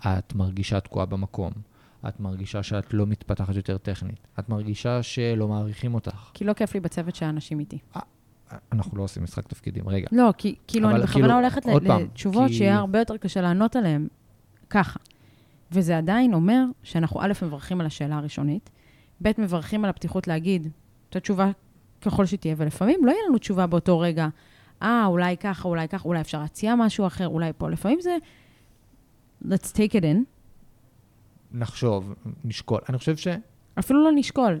את 0.00 0.34
מרגישה 0.34 0.80
תקועה 0.80 1.06
במקום, 1.06 1.52
את 2.08 2.20
מרגישה 2.20 2.62
שאת 2.62 2.94
לא 2.94 3.06
מתפתחת 3.06 3.54
יותר 3.56 3.78
טכנית, 3.78 4.26
את 4.38 4.48
מרגישה 4.48 5.02
שלא 5.02 5.48
מעריכים 5.48 5.94
אותך. 5.94 6.30
כי 6.34 6.44
לא 6.44 6.52
כיף 6.52 6.74
לי 6.74 6.80
בצוות 6.80 7.14
שהאנשים 7.14 7.60
איתי. 7.60 7.78
אנחנו 8.72 8.98
לא 8.98 9.02
עושים 9.02 9.22
משחק 9.22 9.48
תפקידים, 9.48 9.88
רגע. 9.88 10.06
לא, 10.12 10.32
כי 10.38 10.54
כאילו, 10.66 10.90
אני 10.90 11.00
בכוונה 11.02 11.12
כאילו, 11.12 11.34
הולכת 11.34 11.66
לתשובות 11.66 12.48
כי- 12.48 12.54
שיהיה 12.54 12.76
הרבה 12.76 12.98
יותר 12.98 13.16
קשה 13.16 13.40
לענות 13.40 13.76
עליהן 13.76 14.08
ככה. 14.70 14.98
וזה 15.72 15.98
עדיין 15.98 16.34
אומר 16.34 16.64
שאנחנו 16.82 17.20
א', 17.22 17.32
מברכים 17.42 17.80
על 17.80 17.86
השאלה 17.86 18.16
הראשונית, 18.16 18.70
ב', 19.22 19.30
מברכים 19.38 19.84
על 19.84 19.90
הפתיחות 19.90 20.28
להגיד 20.28 20.68
את 21.10 21.16
התשובה 21.16 21.50
ככל 22.02 22.26
שתהיה, 22.26 22.54
ולפעמים 22.58 23.00
לא 23.04 23.10
יהיה 23.10 23.20
לנו 23.28 23.38
תשובה 23.38 23.66
באותו 23.66 23.98
רגע, 24.00 24.28
אה, 24.82 25.06
אולי 25.06 25.36
ככה, 25.36 25.68
אולי 25.68 25.88
ככה, 25.88 26.08
אולי 26.08 26.20
אפשר 26.20 26.40
להציע 26.40 26.74
משהו 26.74 27.06
אחר, 27.06 27.28
אולי 27.28 27.52
פה. 27.58 27.70
לפעמים 27.70 28.00
זה, 28.00 28.16
let's 29.44 29.72
take 29.72 29.92
it 29.92 30.02
in, 30.02 30.16
נחשוב, 31.52 32.14
נשקול. 32.44 32.80
אני 32.88 32.98
חושב 32.98 33.16
ש... 33.16 33.28
אפילו 33.78 34.04
לא 34.04 34.10
נשקול. 34.14 34.60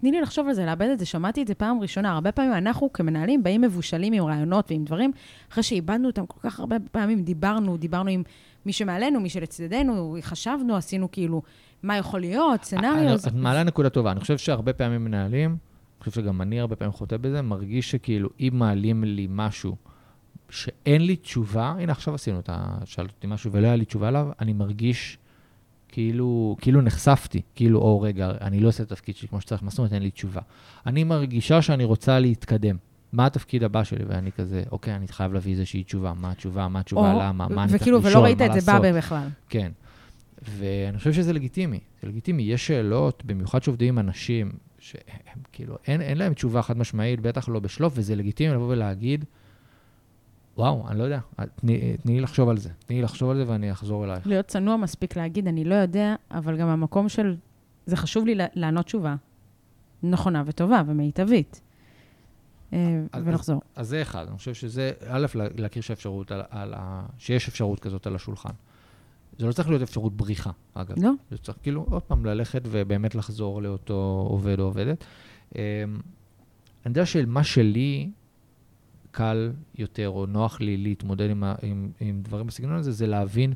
תני 0.00 0.10
לי 0.10 0.20
לחשוב 0.20 0.48
על 0.48 0.54
זה, 0.54 0.66
לאבד 0.66 0.88
את 0.92 0.98
זה. 0.98 1.06
שמעתי 1.06 1.42
את 1.42 1.46
זה 1.46 1.54
פעם 1.54 1.80
ראשונה. 1.80 2.12
הרבה 2.12 2.32
פעמים 2.32 2.52
אנחנו 2.52 2.92
כמנהלים 2.92 3.42
באים 3.42 3.60
מבושלים 3.60 4.12
עם 4.12 4.24
רעיונות 4.24 4.70
ועם 4.70 4.84
דברים, 4.84 5.12
אחרי 5.52 5.62
שאיבדנו 5.62 6.06
אותם 6.06 6.26
כל 6.26 6.40
כך 6.42 6.60
הרבה 6.60 6.76
פעמים, 6.92 7.22
דיברנו, 7.22 7.76
דיברנו 7.76 8.10
עם 8.10 8.22
מי 8.66 8.72
שמעלינו, 8.72 9.20
מי 9.20 9.28
שלצידנו, 9.28 10.16
חשבנו, 10.20 10.76
עשינו 10.76 11.10
כאילו, 11.10 11.42
מה 11.82 11.96
יכול 11.96 12.20
להיות, 12.20 12.64
סצנריו. 12.64 13.16
את 13.16 13.34
מעלה 13.34 13.62
נקודה 13.62 13.90
טובה. 13.90 14.12
אני 14.12 14.20
חושב 14.20 14.38
שהרבה 14.38 14.72
פעמים 14.72 15.04
מנהלים, 15.04 15.50
אני 15.50 16.10
חושב 16.10 16.22
שגם 16.22 16.42
אני 16.42 16.60
הרבה 16.60 16.76
פעמים 16.76 16.92
חוטא 16.92 17.16
בזה, 17.16 17.42
מרגיש 17.42 17.90
שכאילו, 17.90 18.28
אם 18.40 18.50
מעלים 18.52 19.04
לי 19.04 19.26
משהו 19.30 19.76
שאין 20.50 21.06
לי 21.06 21.16
תשובה, 21.16 21.74
הנה 21.78 21.92
עכשיו 21.92 22.14
עשינו 22.14 22.38
את 22.38 22.48
ה... 22.48 22.78
שאלת 22.84 23.10
אותי 23.10 23.26
משהו 23.26 23.52
ולא 23.52 23.66
היה 23.66 23.76
לי 23.76 23.84
תשובה 23.84 24.08
עליו, 24.08 24.28
אני 24.40 24.52
מרגיש 24.52 25.18
כאילו, 25.94 26.56
כאילו 26.60 26.80
נחשפתי, 26.80 27.40
כאילו, 27.54 27.78
או 27.78 28.00
רגע, 28.00 28.30
אני 28.40 28.60
לא 28.60 28.68
עושה 28.68 28.82
את 28.82 28.92
התפקיד 28.92 29.16
שלי 29.16 29.28
כמו 29.28 29.40
שצריך, 29.40 29.62
מה 29.62 29.70
זאת 29.70 29.78
אומרת 29.78 29.92
אין 29.92 30.02
לי 30.02 30.10
תשובה? 30.10 30.40
אני 30.86 31.04
מרגישה 31.04 31.62
שאני 31.62 31.84
רוצה 31.84 32.18
להתקדם. 32.18 32.76
מה 33.12 33.26
התפקיד 33.26 33.62
הבא 33.62 33.84
שלי? 33.84 34.04
ואני 34.08 34.32
כזה, 34.32 34.62
אוקיי, 34.72 34.94
אני 34.94 35.08
חייב 35.08 35.32
להביא 35.32 35.52
איזושהי 35.52 35.84
תשובה. 35.84 36.12
מה 36.16 36.30
התשובה? 36.30 36.68
מה 36.68 36.80
התשובה? 36.80 37.12
או- 37.12 37.20
למה? 37.20 37.48
מה 37.48 37.62
אני 37.62 37.70
צריך 37.70 37.82
וכאילו, 37.82 37.98
לשאול? 37.98 38.12
ולא 38.12 38.24
ראית 38.24 38.38
מה 38.38 38.46
את 38.46 38.52
זה 38.52 38.56
לעשות? 38.72 38.82
בא 38.82 38.92
בכלל. 38.98 39.28
כן. 39.48 39.72
ואני 40.58 40.98
חושב 40.98 41.12
שזה 41.12 41.32
לגיטימי. 41.32 41.80
זה 42.02 42.08
לגיטימי. 42.08 42.42
יש 42.42 42.66
שאלות, 42.66 43.22
במיוחד 43.24 43.62
שעובדים 43.62 43.88
עם 43.88 43.98
אנשים, 43.98 44.52
שהם 44.78 45.40
כאילו, 45.52 45.76
אין, 45.86 46.00
אין 46.00 46.18
להם 46.18 46.34
תשובה 46.34 46.62
חד 46.62 46.78
משמעית, 46.78 47.20
בטח 47.20 47.48
לא 47.48 47.60
בשלוף, 47.60 47.92
וזה 47.96 48.16
לגיטימי 48.16 48.54
לבוא 48.54 48.68
ולהגיד, 48.68 49.24
וואו, 50.58 50.88
אני 50.88 50.98
לא 50.98 51.04
יודע, 51.04 51.18
תני, 51.56 51.96
תני 52.02 52.14
לי 52.14 52.20
לחשוב 52.20 52.48
על 52.48 52.58
זה. 52.58 52.70
תני 52.86 52.96
לי 52.96 53.02
לחשוב 53.02 53.30
על 53.30 53.36
זה 53.36 53.44
ואני 53.46 53.72
אחזור 53.72 54.04
אלייך. 54.04 54.26
להיות 54.26 54.46
צנוע 54.46 54.76
מספיק 54.76 55.16
להגיד, 55.16 55.48
אני 55.48 55.64
לא 55.64 55.74
יודע, 55.74 56.14
אבל 56.30 56.56
גם 56.56 56.68
המקום 56.68 57.08
של, 57.08 57.36
זה 57.86 57.96
חשוב 57.96 58.26
לי 58.26 58.34
לענות 58.54 58.86
תשובה 58.86 59.14
נכונה 60.02 60.42
וטובה 60.46 60.82
ומיטבית. 60.86 61.60
אה, 62.72 63.00
אז- 63.12 63.22
ולחזור. 63.26 63.60
אז 63.76 63.88
זה 63.88 64.02
אחד. 64.02 64.26
אני 64.28 64.36
חושב 64.36 64.54
שזה, 64.54 64.92
א', 65.08 65.26
לה- 65.34 65.44
להכיר 65.58 65.82
שהאפשרות 65.82 66.32
על, 66.32 66.42
על 66.50 66.74
ה... 66.76 67.06
שיש 67.18 67.48
אפשרות 67.48 67.80
כזאת 67.80 68.06
על 68.06 68.14
השולחן. 68.14 68.50
זה 69.38 69.46
לא 69.46 69.52
צריך 69.52 69.68
להיות 69.68 69.82
אפשרות 69.82 70.16
בריחה, 70.16 70.50
אגב. 70.74 70.94
לא? 71.02 71.10
זה 71.30 71.38
צריך 71.38 71.58
כאילו 71.62 71.86
עוד 71.90 72.02
פעם 72.02 72.26
ללכת 72.26 72.62
ובאמת 72.70 73.14
לחזור 73.14 73.62
לאותו 73.62 74.26
עובד 74.30 74.60
או 74.60 74.64
עובדת. 74.64 75.04
אמ, 75.54 75.60
אני 76.86 76.90
יודע 76.90 77.06
שמה 77.06 77.44
שלי 77.44 78.10
קל 79.14 79.52
יותר 79.78 80.08
או 80.08 80.26
נוח 80.26 80.60
לי 80.60 80.76
להתמודד 80.76 81.30
עם, 81.30 81.44
ה, 81.44 81.54
עם, 81.62 81.90
עם 82.00 82.20
דברים 82.22 82.46
בסגנון 82.46 82.76
הזה, 82.76 82.92
זה 82.92 83.06
להבין 83.06 83.52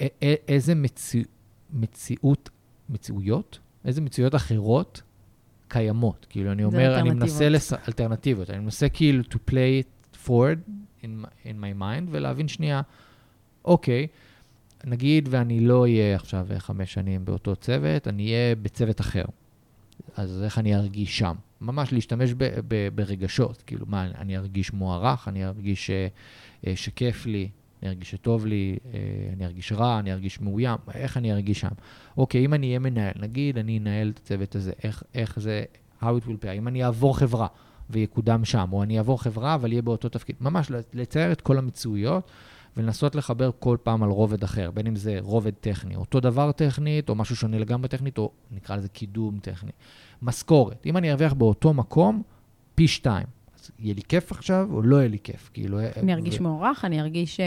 א- 0.00 0.04
א- 0.24 0.34
איזה 0.48 0.74
מציא, 0.74 1.24
מציאות, 1.72 2.50
מציאויות, 2.88 3.58
איזה 3.84 4.00
מציאויות 4.00 4.34
אחרות 4.34 5.02
קיימות. 5.68 6.26
כאילו, 6.30 6.52
אני 6.52 6.64
אומר, 6.64 6.98
אני 7.00 7.10
מנסה, 7.10 7.48
לס... 7.48 7.72
אלטרנטיביות, 7.72 8.50
אני 8.50 8.58
מנסה 8.58 8.88
כאילו 8.88 9.22
to 9.22 9.36
play 9.50 9.82
it 9.82 10.16
forward 10.26 10.70
in, 11.02 11.06
my- 11.06 11.44
in 11.46 11.56
my 11.60 11.80
mind, 11.80 12.04
ולהבין 12.10 12.48
שנייה, 12.48 12.82
אוקיי, 13.64 14.06
נגיד 14.84 15.28
ואני 15.30 15.60
לא 15.60 15.80
אהיה 15.82 16.14
עכשיו 16.16 16.46
חמש 16.58 16.92
שנים 16.92 17.24
באותו 17.24 17.56
צוות, 17.56 18.08
אני 18.08 18.26
אהיה 18.32 18.54
בצוות 18.54 19.00
אחר. 19.00 19.24
אז 20.16 20.42
איך 20.42 20.58
אני 20.58 20.76
ארגיש 20.76 21.18
שם? 21.18 21.34
ממש 21.60 21.92
להשתמש 21.92 22.34
ב, 22.36 22.44
ב, 22.68 22.88
ברגשות, 22.94 23.62
כאילו, 23.66 23.86
מה, 23.88 24.04
אני 24.04 24.36
ארגיש 24.36 24.72
מוערך, 24.72 25.28
אני 25.28 25.46
ארגיש 25.46 25.90
אה, 25.90 26.08
אה, 26.66 26.76
שכיף 26.76 27.26
לי, 27.26 27.48
אני 27.82 27.90
ארגיש 27.90 28.10
שטוב 28.10 28.46
לי, 28.46 28.78
אה, 28.94 29.00
אני 29.32 29.44
ארגיש 29.44 29.72
רע, 29.72 29.98
אני 29.98 30.12
ארגיש 30.12 30.40
מאוים, 30.40 30.78
איך 30.94 31.16
אני 31.16 31.32
ארגיש 31.32 31.60
שם? 31.60 31.68
אוקיי, 32.16 32.44
אם 32.44 32.54
אני 32.54 32.66
אהיה 32.66 32.78
מנהל, 32.78 33.12
נגיד 33.20 33.58
אני 33.58 33.78
אנהל 33.78 34.10
את 34.10 34.18
הצוות 34.18 34.54
הזה, 34.54 34.72
איך, 34.82 35.02
איך 35.14 35.38
זה, 35.40 35.64
how 36.00 36.04
it 36.04 36.26
will 36.26 36.44
pay, 36.44 36.50
אם 36.56 36.68
אני 36.68 36.84
אעבור 36.84 37.18
חברה 37.18 37.46
ויקודם 37.90 38.44
שם, 38.44 38.68
או 38.72 38.82
אני 38.82 38.98
אעבור 38.98 39.22
חברה 39.22 39.54
אבל 39.54 39.72
יהיה 39.72 39.82
באותו 39.82 40.08
תפקיד, 40.08 40.36
ממש 40.40 40.70
לצייר 40.94 41.32
את 41.32 41.40
כל 41.40 41.58
המציאויות 41.58 42.30
ולנסות 42.76 43.14
לחבר 43.14 43.50
כל 43.58 43.76
פעם 43.82 44.02
על 44.02 44.10
רובד 44.10 44.44
אחר, 44.44 44.70
בין 44.70 44.86
אם 44.86 44.96
זה 44.96 45.16
רובד 45.20 45.52
טכני, 45.60 45.96
אותו 45.96 46.20
דבר 46.20 46.52
טכנית, 46.52 47.08
או 47.08 47.14
משהו 47.14 47.36
שונה 47.36 47.58
לגמרי 47.58 47.88
טכנית, 47.88 48.18
או 48.18 48.30
נקרא 48.50 48.76
לזה 48.76 48.88
קידום 48.88 49.38
טכני. 49.38 49.70
משכורת, 50.22 50.86
אם 50.86 50.96
אני 50.96 51.10
ארוויח 51.10 51.32
באותו 51.32 51.74
מקום, 51.74 52.22
פי 52.74 52.88
שתיים. 52.88 53.26
אז 53.58 53.70
יהיה 53.78 53.94
לי 53.94 54.02
כיף 54.02 54.32
עכשיו, 54.32 54.68
או 54.72 54.82
לא 54.82 54.96
יהיה 54.96 55.08
לי 55.08 55.18
כיף? 55.22 55.50
כאילו... 55.54 55.78
אני 55.96 56.14
ארגיש 56.14 56.40
ו- 56.40 56.42
מוערך, 56.42 56.84
אני 56.84 57.00
ארגיש... 57.00 57.40
אה, 57.40 57.46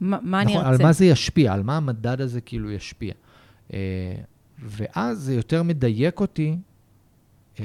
מה 0.00 0.18
מה 0.22 0.42
אני 0.42 0.52
נכון, 0.52 0.64
ארצה? 0.66 0.82
על 0.82 0.86
מה 0.86 0.92
זה 0.92 1.04
ישפיע, 1.04 1.52
על 1.52 1.62
מה 1.62 1.76
המדד 1.76 2.20
הזה 2.20 2.40
כאילו 2.40 2.70
ישפיע. 2.70 3.12
אה, 3.72 3.78
ואז 4.58 5.18
זה 5.18 5.34
יותר 5.34 5.62
מדייק 5.62 6.20
אותי 6.20 6.56
אה, 7.60 7.64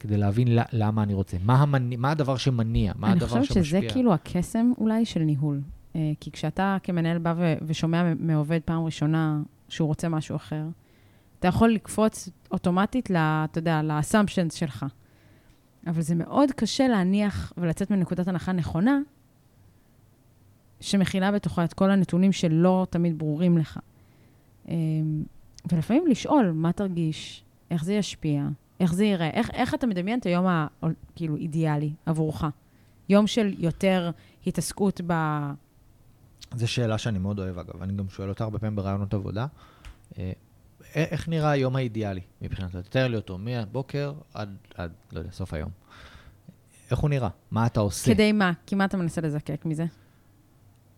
כדי 0.00 0.16
להבין 0.16 0.48
למה 0.72 1.02
אני 1.02 1.14
רוצה. 1.14 1.36
מה, 1.44 1.62
המניע, 1.62 1.98
מה 1.98 2.10
הדבר 2.10 2.36
שמניע, 2.36 2.92
מה 2.96 3.06
אני 3.06 3.16
הדבר 3.16 3.26
חושבת 3.28 3.44
שמשפיע. 3.44 3.64
שזה 3.64 3.92
כאילו 3.92 4.14
הקסם 4.14 4.72
אולי 4.78 5.04
של 5.04 5.20
ניהול. 5.20 5.60
אה, 5.96 6.12
כי 6.20 6.30
כשאתה 6.30 6.76
כמנהל 6.82 7.18
בא 7.18 7.34
ו- 7.36 7.54
ושומע 7.66 8.12
מעובד 8.18 8.60
פעם 8.64 8.84
ראשונה 8.84 9.42
שהוא 9.68 9.88
רוצה 9.88 10.08
משהו 10.08 10.36
אחר, 10.36 10.62
אתה 11.44 11.48
יכול 11.48 11.70
לקפוץ 11.70 12.28
אוטומטית, 12.50 13.10
ל- 13.10 13.16
אתה 13.16 13.58
יודע, 13.58 13.82
ל-assumptions 13.82 14.54
שלך. 14.54 14.86
אבל 15.86 16.02
זה 16.02 16.14
מאוד 16.14 16.50
קשה 16.50 16.88
להניח 16.88 17.52
ולצאת 17.56 17.90
מנקודת 17.90 18.28
הנחה 18.28 18.52
נכונה, 18.52 18.98
שמכילה 20.80 21.32
בתוכה 21.32 21.64
את 21.64 21.72
כל 21.72 21.90
הנתונים 21.90 22.32
שלא 22.32 22.86
תמיד 22.90 23.18
ברורים 23.18 23.58
לך. 23.58 23.78
אה, 24.68 24.74
ולפעמים 25.72 26.06
לשאול, 26.06 26.50
מה 26.50 26.72
תרגיש, 26.72 27.44
איך 27.70 27.84
זה 27.84 27.94
ישפיע, 27.94 28.48
איך 28.80 28.94
זה 28.94 29.04
ייראה, 29.04 29.30
איך, 29.30 29.50
איך 29.50 29.74
אתה 29.74 29.86
מדמיין 29.86 30.18
את 30.18 30.26
היום 30.26 30.46
ה... 30.46 30.66
כאילו, 31.14 31.36
אידיאלי 31.36 31.92
עבורך. 32.06 32.44
יום 33.08 33.26
של 33.26 33.54
יותר 33.58 34.10
התעסקות 34.46 35.00
ב... 35.06 35.12
זו 36.54 36.68
שאלה 36.68 36.98
שאני 36.98 37.18
מאוד 37.18 37.38
אוהב, 37.38 37.58
אגב. 37.58 37.82
אני 37.82 37.92
גם 37.92 38.08
שואל 38.08 38.28
אותה 38.28 38.44
הרבה 38.44 38.58
פעמים 38.58 38.76
ברעיונות 38.76 39.14
עבודה. 39.14 39.46
איך 40.94 41.28
נראה 41.28 41.50
היום 41.50 41.76
האידיאלי 41.76 42.20
מבחינתך? 42.42 42.76
תתאר 42.76 43.08
לי 43.08 43.16
אותו 43.16 43.38
מהבוקר 43.38 44.12
עד, 44.34 44.56
עד, 44.74 44.92
לא 45.12 45.18
יודע, 45.18 45.30
סוף 45.30 45.54
היום. 45.54 45.70
איך 46.90 46.98
הוא 46.98 47.10
נראה? 47.10 47.28
מה 47.50 47.66
אתה 47.66 47.80
עושה? 47.80 48.14
כדי 48.14 48.32
מה? 48.32 48.52
כי 48.66 48.74
מה 48.74 48.84
אתה 48.84 48.96
מנסה 48.96 49.20
לזקק 49.20 49.64
מזה? 49.64 49.84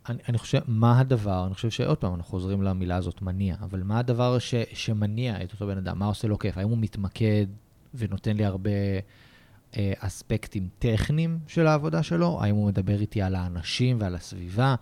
אני, 0.09 0.19
אני 0.29 0.39
חושב, 0.39 0.61
מה 0.67 1.01
הדבר, 1.01 1.47
אני 1.47 1.55
חושב 1.55 1.71
שעוד 1.71 1.99
פעם, 1.99 2.15
אנחנו 2.15 2.31
חוזרים 2.31 2.63
למילה 2.63 2.97
הזאת, 2.97 3.23
מניע, 3.23 3.57
אבל 3.61 3.83
מה 3.83 3.99
הדבר 3.99 4.39
ש, 4.39 4.55
שמניע 4.73 5.43
את 5.43 5.53
אותו 5.53 5.67
בן 5.67 5.79
אדם? 5.79 5.99
מה 5.99 6.07
עושה 6.07 6.29
לו 6.29 6.39
כיף? 6.39 6.59
האם 6.59 6.69
הוא 6.69 6.79
מתמקד 6.79 7.47
ונותן 7.95 8.37
לי 8.37 8.45
הרבה 8.45 8.71
אה, 9.77 9.93
אספקטים 9.99 10.69
טכניים 10.79 11.39
של 11.47 11.67
העבודה 11.67 12.03
שלו? 12.03 12.39
האם 12.43 12.55
הוא 12.55 12.67
מדבר 12.67 13.01
איתי 13.01 13.23
על 13.23 13.35
האנשים 13.35 13.97
ועל 14.01 14.15
הסביבה? 14.15 14.75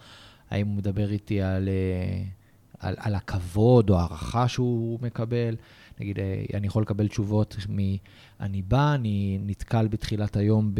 האם 0.50 0.66
הוא 0.66 0.76
מדבר 0.76 1.10
איתי 1.10 1.42
על, 1.42 1.68
אה, 1.68 2.24
על, 2.84 2.94
על 2.98 3.14
הכבוד 3.14 3.90
או 3.90 3.98
הערכה 3.98 4.48
שהוא 4.48 4.98
מקבל? 5.02 5.56
נגיד, 6.00 6.18
אה, 6.18 6.44
אני 6.54 6.66
יכול 6.66 6.82
לקבל 6.82 7.08
תשובות 7.08 7.56
מ... 7.70 7.78
אני 8.40 8.62
בא, 8.62 8.94
אני 8.94 9.38
נתקל 9.42 9.88
בתחילת 9.88 10.36
היום 10.36 10.72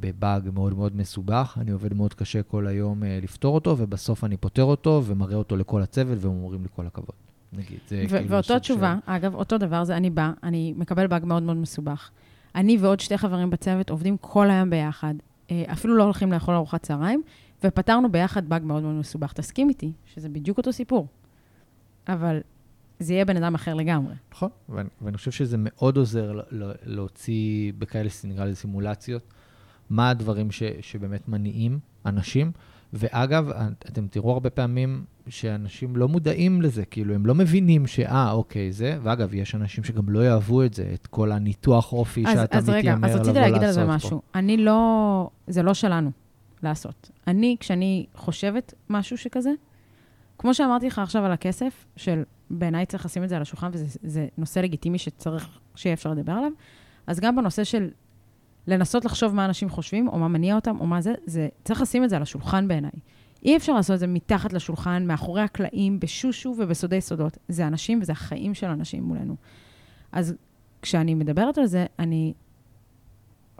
בבאג 0.00 0.50
מאוד 0.54 0.74
מאוד 0.74 0.96
מסובך, 0.96 1.58
אני 1.60 1.70
עובד 1.70 1.94
מאוד 1.94 2.14
קשה 2.14 2.42
כל 2.42 2.66
היום 2.66 3.04
אה, 3.04 3.18
לפתור 3.22 3.54
אותו, 3.54 3.74
ובסוף 3.78 4.24
אני 4.24 4.36
פותר 4.36 4.62
אותו 4.62 5.02
ומראה 5.06 5.36
אותו 5.36 5.56
לכל 5.56 5.82
הצוות, 5.82 6.18
והם 6.20 6.32
אומרים 6.32 6.62
לי 6.62 6.68
כל 6.76 6.86
הכבוד. 6.86 7.16
נגיד, 7.52 7.78
זה 7.88 8.04
כאילו 8.08 8.28
ואותו 8.28 8.58
תשובה, 8.58 8.96
אגב, 9.06 9.34
אותו 9.34 9.58
דבר 9.58 9.84
זה 9.84 9.96
אני 9.96 10.10
בא, 10.10 10.32
אני 10.42 10.74
מקבל 10.76 11.06
באג 11.06 11.24
מאוד 11.24 11.42
מאוד 11.42 11.56
מסובך. 11.56 12.10
אני 12.54 12.76
ועוד 12.80 13.00
שתי 13.00 13.18
חברים 13.18 13.50
בצוות 13.50 13.90
עובדים 13.90 14.16
כל 14.20 14.50
היום 14.50 14.70
ביחד, 14.70 15.14
אה, 15.50 15.64
אפילו 15.72 15.96
לא 15.96 16.02
הולכים 16.02 16.32
לאכול 16.32 16.54
ארוחת 16.54 16.82
צהריים, 16.82 17.22
ופתרנו 17.64 18.12
ביחד 18.12 18.48
באג 18.48 18.64
מאוד 18.64 18.82
מאוד 18.82 18.94
מסובך. 18.94 19.32
תסכים 19.32 19.68
איתי 19.68 19.92
שזה 20.06 20.28
בדיוק 20.28 20.58
אותו 20.58 20.72
סיפור. 20.72 21.06
אבל 22.08 22.40
זה 22.98 23.12
יהיה 23.12 23.24
בן 23.24 23.36
אדם 23.36 23.54
אחר 23.54 23.74
לגמרי. 23.74 24.14
נכון, 24.32 24.48
ואני, 24.68 24.88
ואני 25.02 25.16
חושב 25.16 25.30
שזה 25.30 25.56
מאוד 25.58 25.96
עוזר 25.96 26.40
להוציא 26.86 27.72
בכאלה, 27.78 28.08
נקרא 28.24 28.44
לזה 28.44 28.56
סימולציות, 28.56 29.22
מה 29.90 30.10
הדברים 30.10 30.50
ש, 30.50 30.62
שבאמת 30.80 31.28
מניעים 31.28 31.78
אנשים. 32.06 32.52
ואגב, 32.92 33.50
אתם 33.88 34.06
תראו 34.06 34.32
הרבה 34.32 34.50
פעמים 34.50 35.04
שאנשים 35.28 35.96
לא 35.96 36.08
מודעים 36.08 36.62
לזה, 36.62 36.84
כאילו, 36.84 37.14
הם 37.14 37.26
לא 37.26 37.34
מבינים 37.34 37.86
שאה, 37.86 38.30
אוקיי, 38.30 38.72
זה, 38.72 38.98
ואגב, 39.02 39.34
יש 39.34 39.54
אנשים 39.54 39.84
שגם 39.84 40.08
לא 40.08 40.26
יאהבו 40.26 40.62
את 40.62 40.74
זה, 40.74 40.90
את 40.94 41.06
כל 41.06 41.32
הניתוח 41.32 41.92
אופי 41.92 42.24
אז, 42.26 42.38
שאתה 42.38 42.58
אז 42.58 42.68
רגע, 42.68 42.78
מתיימר 42.78 43.08
אז 43.08 43.14
לבוא 43.14 43.20
רציתי 43.20 43.38
להגיד 43.38 43.62
על 43.62 43.72
זה 43.72 43.84
לעשות 43.84 43.96
משהו. 43.96 44.10
פה. 44.10 44.38
אני 44.38 44.56
לא, 44.56 45.30
זה 45.46 45.62
לא 45.62 45.74
שלנו 45.74 46.10
לעשות. 46.62 47.10
אני, 47.26 47.56
כשאני 47.60 48.06
חושבת 48.14 48.74
משהו 48.90 49.18
שכזה, 49.18 49.50
כמו 50.38 50.54
שאמרתי 50.54 50.86
לך 50.86 50.98
עכשיו 50.98 51.24
על 51.24 51.32
הכסף, 51.32 51.86
של 51.96 52.22
בעיניי 52.50 52.86
צריך 52.86 53.04
לשים 53.04 53.24
את 53.24 53.28
זה 53.28 53.36
על 53.36 53.42
השולחן, 53.42 53.70
וזה 53.72 53.98
זה 54.02 54.26
נושא 54.38 54.58
לגיטימי 54.58 54.98
שצריך, 54.98 55.58
שיהיה 55.74 55.94
אפשר 55.94 56.10
לדבר 56.10 56.32
עליו, 56.32 56.50
אז 57.06 57.20
גם 57.20 57.36
בנושא 57.36 57.64
של 57.64 57.90
לנסות 58.66 59.04
לחשוב 59.04 59.34
מה 59.34 59.44
אנשים 59.44 59.70
חושבים, 59.70 60.08
או 60.08 60.18
מה 60.18 60.28
מניע 60.28 60.54
אותם, 60.54 60.76
או 60.80 60.86
מה 60.86 61.00
זה, 61.00 61.14
זה 61.26 61.48
צריך 61.64 61.80
לשים 61.80 62.04
את 62.04 62.10
זה 62.10 62.16
על 62.16 62.22
השולחן 62.22 62.68
בעיניי. 62.68 62.90
אי 63.44 63.56
אפשר 63.56 63.72
לעשות 63.72 63.94
את 63.94 64.00
זה 64.00 64.06
מתחת 64.06 64.52
לשולחן, 64.52 65.06
מאחורי 65.06 65.42
הקלעים, 65.42 66.00
בשושו 66.00 66.54
ובסודי 66.58 67.00
סודות. 67.00 67.38
זה 67.48 67.66
אנשים 67.66 67.98
וזה 68.02 68.12
החיים 68.12 68.54
של 68.54 68.66
אנשים 68.66 69.02
מולנו. 69.02 69.36
אז 70.12 70.34
כשאני 70.82 71.14
מדברת 71.14 71.58
על 71.58 71.66
זה, 71.66 71.86
אני 71.98 72.32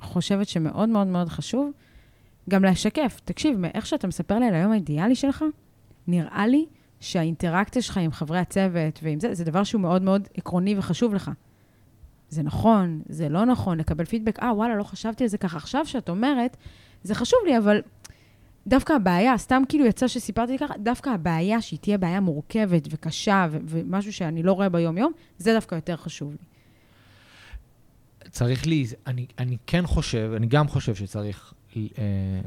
חושבת 0.01 0.49
שמאוד 0.49 0.89
מאוד 0.89 1.07
מאוד 1.07 1.29
חשוב 1.29 1.71
גם 2.51 2.65
לשקף. 2.65 3.21
תקשיב, 3.25 3.59
מאיך 3.59 3.87
שאתה 3.87 4.07
מספר 4.07 4.39
לי 4.39 4.47
על 4.49 4.55
היום 4.55 4.73
האידיאלי 4.73 5.15
שלך, 5.15 5.45
נראה 6.07 6.47
לי 6.47 6.67
שהאינטראקציה 7.01 7.83
שלך 7.83 7.99
עם 7.99 8.13
חברי 8.13 8.39
הצוות 8.39 9.01
ועם 9.03 9.21
זה, 9.21 9.35
זה 9.35 9.45
דבר 9.45 9.65
שהוא 9.65 9.81
מאוד 9.81 10.03
מאוד 10.03 10.29
עקרוני 10.35 10.79
וחשוב 10.79 11.15
לך. 11.15 11.31
זה 12.29 12.43
נכון, 12.43 13.03
זה 13.09 13.29
לא 13.29 13.45
נכון, 13.45 13.79
לקבל 13.79 14.05
פידבק, 14.05 14.39
אה, 14.43 14.55
וואלה, 14.55 14.77
לא 14.77 14.83
חשבתי 14.83 15.25
על 15.25 15.29
זה 15.29 15.39
ככה. 15.39 15.57
עכשיו 15.57 15.87
שאת 15.87 16.09
אומרת, 16.09 16.57
זה 17.03 17.15
חשוב 17.15 17.39
לי, 17.47 17.59
אבל 17.59 17.83
דווקא 18.67 18.93
הבעיה, 18.93 19.39
סתם 19.39 19.63
כאילו 19.69 19.87
יצא 19.87 20.09
שסיפרתי 20.09 20.59
ככה, 20.59 20.75
דווקא 20.79 21.11
הבעיה 21.11 21.61
שהיא 21.61 21.79
תהיה 21.79 21.99
בעיה 21.99 22.21
מורכבת 22.21 22.89
וקשה 22.91 23.47
ו- 23.51 23.59
ומשהו 23.67 24.13
שאני 24.13 24.43
לא 24.43 24.53
רואה 24.53 24.69
ביום-יום, 24.69 25.13
זה 25.39 25.55
דווקא 25.55 25.75
יותר 25.75 25.97
חשוב 25.97 26.31
לי. 26.31 26.37
צריך 28.31 28.67
לי, 28.67 28.87
אני, 29.07 29.27
אני 29.39 29.57
כן 29.67 29.87
חושב, 29.87 30.33
אני 30.37 30.47
גם 30.47 30.69
חושב 30.69 30.95
שצריך 30.95 31.55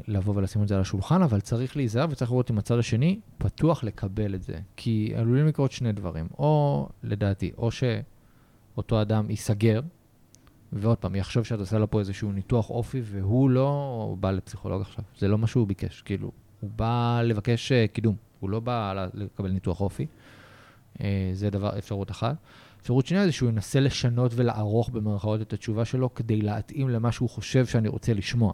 לבוא 0.08 0.34
ולשים 0.36 0.62
את 0.62 0.68
זה 0.68 0.74
על 0.74 0.80
השולחן, 0.80 1.22
אבל 1.22 1.40
צריך 1.40 1.76
להיזהר 1.76 2.06
וצריך 2.10 2.30
לראות 2.30 2.50
אם 2.50 2.58
הצד 2.58 2.78
השני 2.78 3.20
פתוח 3.38 3.84
לקבל 3.84 4.34
את 4.34 4.42
זה. 4.42 4.58
כי 4.76 5.12
עלולים 5.16 5.46
לקרות 5.46 5.72
שני 5.72 5.92
דברים. 5.92 6.26
או, 6.38 6.88
לדעתי, 7.02 7.50
או 7.58 7.70
שאותו 7.70 9.02
אדם 9.02 9.30
ייסגר, 9.30 9.80
ועוד 10.72 10.98
פעם, 10.98 11.14
יחשוב 11.14 11.44
שאת 11.44 11.58
עושה 11.58 11.78
לו 11.78 11.90
פה 11.90 11.98
איזשהו 12.00 12.32
ניתוח 12.32 12.70
אופי, 12.70 13.00
והוא 13.04 13.50
לא 13.50 14.16
בא 14.20 14.30
לפסיכולוג 14.30 14.80
עכשיו. 14.80 15.04
זה 15.18 15.28
לא 15.28 15.38
מה 15.38 15.46
שהוא 15.46 15.66
ביקש. 15.66 16.02
כאילו, 16.02 16.30
הוא 16.60 16.70
בא 16.76 17.20
לבקש 17.24 17.72
אה, 17.72 17.86
קידום, 17.92 18.16
הוא 18.40 18.50
לא 18.50 18.60
בא 18.60 19.06
לקבל 19.14 19.50
ניתוח 19.50 19.80
אופי. 19.80 20.06
אה, 21.00 21.30
זה 21.32 21.50
דבר, 21.50 21.78
אפשרות 21.78 22.10
אחת. 22.10 22.36
אפשרות 22.80 23.06
שנייה 23.06 23.26
זה 23.26 23.32
שהוא 23.32 23.48
ינסה 23.48 23.80
לשנות 23.80 24.32
ולערוך 24.34 24.88
במרכאות 24.88 25.40
את 25.40 25.52
התשובה 25.52 25.84
שלו 25.84 26.14
כדי 26.14 26.42
להתאים 26.42 26.88
למה 26.88 27.12
שהוא 27.12 27.30
חושב 27.30 27.66
שאני 27.66 27.88
רוצה 27.88 28.14
לשמוע. 28.14 28.52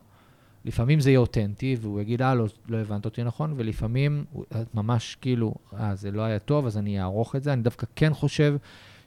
לפעמים 0.64 1.00
זה 1.00 1.10
יהיה 1.10 1.18
אותנטי, 1.18 1.76
והוא 1.80 2.00
יגיד, 2.00 2.22
אה, 2.22 2.34
לא, 2.34 2.46
לא 2.68 2.76
הבנת 2.76 3.04
אותי 3.04 3.24
נכון, 3.24 3.54
ולפעמים 3.56 4.24
את 4.62 4.74
ממש 4.74 5.16
כאילו, 5.20 5.54
אה, 5.80 5.94
זה 5.94 6.10
לא 6.10 6.22
היה 6.22 6.38
טוב, 6.38 6.66
אז 6.66 6.78
אני 6.78 7.00
אערוך 7.00 7.36
את 7.36 7.42
זה. 7.42 7.52
אני 7.52 7.62
דווקא 7.62 7.86
כן 7.96 8.14
חושב 8.14 8.56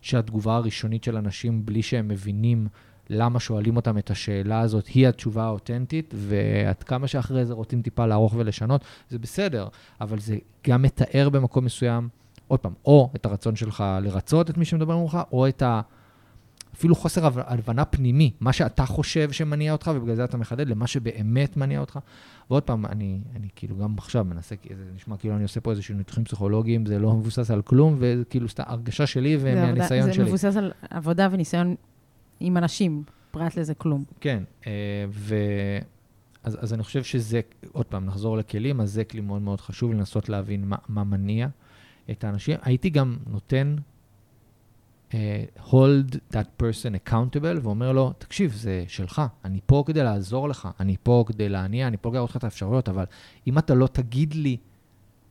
שהתגובה 0.01 0.55
הראשונית 0.55 1.03
של 1.03 1.17
אנשים, 1.17 1.65
בלי 1.65 1.81
שהם 1.81 2.07
מבינים 2.07 2.67
למה 3.09 3.39
שואלים 3.39 3.75
אותם 3.75 3.97
את 3.97 4.11
השאלה 4.11 4.59
הזאת, 4.59 4.87
היא 4.87 5.07
התשובה 5.07 5.43
האותנטית, 5.43 6.13
ועד 6.17 6.83
כמה 6.83 7.07
שאחרי 7.07 7.45
זה 7.45 7.53
רוצים 7.53 7.81
טיפה 7.81 8.05
לערוך 8.05 8.33
ולשנות, 8.37 8.85
זה 9.09 9.19
בסדר, 9.19 9.67
אבל 10.01 10.19
זה 10.19 10.37
גם 10.67 10.81
מתאר 10.81 11.29
במקום 11.29 11.65
מסוים, 11.65 12.09
עוד 12.47 12.59
פעם, 12.59 12.73
או 12.85 13.09
את 13.15 13.25
הרצון 13.25 13.55
שלך 13.55 13.83
לרצות 14.01 14.49
את 14.49 14.57
מי 14.57 14.65
שמדבר 14.65 14.97
ממך, 14.97 15.17
או 15.31 15.47
את 15.47 15.61
ה... 15.61 15.81
אפילו 16.77 16.95
חוסר 16.95 17.25
הבנה 17.25 17.85
פנימי, 17.85 18.31
מה 18.39 18.53
שאתה 18.53 18.85
חושב 18.85 19.31
שמניע 19.31 19.71
אותך, 19.71 19.91
ובגלל 19.95 20.15
זה 20.15 20.23
אתה 20.23 20.37
מחדד 20.37 20.69
למה 20.69 20.87
שבאמת 20.87 21.57
מניע 21.57 21.79
אותך. 21.79 21.99
ועוד 22.49 22.63
פעם, 22.63 22.85
אני, 22.85 23.19
אני 23.35 23.47
כאילו 23.55 23.77
גם 23.77 23.95
עכשיו 23.97 24.25
מנסה, 24.25 24.55
זה 24.77 24.83
נשמע 24.95 25.17
כאילו 25.17 25.35
אני 25.35 25.43
עושה 25.43 25.61
פה 25.61 25.71
איזשהו 25.71 25.95
ניתוחים 25.95 26.23
פסיכולוגיים, 26.23 26.85
זה 26.85 26.99
לא 26.99 27.13
מבוסס 27.13 27.51
על 27.51 27.61
כלום, 27.61 27.95
וכאילו 27.99 28.49
סתם 28.49 28.63
הרגשה 28.67 29.07
שלי 29.07 29.37
ומהניסיון 29.39 30.07
זה 30.07 30.13
שלי. 30.13 30.23
זה 30.23 30.29
מבוסס 30.29 30.57
על 30.57 30.71
עבודה 30.89 31.27
וניסיון 31.31 31.75
עם 32.39 32.57
אנשים, 32.57 33.03
פרט 33.31 33.57
לזה 33.57 33.73
כלום. 33.73 34.03
כן, 34.21 34.43
אה, 34.67 34.71
ו... 35.09 35.35
אז, 36.43 36.57
אז 36.61 36.73
אני 36.73 36.83
חושב 36.83 37.03
שזה, 37.03 37.41
עוד 37.71 37.85
פעם, 37.85 38.05
נחזור 38.05 38.37
לכלים, 38.37 38.81
אז 38.81 38.91
זה 38.91 39.03
כלי 39.03 39.21
מאוד 39.21 39.41
מאוד 39.41 39.61
חשוב 39.61 39.93
לנסות 39.93 40.29
להבין 40.29 40.65
מה, 40.65 40.75
מה 40.89 41.03
מניע 41.03 41.47
את 42.11 42.23
האנשים. 42.23 42.57
הייתי 42.61 42.89
גם 42.89 43.17
נותן 43.27 43.75
hold 45.69 46.15
that 46.33 46.63
person 46.63 47.09
accountable 47.09 47.59
ואומר 47.61 47.91
לו, 47.91 48.13
תקשיב, 48.17 48.53
זה 48.53 48.83
שלך, 48.87 49.21
אני 49.45 49.59
פה 49.65 49.83
כדי 49.85 50.03
לעזור 50.03 50.49
לך, 50.49 50.67
אני 50.79 50.95
פה 51.03 51.23
כדי 51.27 51.49
להניע, 51.49 51.87
אני 51.87 51.97
פה 51.97 52.09
כדי 52.09 52.15
להראות 52.15 52.29
לך 52.29 52.37
את 52.37 52.43
האפשרויות, 52.43 52.89
אבל 52.89 53.05
אם 53.47 53.57
אתה 53.57 53.73
לא 53.73 53.87
תגיד 53.87 54.33
לי 54.33 54.57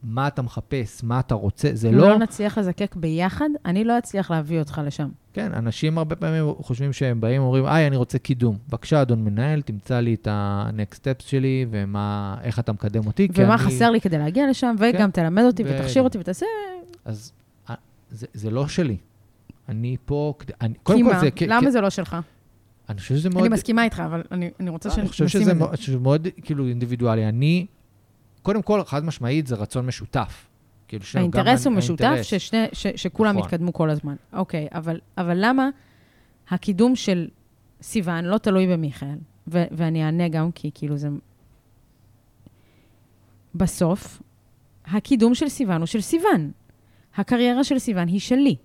מה 0.02 0.28
אתה 0.28 0.42
מחפש, 0.42 1.04
מה 1.04 1.20
אתה 1.20 1.34
רוצה, 1.34 1.70
זה 1.72 1.90
לא... 1.90 2.04
אם 2.04 2.10
לא 2.10 2.18
נצליח 2.18 2.58
לזקק 2.58 2.96
ביחד, 2.96 3.48
אני 3.64 3.84
לא 3.84 3.98
אצליח 3.98 4.30
להביא 4.30 4.58
אותך 4.58 4.80
לשם. 4.84 5.08
כן, 5.32 5.54
אנשים 5.54 5.98
הרבה 5.98 6.16
פעמים 6.16 6.54
חושבים 6.60 6.92
שהם 6.92 7.20
באים 7.20 7.42
ואומרים, 7.42 7.66
היי, 7.66 7.86
אני 7.86 7.96
רוצה 7.96 8.18
קידום. 8.18 8.58
בבקשה, 8.68 9.02
אדון 9.02 9.24
מנהל, 9.24 9.62
תמצא 9.62 10.00
לי 10.00 10.14
את 10.14 10.26
ה-next 10.26 10.94
steps 10.94 11.22
שלי, 11.26 11.66
ואיך 11.70 12.58
אתה 12.58 12.72
מקדם 12.72 13.06
אותי, 13.06 13.28
ומה 13.34 13.54
אני... 13.54 13.62
חסר 13.62 13.90
לי 13.90 14.00
כדי 14.00 14.18
להגיע 14.18 14.50
לשם, 14.50 14.74
וגם 14.78 15.10
כן. 15.10 15.22
תלמד 15.22 15.42
אותי 15.42 15.64
ו... 15.64 15.66
ותכשיר 15.70 16.02
אותי 16.02 16.18
ותעשה... 16.18 16.46
אז 17.04 17.32
זה, 18.10 18.26
זה 18.34 18.50
לא 18.50 18.68
שלי. 18.68 18.96
אני 19.68 19.96
פה... 20.04 20.34
אני, 20.60 20.74
כי 20.84 21.02
מה? 21.02 21.20
זה, 21.20 21.28
למה 21.46 21.60
כי... 21.60 21.70
זה 21.70 21.80
לא 21.80 21.90
שלך? 21.90 22.16
אני 22.88 22.98
חושב 22.98 23.16
שזה 23.16 23.30
מאוד... 23.30 23.44
אני 23.44 23.54
מסכימה 23.54 23.84
איתך, 23.84 24.00
אבל 24.00 24.22
אני, 24.30 24.50
אני 24.60 24.70
רוצה 24.70 24.90
שנשים 24.90 25.02
את 25.02 25.16
זה. 25.16 25.24
אני 25.24 25.76
חושב 25.76 25.82
שזה 25.82 25.98
מאוד, 25.98 26.28
כאילו, 26.42 26.66
אינדיבידואלי. 26.66 27.28
אני, 27.28 27.66
קודם 28.42 28.62
כל, 28.62 28.84
חד 28.84 29.04
משמעית, 29.04 29.46
זה 29.46 29.54
רצון 29.54 29.86
משותף. 29.86 30.46
כאילו, 30.88 31.04
האינטרס 31.14 31.66
הוא 31.66 31.74
משותף, 31.74 32.18
ששני, 32.22 32.66
ש, 32.72 32.86
שכולם 32.96 33.36
נכון. 33.36 33.48
יתקדמו 33.48 33.72
כל 33.72 33.90
הזמן. 33.90 34.14
אוקיי, 34.32 34.68
אבל, 34.72 35.00
אבל 35.18 35.36
למה 35.40 35.68
הקידום 36.48 36.96
של 36.96 37.28
סיוון 37.82 38.24
לא 38.24 38.38
תלוי 38.38 38.66
במיכאל? 38.66 39.18
ו, 39.48 39.64
ואני 39.70 40.04
אענה 40.04 40.28
גם 40.28 40.52
כי 40.52 40.70
כאילו 40.74 40.96
זה... 40.96 41.08
בסוף, 43.54 44.22
הקידום 44.86 45.34
של 45.34 45.48
סיוון 45.48 45.76
הוא 45.76 45.86
של 45.86 46.00
סיוון. 46.00 46.50
הקריירה 47.16 47.64
של 47.64 47.78
סיוון 47.78 48.08
היא 48.08 48.20
שלי. 48.20 48.56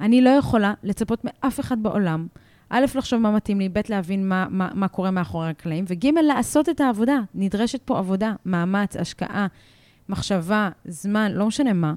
אני 0.00 0.20
לא 0.20 0.30
יכולה 0.30 0.74
לצפות 0.82 1.24
מאף 1.24 1.60
אחד 1.60 1.82
בעולם, 1.82 2.26
א', 2.68 2.84
לחשוב 2.94 3.20
מה 3.20 3.30
מתאים 3.30 3.58
לי, 3.58 3.68
ב', 3.68 3.80
להבין 3.88 4.28
מה, 4.28 4.46
מה, 4.50 4.70
מה 4.74 4.88
קורה 4.88 5.10
מאחורי 5.10 5.48
הקלעים, 5.48 5.84
וג', 5.88 6.06
לעשות 6.06 6.68
את 6.68 6.80
העבודה. 6.80 7.20
נדרשת 7.34 7.82
פה 7.82 7.98
עבודה, 7.98 8.34
מאמץ, 8.46 8.96
השקעה, 8.96 9.46
מחשבה, 10.08 10.70
זמן, 10.84 11.32
לא 11.32 11.46
משנה 11.46 11.72
מה, 11.72 11.94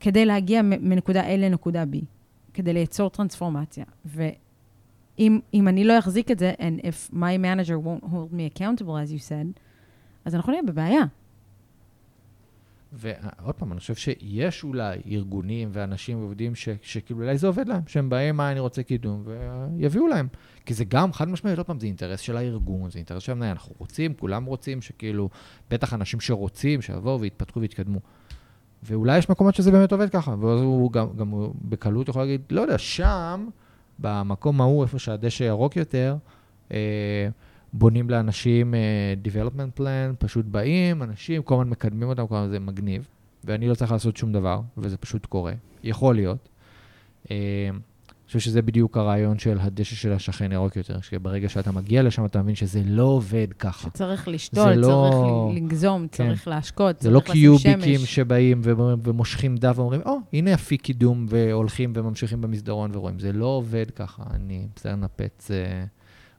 כדי 0.00 0.26
להגיע 0.26 0.62
מנקודה 0.62 1.22
A 1.34 1.36
לנקודה 1.36 1.84
B, 1.92 1.96
כדי 2.54 2.72
ליצור 2.72 3.10
טרנספורמציה. 3.10 3.84
ואם 4.04 5.40
אני 5.68 5.84
לא 5.84 5.98
אחזיק 5.98 6.30
את 6.30 6.38
זה, 6.38 6.52
and 6.58 6.80
if 6.82 7.14
my 7.14 7.16
manager 7.16 7.76
won't 7.86 8.04
hold 8.04 8.32
me 8.32 8.58
accountable, 8.58 8.96
as 9.06 9.12
you 9.12 9.28
said, 9.28 9.60
אז 10.24 10.34
אנחנו 10.34 10.52
נהיה 10.52 10.62
בבעיה. 10.62 11.02
ועוד 12.92 13.54
פעם, 13.54 13.72
אני 13.72 13.80
חושב 13.80 13.94
שיש 13.94 14.64
אולי 14.64 14.98
ארגונים 15.10 15.68
ואנשים 15.72 16.18
ועובדים 16.18 16.54
ש, 16.54 16.68
שכאילו 16.82 17.22
אולי 17.22 17.38
זה 17.38 17.46
עובד 17.46 17.68
להם, 17.68 17.82
שהם 17.86 18.10
באים, 18.10 18.36
מה 18.36 18.52
אני 18.52 18.60
רוצה 18.60 18.82
קידום, 18.82 19.24
ויביאו 19.24 20.06
להם. 20.06 20.28
כי 20.66 20.74
זה 20.74 20.84
גם, 20.84 21.12
חד 21.12 21.28
משמעית, 21.28 21.58
עוד 21.58 21.66
פעם, 21.66 21.80
זה 21.80 21.86
אינטרס 21.86 22.20
של 22.20 22.36
הארגון, 22.36 22.90
זה 22.90 22.98
אינטרס 22.98 23.22
של 23.22 23.32
המנהל, 23.32 23.50
אנחנו 23.50 23.74
רוצים, 23.78 24.14
כולם 24.14 24.44
רוצים 24.44 24.82
שכאילו, 24.82 25.28
בטח 25.70 25.94
אנשים 25.94 26.20
שרוצים, 26.20 26.82
שיבואו 26.82 27.20
ויתפתחו 27.20 27.60
ויתקדמו. 27.60 28.00
ואולי 28.82 29.18
יש 29.18 29.30
מקומות 29.30 29.54
שזה 29.54 29.70
באמת 29.70 29.92
עובד 29.92 30.10
ככה, 30.10 30.30
ואז 30.40 30.60
הוא 30.60 30.92
גם, 30.92 31.06
גם 31.16 31.28
הוא 31.28 31.54
בקלות 31.62 32.08
יכול 32.08 32.22
להגיד, 32.22 32.40
לא 32.50 32.60
יודע, 32.60 32.78
שם, 32.78 33.48
במקום 33.98 34.60
ההוא, 34.60 34.82
איפה 34.82 34.98
שהדשא 34.98 35.44
ירוק 35.44 35.76
יותר, 35.76 36.16
אה, 36.72 37.28
בונים 37.72 38.10
לאנשים 38.10 38.74
uh, 38.74 39.26
development 39.28 39.80
plan, 39.80 40.16
פשוט 40.18 40.46
באים, 40.46 41.02
אנשים, 41.02 41.42
כל 41.42 41.54
הזמן 41.54 41.68
מקדמים 41.68 42.08
אותם, 42.08 42.26
כל 42.26 42.36
הזמן 42.36 42.50
זה 42.50 42.60
מגניב, 42.60 43.08
ואני 43.44 43.68
לא 43.68 43.74
צריך 43.74 43.92
לעשות 43.92 44.16
שום 44.16 44.32
דבר, 44.32 44.60
וזה 44.78 44.96
פשוט 44.96 45.26
קורה. 45.26 45.52
יכול 45.82 46.14
להיות. 46.14 46.48
Uh, 47.24 47.28
אני 48.26 48.28
חושב 48.28 48.38
שזה 48.38 48.62
בדיוק 48.62 48.96
הרעיון 48.96 49.38
של 49.38 49.58
הדשא 49.60 49.96
של 49.96 50.12
השכן 50.12 50.52
ירוק 50.52 50.76
יותר, 50.76 51.00
שברגע 51.00 51.48
שאתה 51.48 51.72
מגיע 51.72 52.02
לשם, 52.02 52.24
אתה 52.24 52.42
מבין 52.42 52.54
שזה 52.54 52.82
לא 52.84 53.02
עובד 53.02 53.46
ככה. 53.58 53.88
שצריך 53.88 54.28
לשתול, 54.28 54.72
לא... 54.72 55.10
צריך 55.12 55.62
לגזום, 55.62 56.06
כן. 56.12 56.28
צריך 56.28 56.48
להשקות, 56.48 56.96
צריך 56.96 57.30
לשים 57.30 57.58
שמש. 57.58 57.62
זה 57.62 57.68
לא 57.70 57.76
קיוביקים 57.76 58.06
שבאים 58.06 58.60
ומושכים 59.04 59.56
דף 59.56 59.78
ואומרים, 59.78 60.00
או, 60.06 60.16
oh, 60.16 60.20
הנה 60.32 60.54
אפיק 60.54 60.82
קידום, 60.82 61.26
והולכים 61.28 61.92
וממשיכים 61.96 62.40
במסדרון 62.40 62.90
ורואים. 62.94 63.18
זה 63.18 63.32
לא 63.32 63.46
עובד 63.46 63.90
ככה. 63.90 64.22
אני 64.30 64.66
בסדר 64.76 64.96
נפץ 64.96 65.50
uh, 65.50 65.52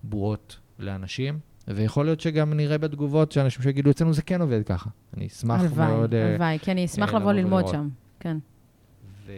בועות 0.04 0.58
לאנשים, 0.80 1.40
ויכול 1.68 2.06
להיות 2.06 2.20
שגם 2.20 2.54
נראה 2.54 2.78
בתגובות 2.78 3.32
שאנשים 3.32 3.64
שיגידו, 3.64 3.90
אצלנו 3.90 4.14
זה 4.14 4.22
כן 4.22 4.42
עובד 4.42 4.64
ככה. 4.66 4.90
אני 5.18 5.28
אשמח 5.28 5.60
הלוואי, 5.60 5.88
מאוד... 5.88 6.14
הלוואי, 6.14 6.34
הלוואי, 6.34 6.60
כי 6.60 6.72
אני 6.72 6.86
אשמח 6.86 7.14
לבוא 7.14 7.32
ללמוד. 7.32 7.68
שם, 7.68 7.90
כן. 8.20 8.38
ו... 9.26 9.32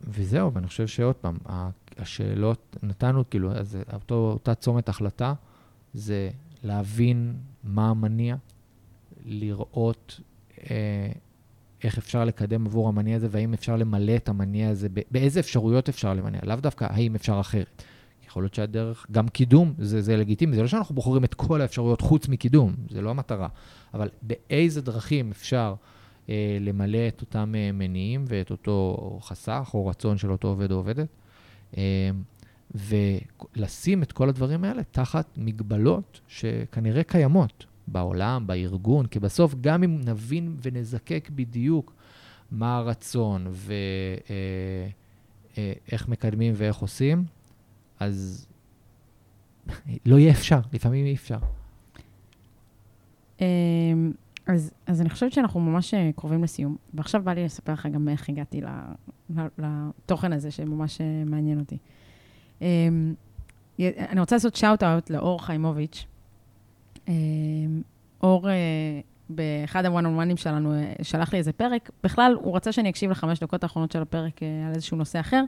וזהו, 0.00 0.52
ואני 0.54 0.66
חושב 0.66 0.86
שעוד 0.86 1.14
פעם, 1.14 1.36
השאלות, 1.98 2.76
נתנו 2.82 3.30
כאילו, 3.30 3.52
אז 3.52 3.78
אותו, 3.92 4.30
אותה 4.32 4.54
צומת 4.54 4.88
החלטה, 4.88 5.34
זה 5.94 6.30
להבין 6.62 7.36
מה 7.64 7.90
המניע, 7.90 8.36
לראות 9.24 10.20
אה, 10.70 11.10
איך 11.84 11.98
אפשר 11.98 12.24
לקדם 12.24 12.66
עבור 12.66 12.88
המניע 12.88 13.16
הזה, 13.16 13.28
והאם 13.30 13.54
אפשר 13.54 13.76
למלא 13.76 14.16
את 14.16 14.28
המניע 14.28 14.68
הזה, 14.68 14.88
באיזה 15.10 15.40
אפשרויות 15.40 15.88
אפשר 15.88 16.14
למניע, 16.14 16.40
לאו 16.44 16.56
דווקא 16.56 16.86
האם 16.90 17.14
אפשר 17.14 17.40
אחרת. 17.40 17.82
יכול 18.36 18.44
להיות 18.44 18.54
שהדרך, 18.54 19.06
גם 19.10 19.28
קידום, 19.28 19.74
זה, 19.78 20.02
זה 20.02 20.16
לגיטימי. 20.16 20.56
זה 20.56 20.62
לא 20.62 20.68
שאנחנו 20.68 20.94
בוחרים 20.94 21.24
את 21.24 21.34
כל 21.34 21.60
האפשרויות 21.60 22.00
חוץ 22.00 22.28
מקידום, 22.28 22.74
זה 22.90 23.02
לא 23.02 23.10
המטרה. 23.10 23.48
אבל 23.94 24.08
באיזה 24.22 24.82
דרכים 24.82 25.30
אפשר 25.30 25.74
אה, 26.28 26.58
למלא 26.60 27.08
את 27.08 27.20
אותם 27.20 27.54
אה, 27.56 27.72
מניעים 27.72 28.24
ואת 28.28 28.50
אותו 28.50 29.18
חסך 29.22 29.70
או 29.74 29.86
רצון 29.86 30.18
של 30.18 30.32
אותו 30.32 30.48
עובד 30.48 30.72
או 30.72 30.76
עובדת, 30.76 31.08
אה, 31.76 32.10
ולשים 32.74 34.02
את 34.02 34.12
כל 34.12 34.28
הדברים 34.28 34.64
האלה 34.64 34.82
תחת 34.90 35.26
מגבלות 35.36 36.20
שכנראה 36.28 37.02
קיימות 37.02 37.66
בעולם, 37.86 38.46
בארגון, 38.46 39.06
כי 39.06 39.18
בסוף 39.18 39.54
גם 39.60 39.82
אם 39.82 40.00
נבין 40.04 40.56
ונזקק 40.62 41.30
בדיוק 41.34 41.92
מה 42.50 42.76
הרצון 42.76 43.46
ואיך 43.50 44.92
אה, 45.58 45.68
אה, 45.92 45.98
מקדמים 46.08 46.52
ואיך 46.56 46.76
עושים, 46.76 47.24
אז 48.00 48.46
לא 50.06 50.18
יהיה 50.18 50.32
אפשר, 50.32 50.60
לפעמים 50.72 51.06
אי 51.06 51.14
אפשר. 51.14 51.38
אמ, 53.40 54.12
אז, 54.46 54.72
אז 54.86 55.00
אני 55.00 55.10
חושבת 55.10 55.32
שאנחנו 55.32 55.60
ממש 55.60 55.94
אה, 55.94 56.10
קרובים 56.16 56.42
לסיום, 56.42 56.76
ועכשיו 56.94 57.22
בא 57.22 57.32
לי 57.32 57.44
לספר 57.44 57.72
לך 57.72 57.86
גם 57.86 58.08
איך 58.08 58.28
הגעתי 58.28 58.60
לתוכן 59.58 60.32
הזה, 60.32 60.50
שממש 60.50 61.00
אה, 61.00 61.22
מעניין 61.26 61.58
אותי. 61.60 61.78
אמ, 62.62 63.14
אני 63.78 64.20
רוצה 64.20 64.36
לעשות 64.36 64.56
shout-out 64.56 65.10
לאור 65.10 65.44
חיימוביץ'. 65.44 66.06
אמ, 67.08 67.14
אור, 68.22 68.50
אה, 68.50 68.54
באחד 69.28 69.84
הוואן 69.84 70.06
און 70.06 70.14
וואנים 70.14 70.36
שלנו, 70.36 70.72
שלח 71.02 71.32
לי 71.32 71.38
איזה 71.38 71.52
פרק. 71.52 71.90
בכלל, 72.04 72.36
הוא 72.42 72.56
רצה 72.56 72.72
שאני 72.72 72.90
אקשיב 72.90 73.10
לחמש 73.10 73.40
דקות 73.40 73.62
האחרונות 73.62 73.92
של 73.92 74.02
הפרק 74.02 74.40
על 74.42 74.74
איזשהו 74.74 74.96
נושא 74.96 75.20
אחר. 75.20 75.44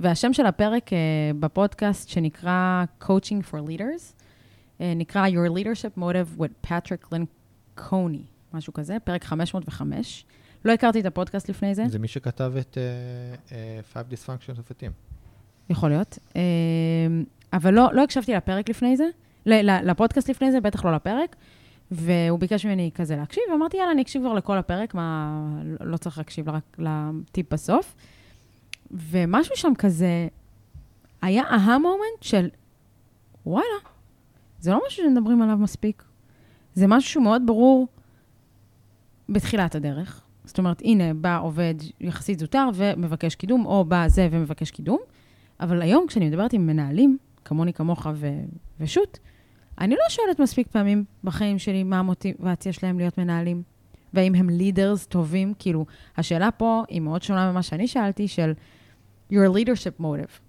והשם 0.00 0.32
של 0.32 0.46
הפרק 0.46 0.88
uh, 0.88 0.92
בפודקאסט, 1.40 2.08
שנקרא 2.08 2.84
Coaching 3.02 3.50
for 3.50 3.68
Leaders, 3.68 4.12
uh, 4.78 4.82
נקרא 4.96 5.28
Your 5.28 5.50
Leadership 5.50 5.98
Motive 5.98 6.40
with 6.40 6.70
Patrick 6.70 7.14
Lencioni, 7.14 8.22
משהו 8.54 8.72
כזה, 8.72 8.96
פרק 9.04 9.24
505. 9.24 10.24
לא 10.64 10.72
הכרתי 10.72 11.00
את 11.00 11.06
הפודקאסט 11.06 11.48
לפני 11.48 11.74
זה. 11.74 11.84
זה 11.88 11.98
מי 11.98 12.08
שכתב 12.08 12.52
את 12.60 12.78
uh, 12.78 13.50
uh, 13.50 13.52
Five 13.94 14.12
Dysfunctions 14.12 14.58
of 14.58 14.70
a 14.70 14.82
Team. 14.82 14.92
יכול 15.70 15.88
להיות. 15.88 16.18
Uh, 16.28 16.36
אבל 17.52 17.74
לא, 17.74 17.88
לא 17.92 18.02
הקשבתי 18.02 18.34
לפרק 18.34 18.68
לפני 18.68 18.96
זה, 18.96 19.04
לפודקאסט 19.46 20.30
לפני 20.30 20.52
זה, 20.52 20.60
בטח 20.60 20.84
לא 20.84 20.94
לפרק. 20.94 21.36
והוא 21.90 22.38
ביקש 22.38 22.66
ממני 22.66 22.90
כזה 22.94 23.16
להקשיב, 23.16 23.42
ואמרתי, 23.52 23.76
יאללה, 23.76 23.92
אני 23.92 24.02
אקשיב 24.02 24.22
כבר 24.22 24.32
לכל 24.32 24.58
הפרק, 24.58 24.94
מה, 24.94 25.40
לא 25.80 25.96
צריך 25.96 26.18
להקשיב 26.18 26.48
רק 26.48 26.76
לטיפ 26.78 27.52
בסוף. 27.52 27.94
ומשהו 28.94 29.56
שם 29.56 29.72
כזה 29.78 30.28
היה 31.22 31.42
אהה 31.42 31.78
מומנט 31.78 32.22
של, 32.22 32.48
וואלה, 33.46 33.66
זה 34.60 34.70
לא 34.70 34.80
משהו 34.86 35.04
שמדברים 35.04 35.42
עליו 35.42 35.56
מספיק. 35.56 36.02
זה 36.74 36.86
משהו 36.86 37.10
שהוא 37.10 37.24
מאוד 37.24 37.42
ברור 37.46 37.88
בתחילת 39.28 39.74
הדרך. 39.74 40.24
זאת 40.44 40.58
אומרת, 40.58 40.80
הנה, 40.80 41.14
בא 41.14 41.40
עובד 41.40 41.74
יחסית 42.00 42.38
זוטר 42.38 42.68
ומבקש 42.74 43.34
קידום, 43.34 43.66
או 43.66 43.84
בא 43.84 44.08
זה 44.08 44.28
ומבקש 44.30 44.70
קידום. 44.70 44.98
אבל 45.60 45.82
היום, 45.82 46.06
כשאני 46.06 46.28
מדברת 46.28 46.52
עם 46.52 46.66
מנהלים, 46.66 47.18
כמוני, 47.44 47.72
כמוך 47.72 48.06
ו- 48.14 48.44
ושות', 48.80 49.18
אני 49.80 49.94
לא 49.94 50.08
שואלת 50.08 50.40
מספיק 50.40 50.68
פעמים 50.68 51.04
בחיים 51.24 51.58
שלי 51.58 51.84
מה 51.84 51.98
המוטיבציה 51.98 52.72
שלהם 52.72 52.98
להיות 52.98 53.18
מנהלים, 53.18 53.62
והאם 54.14 54.34
הם 54.34 54.48
לידרס 54.50 55.06
טובים. 55.06 55.54
כאילו, 55.58 55.86
השאלה 56.16 56.50
פה 56.50 56.82
היא 56.88 57.00
מאוד 57.00 57.22
שונה 57.22 57.52
ממה 57.52 57.62
שאני 57.62 57.88
שאלתי, 57.88 58.28
של 58.28 58.52
your 59.34 59.56
leadership 59.56 60.00
motive. 60.00 60.40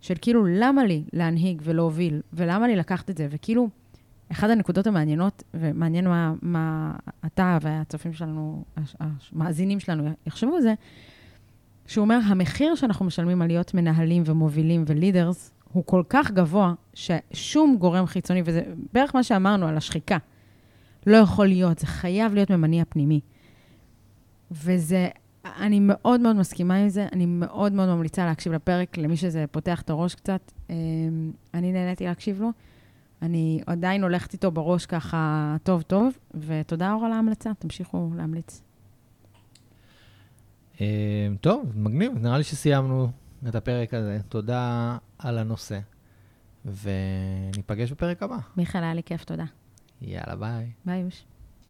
של 0.00 0.14
כאילו, 0.20 0.44
למה 0.46 0.84
לי 0.84 1.04
להנהיג 1.12 1.62
ולהוביל, 1.64 2.20
ולמה 2.32 2.66
לי 2.66 2.76
לקחת 2.76 3.10
את 3.10 3.16
זה? 3.16 3.26
וכאילו, 3.30 3.68
אחת 4.32 4.50
הנקודות 4.50 4.86
המעניינות, 4.86 5.42
ומעניין 5.54 6.08
מה, 6.08 6.34
מה 6.42 6.94
אתה 7.26 7.58
והצופים 7.60 8.12
שלנו, 8.12 8.64
המאזינים 9.00 9.80
שלנו 9.80 10.10
יחשבו 10.26 10.60
זה, 10.60 10.74
שהוא 11.86 12.02
אומר, 12.02 12.18
המחיר 12.26 12.74
שאנחנו 12.74 13.04
משלמים 13.04 13.42
על 13.42 13.48
להיות 13.48 13.74
מנהלים 13.74 14.22
ומובילים 14.26 14.84
ולידרס, 14.86 15.54
הוא 15.72 15.84
כל 15.86 16.02
כך 16.08 16.30
גבוה, 16.30 16.74
ששום 16.94 17.76
גורם 17.78 18.06
חיצוני, 18.06 18.42
וזה 18.44 18.62
בערך 18.92 19.14
מה 19.14 19.22
שאמרנו 19.22 19.66
על 19.66 19.76
השחיקה, 19.76 20.18
לא 21.06 21.16
יכול 21.16 21.46
להיות, 21.46 21.78
זה 21.78 21.86
חייב 21.86 22.34
להיות 22.34 22.50
ממניע 22.50 22.84
פנימי. 22.88 23.20
וזה, 24.50 25.08
אני 25.44 25.80
מאוד 25.80 26.20
מאוד 26.20 26.36
מסכימה 26.36 26.74
עם 26.76 26.88
זה, 26.88 27.06
אני 27.12 27.26
מאוד 27.26 27.72
מאוד 27.72 27.88
ממליצה 27.88 28.24
להקשיב 28.26 28.52
לפרק, 28.52 28.98
למי 28.98 29.16
שזה 29.16 29.44
פותח 29.50 29.80
את 29.80 29.90
הראש 29.90 30.14
קצת. 30.14 30.52
אמ, 30.70 31.32
אני 31.54 31.72
נהניתי 31.72 32.04
להקשיב 32.04 32.40
לו. 32.40 32.50
אני 33.22 33.60
עדיין 33.66 34.02
הולכת 34.02 34.32
איתו 34.32 34.50
בראש 34.50 34.86
ככה 34.86 35.56
טוב-טוב, 35.62 36.18
ותודה 36.34 36.92
אור 36.92 37.04
על 37.04 37.12
ההמלצה, 37.12 37.50
תמשיכו 37.58 38.10
להמליץ. 38.16 38.62
אה, 40.80 41.28
טוב, 41.40 41.72
מגניב, 41.74 42.12
נראה 42.18 42.38
לי 42.38 42.44
שסיימנו 42.44 43.08
את 43.48 43.54
הפרק 43.54 43.94
הזה. 43.94 44.18
תודה 44.28 44.96
על 45.18 45.38
הנושא, 45.38 45.78
וניפגש 46.64 47.92
בפרק 47.92 48.22
הבא. 48.22 48.38
מיכאל, 48.56 48.82
היה 48.82 48.94
לי 48.94 49.02
כיף, 49.02 49.24
תודה. 49.24 49.44
יאללה, 50.02 50.36
ביי. 50.36 50.70
ביי, 50.84 51.00
יוש. 51.00 51.24